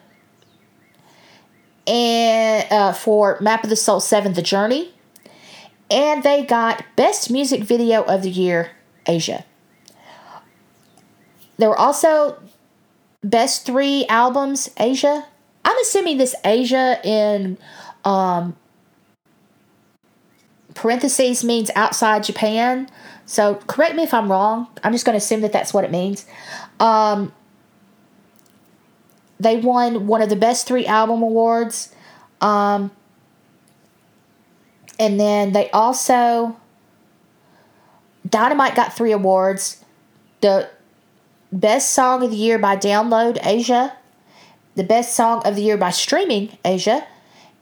And 1.87 2.71
uh, 2.71 2.93
for 2.93 3.37
Map 3.41 3.63
of 3.63 3.69
the 3.69 3.75
Soul 3.75 3.99
7 3.99 4.33
The 4.33 4.41
Journey. 4.41 4.93
And 5.91 6.23
they 6.23 6.43
got 6.43 6.83
Best 6.95 7.29
Music 7.29 7.63
Video 7.63 8.03
of 8.03 8.23
the 8.23 8.29
Year 8.29 8.71
Asia. 9.05 9.45
There 11.57 11.69
were 11.69 11.77
also 11.77 12.41
Best 13.23 13.65
Three 13.65 14.05
Albums 14.07 14.69
Asia. 14.77 15.25
I'm 15.65 15.77
assuming 15.79 16.17
this 16.17 16.35
Asia 16.43 16.99
in 17.03 17.57
um, 18.03 18.55
parentheses 20.73 21.43
means 21.43 21.69
outside 21.75 22.23
Japan. 22.23 22.89
So 23.25 23.55
correct 23.67 23.95
me 23.95 24.03
if 24.03 24.13
I'm 24.13 24.31
wrong. 24.31 24.67
I'm 24.83 24.91
just 24.91 25.05
going 25.05 25.13
to 25.13 25.17
assume 25.17 25.41
that 25.41 25.53
that's 25.53 25.73
what 25.73 25.83
it 25.83 25.91
means. 25.91 26.25
Um, 26.79 27.31
they 29.43 29.57
won 29.57 30.07
one 30.07 30.21
of 30.21 30.29
the 30.29 30.35
best 30.35 30.67
three 30.67 30.85
album 30.85 31.21
awards. 31.21 31.93
Um, 32.41 32.91
and 34.99 35.19
then 35.19 35.51
they 35.51 35.69
also, 35.71 36.57
Dynamite 38.29 38.75
got 38.75 38.93
three 38.93 39.11
awards. 39.11 39.83
The 40.41 40.69
best 41.51 41.91
song 41.91 42.23
of 42.23 42.31
the 42.31 42.37
year 42.37 42.57
by 42.57 42.75
Download 42.75 43.37
Asia, 43.45 43.95
the 44.75 44.83
best 44.83 45.15
song 45.15 45.41
of 45.45 45.55
the 45.55 45.61
year 45.61 45.77
by 45.77 45.91
Streaming 45.91 46.57
Asia, 46.65 47.05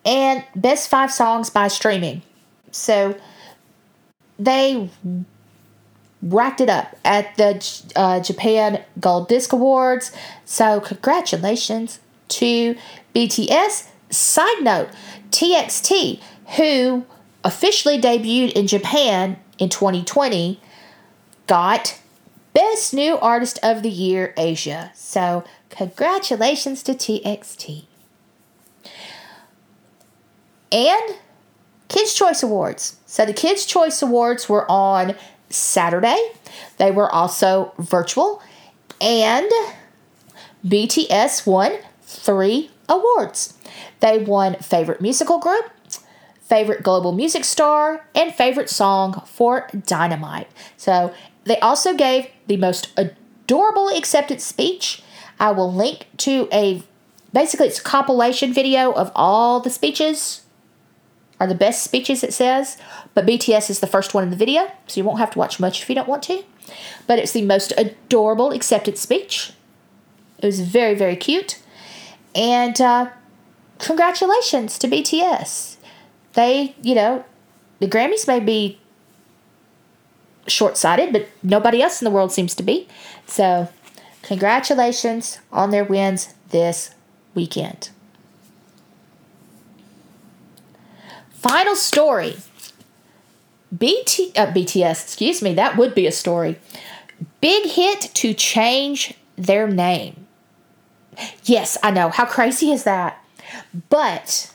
and 0.05 0.43
best 0.55 0.89
five 0.89 1.11
songs 1.11 1.49
by 1.49 1.67
streaming. 1.67 2.21
So 2.71 3.15
they 4.39 4.89
racked 6.21 6.61
it 6.61 6.69
up 6.69 6.95
at 7.03 7.35
the 7.37 7.83
uh, 7.95 8.19
Japan 8.19 8.83
Gold 8.99 9.27
Disc 9.27 9.51
Awards. 9.53 10.11
So, 10.45 10.79
congratulations 10.79 11.99
to 12.29 12.75
BTS. 13.15 13.87
Side 14.09 14.61
note 14.61 14.89
TXT, 15.29 16.21
who 16.57 17.05
officially 17.43 17.99
debuted 17.99 18.51
in 18.51 18.67
Japan 18.67 19.39
in 19.57 19.69
2020, 19.69 20.59
got 21.47 21.99
Best 22.53 22.93
New 22.93 23.17
Artist 23.17 23.57
of 23.63 23.81
the 23.81 23.89
Year 23.89 24.33
Asia. 24.37 24.91
So, 24.93 25.43
congratulations 25.69 26.83
to 26.83 26.93
TXT. 26.93 27.85
And 30.71 31.15
Kids' 31.87 32.13
Choice 32.13 32.43
Awards. 32.43 32.97
So, 33.05 33.25
the 33.25 33.33
Kids' 33.33 33.65
Choice 33.65 34.01
Awards 34.01 34.49
were 34.49 34.69
on 34.69 35.15
Saturday. 35.51 36.31
They 36.77 36.91
were 36.91 37.11
also 37.11 37.73
virtual, 37.77 38.41
and 38.99 39.49
BTS 40.65 41.47
won 41.47 41.73
three 42.01 42.71
awards. 42.87 43.57
They 43.99 44.19
won 44.19 44.55
Favorite 44.55 45.01
Musical 45.01 45.39
Group, 45.39 45.71
Favorite 46.41 46.83
Global 46.83 47.11
Music 47.11 47.45
Star, 47.45 48.05
and 48.13 48.33
Favorite 48.33 48.69
Song 48.69 49.21
for 49.25 49.67
Dynamite. 49.85 50.49
So 50.77 51.13
they 51.45 51.59
also 51.59 51.95
gave 51.95 52.27
the 52.47 52.57
most 52.57 52.89
adorable 52.97 53.89
acceptance 53.89 54.43
speech. 54.43 55.01
I 55.39 55.51
will 55.51 55.71
link 55.71 56.07
to 56.17 56.47
a 56.51 56.83
basically 57.33 57.67
it's 57.67 57.79
a 57.79 57.83
compilation 57.83 58.53
video 58.53 58.91
of 58.91 59.11
all 59.15 59.59
the 59.59 59.69
speeches 59.69 60.40
are 61.41 61.47
the 61.47 61.55
best 61.55 61.81
speeches, 61.81 62.23
it 62.23 62.35
says. 62.35 62.77
But 63.15 63.25
BTS 63.25 63.71
is 63.71 63.79
the 63.79 63.87
first 63.87 64.13
one 64.13 64.23
in 64.23 64.29
the 64.29 64.35
video, 64.35 64.71
so 64.85 64.99
you 64.99 65.03
won't 65.03 65.17
have 65.17 65.31
to 65.31 65.39
watch 65.39 65.59
much 65.59 65.81
if 65.81 65.89
you 65.89 65.95
don't 65.95 66.07
want 66.07 66.21
to. 66.23 66.43
But 67.07 67.17
it's 67.17 67.31
the 67.31 67.41
most 67.41 67.73
adorable 67.79 68.51
acceptance 68.51 69.01
speech. 69.01 69.51
It 70.37 70.45
was 70.45 70.59
very, 70.59 70.93
very 70.93 71.15
cute. 71.15 71.59
And 72.35 72.79
uh, 72.79 73.09
congratulations 73.79 74.77
to 74.77 74.87
BTS. 74.87 75.77
They, 76.33 76.75
you 76.83 76.93
know, 76.93 77.25
the 77.79 77.87
Grammys 77.87 78.27
may 78.27 78.39
be 78.39 78.79
short 80.45 80.77
sighted, 80.77 81.11
but 81.11 81.27
nobody 81.41 81.81
else 81.81 82.03
in 82.03 82.05
the 82.05 82.11
world 82.11 82.31
seems 82.31 82.53
to 82.53 82.61
be. 82.61 82.87
So, 83.25 83.67
congratulations 84.21 85.39
on 85.51 85.71
their 85.71 85.83
wins 85.83 86.35
this 86.49 86.93
weekend. 87.33 87.89
Final 91.41 91.75
story. 91.75 92.37
BT, 93.75 94.31
uh, 94.35 94.45
BTS, 94.51 95.03
excuse 95.03 95.41
me, 95.41 95.55
that 95.55 95.75
would 95.75 95.95
be 95.95 96.05
a 96.05 96.11
story. 96.11 96.59
Big 97.39 97.65
hit 97.65 98.11
to 98.13 98.35
change 98.35 99.15
their 99.37 99.67
name. 99.67 100.27
Yes, 101.43 101.79
I 101.81 101.89
know. 101.89 102.09
How 102.09 102.25
crazy 102.25 102.71
is 102.71 102.83
that? 102.83 103.25
But 103.89 104.53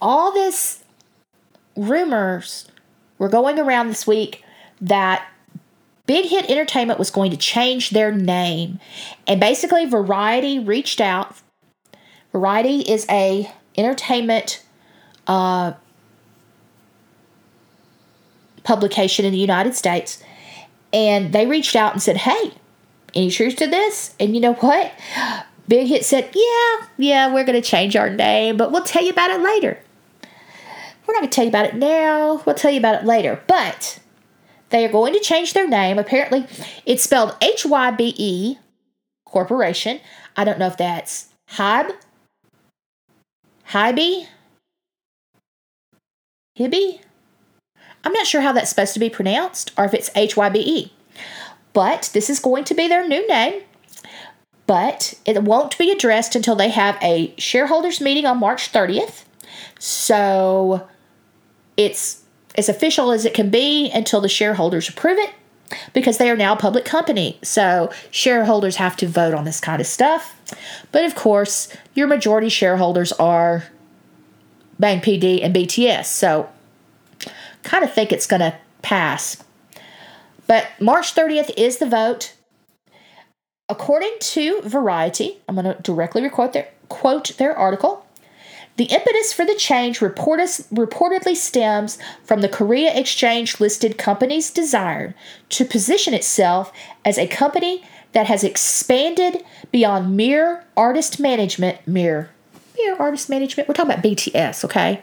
all 0.00 0.30
this 0.30 0.84
rumors 1.74 2.68
were 3.18 3.28
going 3.28 3.58
around 3.58 3.88
this 3.88 4.06
week 4.06 4.44
that 4.80 5.26
Big 6.06 6.26
Hit 6.26 6.48
Entertainment 6.48 7.00
was 7.00 7.10
going 7.10 7.32
to 7.32 7.36
change 7.36 7.90
their 7.90 8.12
name. 8.12 8.78
And 9.26 9.40
basically 9.40 9.84
Variety 9.84 10.60
reached 10.60 11.00
out. 11.00 11.34
Variety 12.30 12.82
is 12.82 13.04
a 13.10 13.50
entertainment 13.76 14.62
uh, 15.30 15.74
publication 18.64 19.24
in 19.24 19.32
the 19.32 19.38
United 19.38 19.76
States, 19.76 20.22
and 20.92 21.32
they 21.32 21.46
reached 21.46 21.76
out 21.76 21.92
and 21.92 22.02
said, 22.02 22.16
"Hey, 22.18 22.54
any 23.14 23.30
truth 23.30 23.56
to 23.56 23.68
this?" 23.68 24.14
And 24.18 24.34
you 24.34 24.40
know 24.40 24.54
what? 24.54 24.92
Big 25.68 25.86
Hit 25.86 26.04
said, 26.04 26.30
"Yeah, 26.34 26.86
yeah, 26.98 27.32
we're 27.32 27.44
going 27.44 27.60
to 27.60 27.66
change 27.66 27.94
our 27.94 28.10
name, 28.10 28.56
but 28.56 28.72
we'll 28.72 28.82
tell 28.82 29.04
you 29.04 29.10
about 29.10 29.30
it 29.30 29.40
later. 29.40 29.78
We're 31.06 31.14
not 31.14 31.20
going 31.20 31.30
to 31.30 31.34
tell 31.34 31.44
you 31.44 31.50
about 31.50 31.66
it 31.66 31.76
now. 31.76 32.42
We'll 32.44 32.56
tell 32.56 32.72
you 32.72 32.80
about 32.80 33.00
it 33.00 33.06
later." 33.06 33.40
But 33.46 34.00
they 34.70 34.84
are 34.84 34.92
going 34.92 35.12
to 35.14 35.20
change 35.20 35.52
their 35.52 35.68
name. 35.68 35.96
Apparently, 35.96 36.46
it's 36.84 37.04
spelled 37.04 37.36
H 37.40 37.64
Y 37.64 37.90
B 37.92 38.14
E 38.18 38.58
Corporation. 39.24 40.00
I 40.36 40.42
don't 40.42 40.58
know 40.58 40.66
if 40.66 40.76
that's 40.76 41.28
Hybe, 41.52 41.92
Hybe, 43.68 44.26
Hibby? 46.58 47.00
I'm 48.04 48.12
not 48.12 48.26
sure 48.26 48.40
how 48.40 48.52
that's 48.52 48.70
supposed 48.70 48.94
to 48.94 49.00
be 49.00 49.10
pronounced 49.10 49.72
or 49.76 49.84
if 49.84 49.94
it's 49.94 50.10
H 50.14 50.36
Y 50.36 50.48
B 50.48 50.58
E. 50.60 50.92
But 51.72 52.10
this 52.14 52.28
is 52.30 52.40
going 52.40 52.64
to 52.64 52.74
be 52.74 52.88
their 52.88 53.06
new 53.06 53.26
name. 53.28 53.62
but 54.66 55.14
it 55.24 55.42
won't 55.42 55.76
be 55.78 55.90
addressed 55.90 56.36
until 56.36 56.54
they 56.54 56.68
have 56.68 56.96
a 57.02 57.34
shareholders 57.38 58.00
meeting 58.00 58.24
on 58.24 58.38
March 58.38 58.70
30th. 58.72 59.24
So 59.80 60.86
it's 61.76 62.22
as 62.56 62.68
official 62.68 63.10
as 63.10 63.24
it 63.24 63.34
can 63.34 63.50
be 63.50 63.90
until 63.90 64.20
the 64.20 64.28
shareholders 64.28 64.88
approve 64.88 65.18
it 65.18 65.30
because 65.92 66.18
they 66.18 66.30
are 66.30 66.36
now 66.36 66.52
a 66.52 66.56
public 66.56 66.84
company. 66.84 67.38
So 67.42 67.90
shareholders 68.12 68.76
have 68.76 68.96
to 68.98 69.08
vote 69.08 69.34
on 69.34 69.44
this 69.44 69.60
kind 69.60 69.80
of 69.80 69.88
stuff. 69.88 70.36
But 70.92 71.04
of 71.04 71.16
course, 71.16 71.74
your 71.94 72.06
majority 72.06 72.48
shareholders 72.48 73.12
are 73.14 73.64
Bang 74.80 75.00
PD 75.00 75.44
and 75.44 75.54
BTS. 75.54 76.06
So 76.06 76.48
kind 77.62 77.84
of 77.84 77.92
think 77.92 78.10
it's 78.10 78.26
going 78.26 78.40
to 78.40 78.56
pass. 78.82 79.44
But 80.46 80.66
March 80.80 81.14
30th 81.14 81.52
is 81.56 81.78
the 81.78 81.86
vote. 81.86 82.34
According 83.68 84.16
to 84.20 84.62
Variety, 84.62 85.38
I'm 85.48 85.54
going 85.54 85.66
to 85.66 85.80
directly 85.82 86.28
quote 86.28 86.54
their, 86.54 86.68
quote 86.88 87.36
their 87.36 87.56
article. 87.56 88.06
The 88.76 88.86
impetus 88.86 89.32
for 89.32 89.44
the 89.44 89.54
change 89.54 90.00
reportedly 90.00 91.36
stems 91.36 91.98
from 92.24 92.40
the 92.40 92.48
Korea 92.48 92.94
Exchange 92.98 93.60
listed 93.60 93.98
company's 93.98 94.50
desire 94.50 95.14
to 95.50 95.64
position 95.66 96.14
itself 96.14 96.72
as 97.04 97.18
a 97.18 97.26
company 97.26 97.84
that 98.12 98.26
has 98.26 98.42
expanded 98.42 99.44
beyond 99.70 100.16
mere 100.16 100.64
artist 100.76 101.20
management, 101.20 101.86
mere 101.86 102.30
mere 102.76 102.96
artist 102.96 103.28
management. 103.28 103.68
We're 103.68 103.74
talking 103.74 103.92
about 103.92 104.04
BTS, 104.04 104.64
okay? 104.64 105.02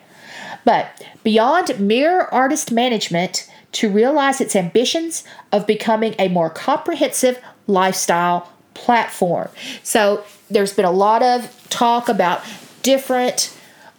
But 0.65 1.03
beyond 1.23 1.79
mere 1.79 2.21
artist 2.21 2.71
management 2.71 3.49
to 3.73 3.89
realize 3.89 4.41
its 4.41 4.55
ambitions 4.55 5.23
of 5.51 5.67
becoming 5.67 6.15
a 6.19 6.27
more 6.29 6.49
comprehensive 6.49 7.39
lifestyle 7.67 8.51
platform. 8.73 9.49
So 9.83 10.23
there's 10.49 10.73
been 10.73 10.85
a 10.85 10.91
lot 10.91 11.23
of 11.23 11.67
talk 11.69 12.09
about 12.09 12.41
different 12.83 13.55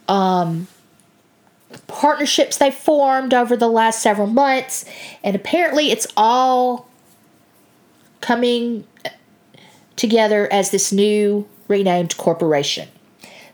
um, 0.07 0.67
partnerships 1.87 2.57
they 2.57 2.71
formed 2.71 3.33
over 3.33 3.55
the 3.55 3.67
last 3.67 4.01
several 4.01 4.27
months, 4.27 4.85
and 5.23 5.35
apparently 5.35 5.91
it's 5.91 6.07
all 6.17 6.89
coming 8.21 8.85
together 9.95 10.51
as 10.51 10.71
this 10.71 10.91
new 10.91 11.47
renamed 11.67 12.17
corporation. 12.17 12.87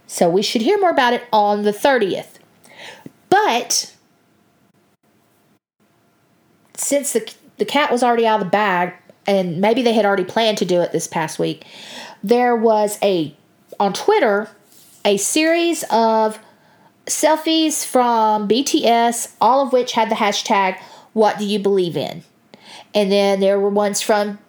So 0.08 0.30
we 0.30 0.41
should 0.41 0.62
hear 0.62 0.80
more 0.80 0.91
about 0.91 1.14
it 1.14 1.24
on 1.32 1.64
the 1.64 1.72
30th. 1.72 2.39
But 3.30 3.93
since 6.76 7.14
the 7.14 7.34
the 7.58 7.66
cat 7.66 7.91
was 7.91 8.03
already 8.03 8.28
out 8.28 8.41
of 8.41 8.47
the 8.47 8.51
bag 8.51 8.93
and 9.26 9.62
maybe 9.62 9.82
they 9.82 9.93
had 9.93 10.06
already 10.06 10.26
planned 10.26 10.58
to 10.58 10.66
do 10.66 10.82
it 10.82 10.91
this 10.91 11.08
past 11.08 11.39
week, 11.39 11.66
there 12.24 12.56
was 12.56 12.99
a 13.01 13.36
on 13.80 13.93
Twitter 13.93 14.49
a 15.06 15.18
series 15.18 15.84
of 15.91 16.39
selfies 17.06 17.86
from 17.86 18.47
BTS, 18.47 19.36
all 19.39 19.66
of 19.66 19.72
which 19.72 19.93
had 19.93 20.10
the 20.10 20.16
hashtag 20.16 20.80
what 21.14 21.38
do 21.38 21.45
you 21.45 21.60
believe 21.60 21.95
in? 21.95 22.24
And 22.93 23.12
then 23.12 23.39
there 23.39 23.60
were 23.60 23.70
ones 23.70 24.01
from 24.01 24.39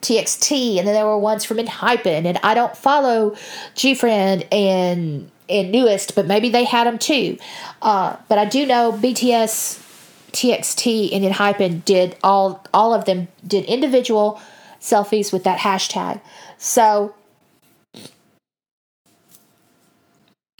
TXT, 0.00 0.78
and 0.78 0.86
then 0.86 0.94
there 0.94 1.06
were 1.06 1.18
ones 1.18 1.44
from 1.44 1.58
Enhypen, 1.58 2.24
and 2.24 2.38
I 2.42 2.54
don't 2.54 2.76
follow 2.76 3.32
GFriend 3.74 4.46
and 4.52 5.30
and 5.48 5.72
NU'EST, 5.72 6.14
but 6.14 6.26
maybe 6.26 6.48
they 6.48 6.64
had 6.64 6.86
them 6.86 6.96
too. 6.96 7.36
Uh, 7.82 8.16
but 8.28 8.38
I 8.38 8.44
do 8.44 8.64
know 8.64 8.92
BTS, 8.92 9.80
TXT, 10.30 11.12
and 11.12 11.24
Enhypen 11.24 11.84
did 11.84 12.16
all 12.22 12.64
all 12.72 12.94
of 12.94 13.04
them 13.04 13.28
did 13.46 13.64
individual 13.64 14.40
selfies 14.80 15.32
with 15.32 15.44
that 15.44 15.58
hashtag. 15.58 16.20
So 16.56 17.14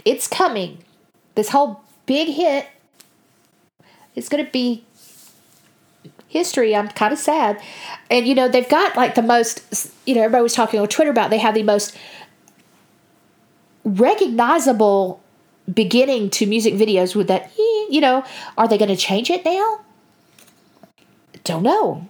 it's 0.04 0.26
coming. 0.26 0.78
This 1.34 1.50
whole 1.50 1.82
big 2.06 2.28
hit 2.28 2.68
is 4.14 4.28
going 4.28 4.44
to 4.44 4.50
be 4.50 4.84
history. 6.30 6.74
I'm 6.74 6.88
kind 6.88 7.12
of 7.12 7.18
sad. 7.18 7.60
And, 8.08 8.26
you 8.26 8.34
know, 8.34 8.48
they've 8.48 8.68
got 8.68 8.96
like 8.96 9.16
the 9.16 9.22
most, 9.22 9.92
you 10.06 10.14
know, 10.14 10.22
everybody 10.22 10.42
was 10.42 10.54
talking 10.54 10.80
on 10.80 10.88
Twitter 10.88 11.10
about 11.10 11.28
they 11.28 11.38
have 11.38 11.54
the 11.54 11.64
most 11.64 11.96
recognizable 13.84 15.20
beginning 15.72 16.30
to 16.30 16.46
music 16.46 16.74
videos 16.74 17.16
with 17.16 17.26
that, 17.26 17.42
eh, 17.42 17.86
you 17.90 18.00
know, 18.00 18.24
are 18.56 18.68
they 18.68 18.78
going 18.78 18.88
to 18.88 18.96
change 18.96 19.28
it 19.28 19.44
now? 19.44 19.80
Don't 21.42 21.64
know. 21.64 22.06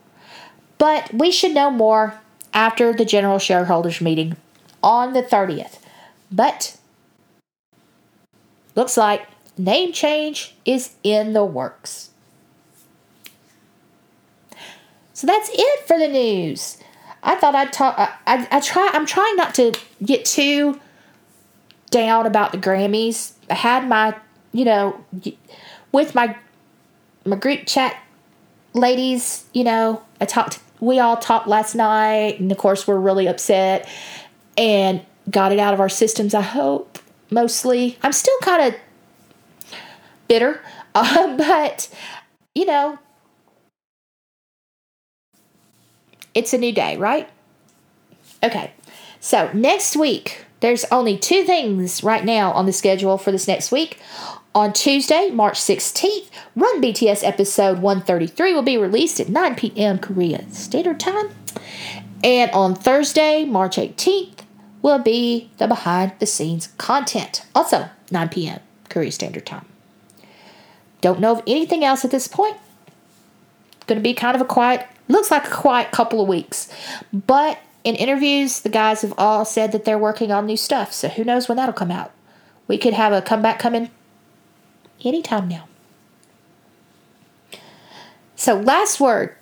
But 0.76 1.12
we 1.14 1.30
should 1.30 1.54
know 1.54 1.70
more 1.70 2.20
after 2.52 2.92
the 2.92 3.06
general 3.06 3.38
shareholders 3.38 4.02
meeting 4.02 4.36
on 4.82 5.14
the 5.14 5.22
30th. 5.22 5.78
But 6.30 6.76
looks 8.76 8.98
like 8.98 9.26
name 9.56 9.92
change 9.92 10.54
is 10.66 10.94
in 11.02 11.32
the 11.32 11.44
works. 11.44 12.09
So 15.20 15.26
that's 15.26 15.50
it 15.52 15.86
for 15.86 15.98
the 15.98 16.08
news. 16.08 16.78
I 17.22 17.34
thought 17.34 17.54
I'd 17.54 17.74
talk. 17.74 17.94
I, 17.98 18.08
I, 18.26 18.48
I 18.50 18.60
try. 18.60 18.88
I'm 18.94 19.04
trying 19.04 19.36
not 19.36 19.54
to 19.56 19.74
get 20.02 20.24
too 20.24 20.80
down 21.90 22.24
about 22.24 22.52
the 22.52 22.58
Grammys. 22.58 23.32
I 23.50 23.54
had 23.54 23.86
my, 23.86 24.16
you 24.52 24.64
know, 24.64 25.04
with 25.92 26.14
my 26.14 26.38
my 27.26 27.36
group 27.36 27.66
chat 27.66 28.02
ladies. 28.72 29.44
You 29.52 29.64
know, 29.64 30.02
I 30.22 30.24
talked. 30.24 30.58
We 30.80 31.00
all 31.00 31.18
talked 31.18 31.46
last 31.46 31.74
night, 31.74 32.40
and 32.40 32.50
of 32.50 32.56
course, 32.56 32.86
we're 32.86 32.98
really 32.98 33.26
upset 33.26 33.86
and 34.56 35.02
got 35.30 35.52
it 35.52 35.58
out 35.58 35.74
of 35.74 35.80
our 35.80 35.90
systems. 35.90 36.32
I 36.32 36.40
hope 36.40 36.98
mostly. 37.30 37.98
I'm 38.02 38.12
still 38.12 38.38
kind 38.40 38.72
of 38.72 38.80
bitter, 40.28 40.62
uh, 40.94 41.36
but 41.36 41.94
you 42.54 42.64
know, 42.64 42.98
It's 46.34 46.52
a 46.52 46.58
new 46.58 46.72
day, 46.72 46.96
right? 46.96 47.28
Okay. 48.42 48.72
So, 49.20 49.50
next 49.52 49.96
week, 49.96 50.46
there's 50.60 50.84
only 50.90 51.18
two 51.18 51.44
things 51.44 52.02
right 52.02 52.24
now 52.24 52.52
on 52.52 52.66
the 52.66 52.72
schedule 52.72 53.18
for 53.18 53.32
this 53.32 53.48
next 53.48 53.70
week. 53.72 53.98
On 54.54 54.72
Tuesday, 54.72 55.30
March 55.30 55.58
16th, 55.58 56.28
Run 56.56 56.82
BTS 56.82 57.22
episode 57.22 57.78
133 57.78 58.52
will 58.52 58.62
be 58.62 58.76
released 58.76 59.20
at 59.20 59.28
9 59.28 59.54
p.m. 59.54 59.98
Korea 59.98 60.50
Standard 60.50 60.98
Time. 60.98 61.30
And 62.24 62.50
on 62.50 62.74
Thursday, 62.74 63.44
March 63.44 63.76
18th, 63.76 64.40
will 64.82 64.98
be 64.98 65.50
the 65.58 65.68
behind 65.68 66.12
the 66.18 66.26
scenes 66.26 66.68
content, 66.78 67.44
also 67.54 67.88
9 68.10 68.28
p.m. 68.30 68.60
Korea 68.88 69.12
Standard 69.12 69.46
Time. 69.46 69.66
Don't 71.00 71.20
know 71.20 71.32
of 71.32 71.42
anything 71.46 71.84
else 71.84 72.04
at 72.04 72.10
this 72.10 72.28
point. 72.28 72.56
Going 73.86 73.98
to 73.98 74.02
be 74.02 74.14
kind 74.14 74.34
of 74.34 74.42
a 74.42 74.46
quiet 74.46 74.86
looks 75.10 75.30
like 75.30 75.46
a 75.46 75.50
quiet 75.50 75.90
couple 75.90 76.20
of 76.20 76.28
weeks. 76.28 76.72
But 77.12 77.58
in 77.84 77.94
interviews, 77.94 78.60
the 78.60 78.68
guys 78.68 79.02
have 79.02 79.14
all 79.16 79.44
said 79.44 79.72
that 79.72 79.84
they're 79.84 79.98
working 79.98 80.30
on 80.30 80.46
new 80.46 80.56
stuff. 80.56 80.92
So 80.92 81.08
who 81.08 81.24
knows 81.24 81.48
when 81.48 81.56
that'll 81.56 81.72
come 81.72 81.90
out? 81.90 82.12
We 82.68 82.78
could 82.78 82.94
have 82.94 83.12
a 83.12 83.22
comeback 83.22 83.58
coming 83.58 83.90
anytime 85.04 85.48
now. 85.48 85.66
So, 88.36 88.54
last 88.54 89.00
word. 89.00 89.36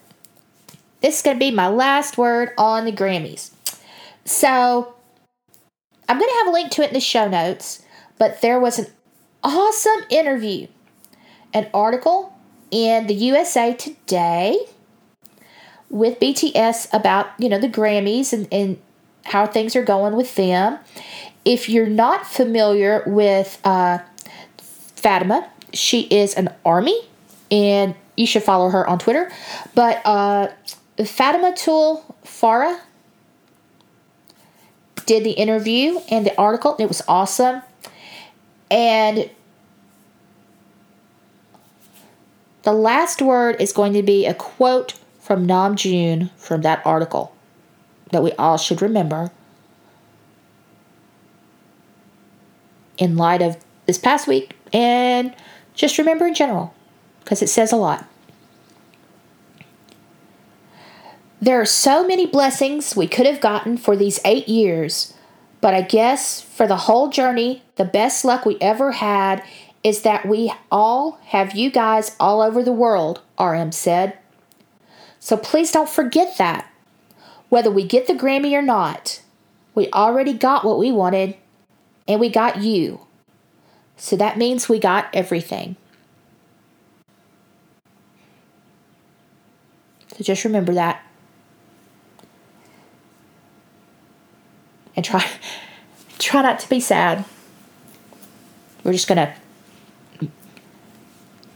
This 1.02 1.18
is 1.18 1.22
going 1.22 1.36
to 1.36 1.38
be 1.38 1.52
my 1.52 1.68
last 1.68 2.18
word 2.18 2.50
on 2.58 2.84
the 2.84 2.90
Grammys. 2.90 3.52
So, 4.24 4.94
I'm 6.08 6.18
going 6.18 6.28
to 6.28 6.36
have 6.38 6.48
a 6.48 6.50
link 6.50 6.72
to 6.72 6.82
it 6.82 6.88
in 6.88 6.94
the 6.94 7.00
show 7.00 7.28
notes, 7.28 7.84
but 8.18 8.40
there 8.40 8.58
was 8.58 8.78
an 8.78 8.86
awesome 9.44 10.04
interview, 10.10 10.66
an 11.52 11.68
article 11.72 12.36
in 12.70 13.06
the 13.06 13.14
USA 13.14 13.74
Today 13.74 14.58
with 15.90 16.20
BTS 16.20 16.92
about, 16.92 17.30
you 17.38 17.48
know, 17.48 17.58
the 17.58 17.68
Grammys 17.68 18.32
and, 18.32 18.46
and 18.52 18.78
how 19.24 19.46
things 19.46 19.74
are 19.76 19.82
going 19.82 20.16
with 20.16 20.34
them. 20.34 20.78
If 21.44 21.68
you're 21.68 21.86
not 21.86 22.26
familiar 22.26 23.02
with 23.06 23.58
uh, 23.64 23.98
Fatima, 24.58 25.48
she 25.72 26.02
is 26.02 26.34
an 26.34 26.50
army 26.64 26.98
and 27.50 27.94
you 28.16 28.26
should 28.26 28.42
follow 28.42 28.68
her 28.70 28.86
on 28.86 28.98
Twitter. 28.98 29.30
But 29.74 30.02
uh, 30.04 30.48
Fatoumata 30.98 32.02
Farah 32.24 32.80
did 35.06 35.24
the 35.24 35.30
interview 35.30 36.00
and 36.10 36.26
the 36.26 36.36
article. 36.38 36.76
It 36.78 36.86
was 36.86 37.02
awesome. 37.08 37.62
And 38.70 39.30
the 42.64 42.72
last 42.72 43.22
word 43.22 43.56
is 43.60 43.72
going 43.72 43.94
to 43.94 44.02
be 44.02 44.26
a 44.26 44.34
quote 44.34 44.94
from 45.28 45.46
Namjoon 45.46 46.30
from 46.38 46.62
that 46.62 46.80
article 46.86 47.34
that 48.12 48.22
we 48.22 48.32
all 48.32 48.56
should 48.56 48.80
remember 48.80 49.30
in 52.96 53.14
light 53.14 53.42
of 53.42 53.58
this 53.84 53.98
past 53.98 54.26
week 54.26 54.56
and 54.72 55.34
just 55.74 55.98
remember 55.98 56.26
in 56.26 56.32
general 56.32 56.72
because 57.20 57.42
it 57.42 57.48
says 57.50 57.72
a 57.72 57.76
lot. 57.76 58.08
There 61.42 61.60
are 61.60 61.66
so 61.66 62.06
many 62.06 62.24
blessings 62.24 62.96
we 62.96 63.06
could 63.06 63.26
have 63.26 63.42
gotten 63.42 63.76
for 63.76 63.96
these 63.96 64.20
eight 64.24 64.48
years, 64.48 65.12
but 65.60 65.74
I 65.74 65.82
guess 65.82 66.40
for 66.40 66.66
the 66.66 66.76
whole 66.88 67.10
journey, 67.10 67.62
the 67.76 67.84
best 67.84 68.24
luck 68.24 68.46
we 68.46 68.56
ever 68.62 68.92
had 68.92 69.44
is 69.84 70.00
that 70.02 70.26
we 70.26 70.54
all 70.72 71.18
have 71.26 71.54
you 71.54 71.70
guys 71.70 72.16
all 72.18 72.40
over 72.40 72.62
the 72.62 72.72
world, 72.72 73.20
RM 73.38 73.72
said. 73.72 74.16
So 75.28 75.36
please 75.36 75.70
don't 75.70 75.90
forget 75.90 76.38
that. 76.38 76.72
Whether 77.50 77.70
we 77.70 77.84
get 77.84 78.06
the 78.06 78.14
Grammy 78.14 78.54
or 78.54 78.62
not, 78.62 79.20
we 79.74 79.90
already 79.92 80.32
got 80.32 80.64
what 80.64 80.78
we 80.78 80.90
wanted, 80.90 81.36
and 82.08 82.18
we 82.18 82.30
got 82.30 82.62
you. 82.62 83.00
So 83.98 84.16
that 84.16 84.38
means 84.38 84.70
we 84.70 84.78
got 84.78 85.10
everything. 85.12 85.76
So 90.16 90.22
just 90.24 90.46
remember 90.46 90.72
that. 90.72 91.02
And 94.96 95.04
try 95.04 95.30
try 96.18 96.40
not 96.40 96.58
to 96.60 96.68
be 96.70 96.80
sad. 96.80 97.26
We're 98.82 98.92
just 98.92 99.06
going 99.06 99.18
to 99.18 100.28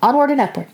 onward 0.02 0.30
and 0.30 0.42
upward. 0.42 0.68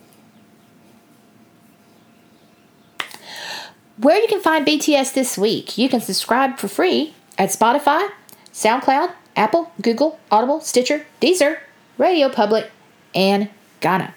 Where 4.00 4.20
you 4.20 4.28
can 4.28 4.40
find 4.40 4.64
BTS 4.64 5.12
this 5.12 5.36
week, 5.36 5.76
you 5.76 5.88
can 5.88 6.00
subscribe 6.00 6.58
for 6.58 6.68
free 6.68 7.14
at 7.36 7.48
Spotify, 7.48 8.08
SoundCloud, 8.52 9.12
Apple, 9.34 9.72
Google, 9.82 10.20
Audible, 10.30 10.60
Stitcher, 10.60 11.04
Deezer, 11.20 11.58
Radio 11.96 12.28
Public, 12.28 12.70
and 13.12 13.48
Gaana. 13.80 14.12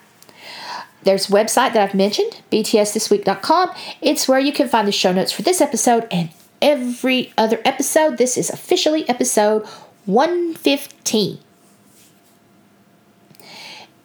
There's 1.03 1.29
a 1.29 1.31
website 1.31 1.73
that 1.73 1.77
I've 1.77 1.95
mentioned, 1.95 2.41
btsthisweek.com. 2.51 3.71
It's 4.01 4.27
where 4.27 4.39
you 4.39 4.53
can 4.53 4.67
find 4.67 4.87
the 4.87 4.91
show 4.91 5.11
notes 5.11 5.31
for 5.31 5.41
this 5.41 5.61
episode 5.61 6.07
and 6.11 6.29
every 6.61 7.33
other 7.35 7.59
episode. 7.65 8.19
This 8.19 8.37
is 8.37 8.51
officially 8.51 9.09
episode 9.09 9.65
115. 10.05 11.39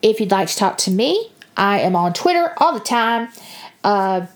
If 0.00 0.20
you'd 0.20 0.30
like 0.30 0.48
to 0.48 0.56
talk 0.56 0.78
to 0.78 0.90
me, 0.90 1.32
I 1.54 1.80
am 1.80 1.94
on 1.94 2.14
Twitter 2.14 2.54
all 2.56 2.72
the 2.72 2.80
time. 2.80 3.28
Uh, 3.84 4.26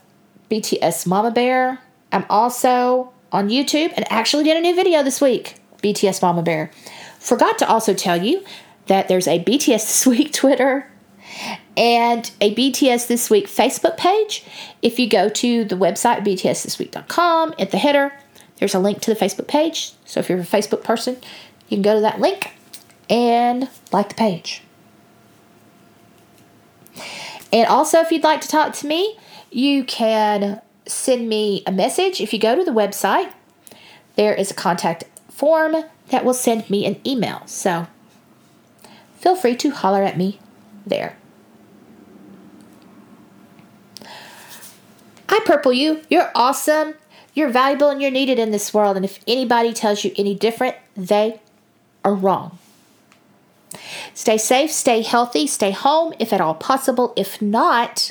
BTS 0.50 1.06
Mama 1.06 1.30
Bear. 1.30 1.78
I'm 2.12 2.26
also 2.28 3.12
on 3.32 3.48
YouTube 3.48 3.92
and 3.96 4.10
actually 4.10 4.44
did 4.44 4.56
a 4.56 4.60
new 4.60 4.74
video 4.74 5.02
this 5.02 5.20
week, 5.20 5.56
BTS 5.82 6.20
Mama 6.20 6.42
Bear. 6.42 6.70
Forgot 7.18 7.58
to 7.58 7.68
also 7.68 7.94
tell 7.94 8.22
you 8.22 8.44
that 8.86 9.08
there's 9.08 9.28
a 9.28 9.42
BTS 9.42 9.66
This 9.66 10.06
Week 10.06 10.32
Twitter 10.32 10.90
and 11.76 12.30
a 12.40 12.54
BTS 12.54 13.06
This 13.06 13.30
Week 13.30 13.46
Facebook 13.46 13.96
page. 13.96 14.44
If 14.82 14.98
you 14.98 15.08
go 15.08 15.28
to 15.28 15.64
the 15.64 15.76
website 15.76 16.24
btsthisweek.com, 16.24 17.54
at 17.58 17.70
the 17.70 17.78
header, 17.78 18.12
there's 18.56 18.74
a 18.74 18.80
link 18.80 19.00
to 19.02 19.14
the 19.14 19.18
Facebook 19.18 19.46
page. 19.46 19.92
So 20.04 20.18
if 20.18 20.28
you're 20.28 20.40
a 20.40 20.42
Facebook 20.42 20.82
person, 20.82 21.16
you 21.68 21.76
can 21.76 21.82
go 21.82 21.94
to 21.94 22.00
that 22.00 22.18
link 22.18 22.54
and 23.08 23.68
like 23.92 24.08
the 24.08 24.14
page. 24.16 24.62
And 27.52 27.68
also, 27.68 28.00
if 28.00 28.10
you'd 28.10 28.24
like 28.24 28.40
to 28.42 28.48
talk 28.48 28.74
to 28.74 28.86
me, 28.86 29.16
you 29.50 29.84
can 29.84 30.60
send 30.86 31.28
me 31.28 31.62
a 31.66 31.72
message. 31.72 32.20
If 32.20 32.32
you 32.32 32.38
go 32.38 32.56
to 32.56 32.64
the 32.64 32.70
website, 32.70 33.32
there 34.16 34.34
is 34.34 34.50
a 34.50 34.54
contact 34.54 35.04
form 35.30 35.76
that 36.08 36.24
will 36.24 36.34
send 36.34 36.68
me 36.68 36.84
an 36.86 37.00
email. 37.06 37.42
So 37.46 37.86
feel 39.18 39.36
free 39.36 39.56
to 39.56 39.70
holler 39.70 40.02
at 40.02 40.18
me 40.18 40.38
there. 40.86 41.16
I 45.28 45.40
purple 45.44 45.72
you. 45.72 46.02
You're 46.10 46.30
awesome. 46.34 46.94
You're 47.34 47.50
valuable 47.50 47.88
and 47.88 48.02
you're 48.02 48.10
needed 48.10 48.38
in 48.38 48.50
this 48.50 48.74
world. 48.74 48.96
And 48.96 49.04
if 49.04 49.20
anybody 49.26 49.72
tells 49.72 50.04
you 50.04 50.12
any 50.18 50.34
different, 50.34 50.76
they 50.96 51.40
are 52.04 52.14
wrong. 52.14 52.58
Stay 54.14 54.36
safe, 54.36 54.72
stay 54.72 55.02
healthy, 55.02 55.46
stay 55.46 55.70
home 55.70 56.12
if 56.18 56.32
at 56.32 56.40
all 56.40 56.54
possible. 56.54 57.12
If 57.16 57.40
not, 57.40 58.10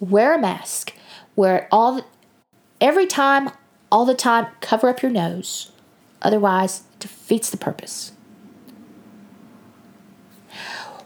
wear 0.00 0.34
a 0.34 0.38
mask. 0.38 0.92
Wear 1.34 1.56
it 1.56 1.68
all 1.70 2.02
every 2.80 3.06
time, 3.06 3.50
all 3.90 4.04
the 4.04 4.14
time. 4.14 4.46
Cover 4.60 4.88
up 4.88 5.02
your 5.02 5.10
nose. 5.10 5.72
Otherwise, 6.22 6.84
it 6.94 7.00
defeats 7.00 7.50
the 7.50 7.56
purpose. 7.56 8.12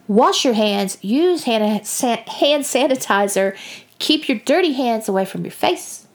Wash 0.07 0.45
your 0.45 0.55
hands. 0.55 0.99
Use 1.03 1.45
hand, 1.45 1.63
hand 1.63 2.65
sanitizer. 2.65 3.57
Keep 3.99 4.29
your 4.29 4.39
dirty 4.39 4.73
hands 4.73 5.09
away 5.09 5.25
from 5.25 5.45
your 5.45 5.53
face. 5.53 6.07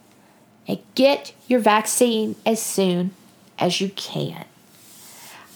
And 0.68 0.80
get 0.96 1.34
your 1.48 1.60
vaccine 1.60 2.36
as 2.46 2.62
soon 2.62 3.14
as 3.60 3.80
you 3.80 3.90
can. 3.90 4.46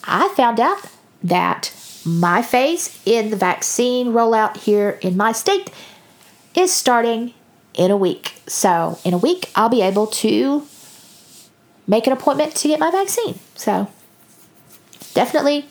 I 0.03 0.31
found 0.35 0.59
out 0.59 0.79
that 1.23 1.73
my 2.05 2.41
phase 2.41 3.01
in 3.05 3.29
the 3.29 3.35
vaccine 3.35 4.07
rollout 4.13 4.57
here 4.57 4.99
in 5.01 5.17
my 5.17 5.31
state 5.31 5.69
is 6.59 6.73
starting 6.73 7.33
in 7.73 7.89
a 7.89 7.97
week. 7.97 8.41
So, 8.45 8.99
in 9.03 9.13
a 9.13 9.17
week, 9.17 9.49
I'll 9.55 9.69
be 9.69 9.81
able 9.81 10.07
to 10.07 10.67
make 11.87 12.05
an 12.05 12.13
appointment 12.13 12.55
to 12.55 12.67
get 12.67 12.79
my 12.79 12.91
vaccine. 12.91 13.39
So, 13.55 13.87
definitely 15.13 15.65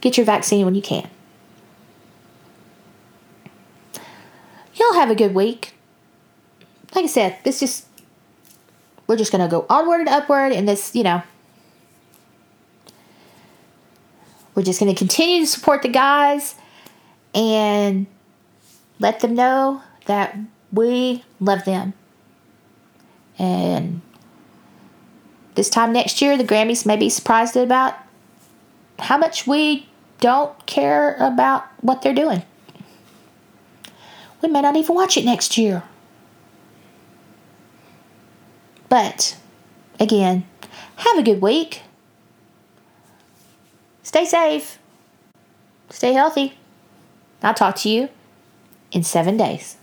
get 0.00 0.16
your 0.16 0.24
vaccine 0.24 0.64
when 0.64 0.74
you 0.74 0.82
can. 0.82 1.08
Y'all 4.74 4.94
have 4.94 5.10
a 5.10 5.14
good 5.14 5.34
week. 5.34 5.74
Like 6.94 7.04
I 7.04 7.08
said, 7.08 7.38
this 7.44 7.60
just, 7.60 7.86
we're 9.06 9.16
just 9.16 9.32
going 9.32 9.42
to 9.42 9.50
go 9.50 9.66
onward 9.68 10.00
and 10.00 10.08
upward, 10.08 10.52
and 10.52 10.68
this, 10.68 10.94
you 10.94 11.02
know, 11.02 11.22
we're 14.54 14.62
just 14.62 14.78
going 14.78 14.94
to 14.94 14.98
continue 14.98 15.40
to 15.40 15.46
support 15.46 15.82
the 15.82 15.88
guys 15.88 16.54
and 17.34 18.06
let 18.98 19.20
them 19.20 19.34
know 19.34 19.82
that 20.06 20.36
we 20.72 21.24
love 21.40 21.64
them. 21.64 21.94
And 23.38 24.00
this 25.54 25.68
time 25.68 25.92
next 25.92 26.22
year, 26.22 26.36
the 26.36 26.44
Grammys 26.44 26.86
may 26.86 26.96
be 26.96 27.10
surprised 27.10 27.56
about 27.56 27.94
how 28.98 29.18
much 29.18 29.46
we 29.46 29.86
don't 30.20 30.66
care 30.66 31.16
about 31.16 31.66
what 31.82 32.02
they're 32.02 32.14
doing. 32.14 32.42
We 34.40 34.48
may 34.48 34.62
not 34.62 34.76
even 34.76 34.94
watch 34.94 35.16
it 35.16 35.24
next 35.24 35.58
year. 35.58 35.82
But 38.88 39.36
again, 39.98 40.46
have 40.96 41.18
a 41.18 41.22
good 41.22 41.42
week. 41.42 41.82
Stay 44.02 44.24
safe. 44.24 44.78
Stay 45.90 46.12
healthy. 46.12 46.54
I'll 47.42 47.54
talk 47.54 47.76
to 47.76 47.88
you 47.88 48.08
in 48.96 49.02
seven 49.02 49.36
days. 49.36 49.75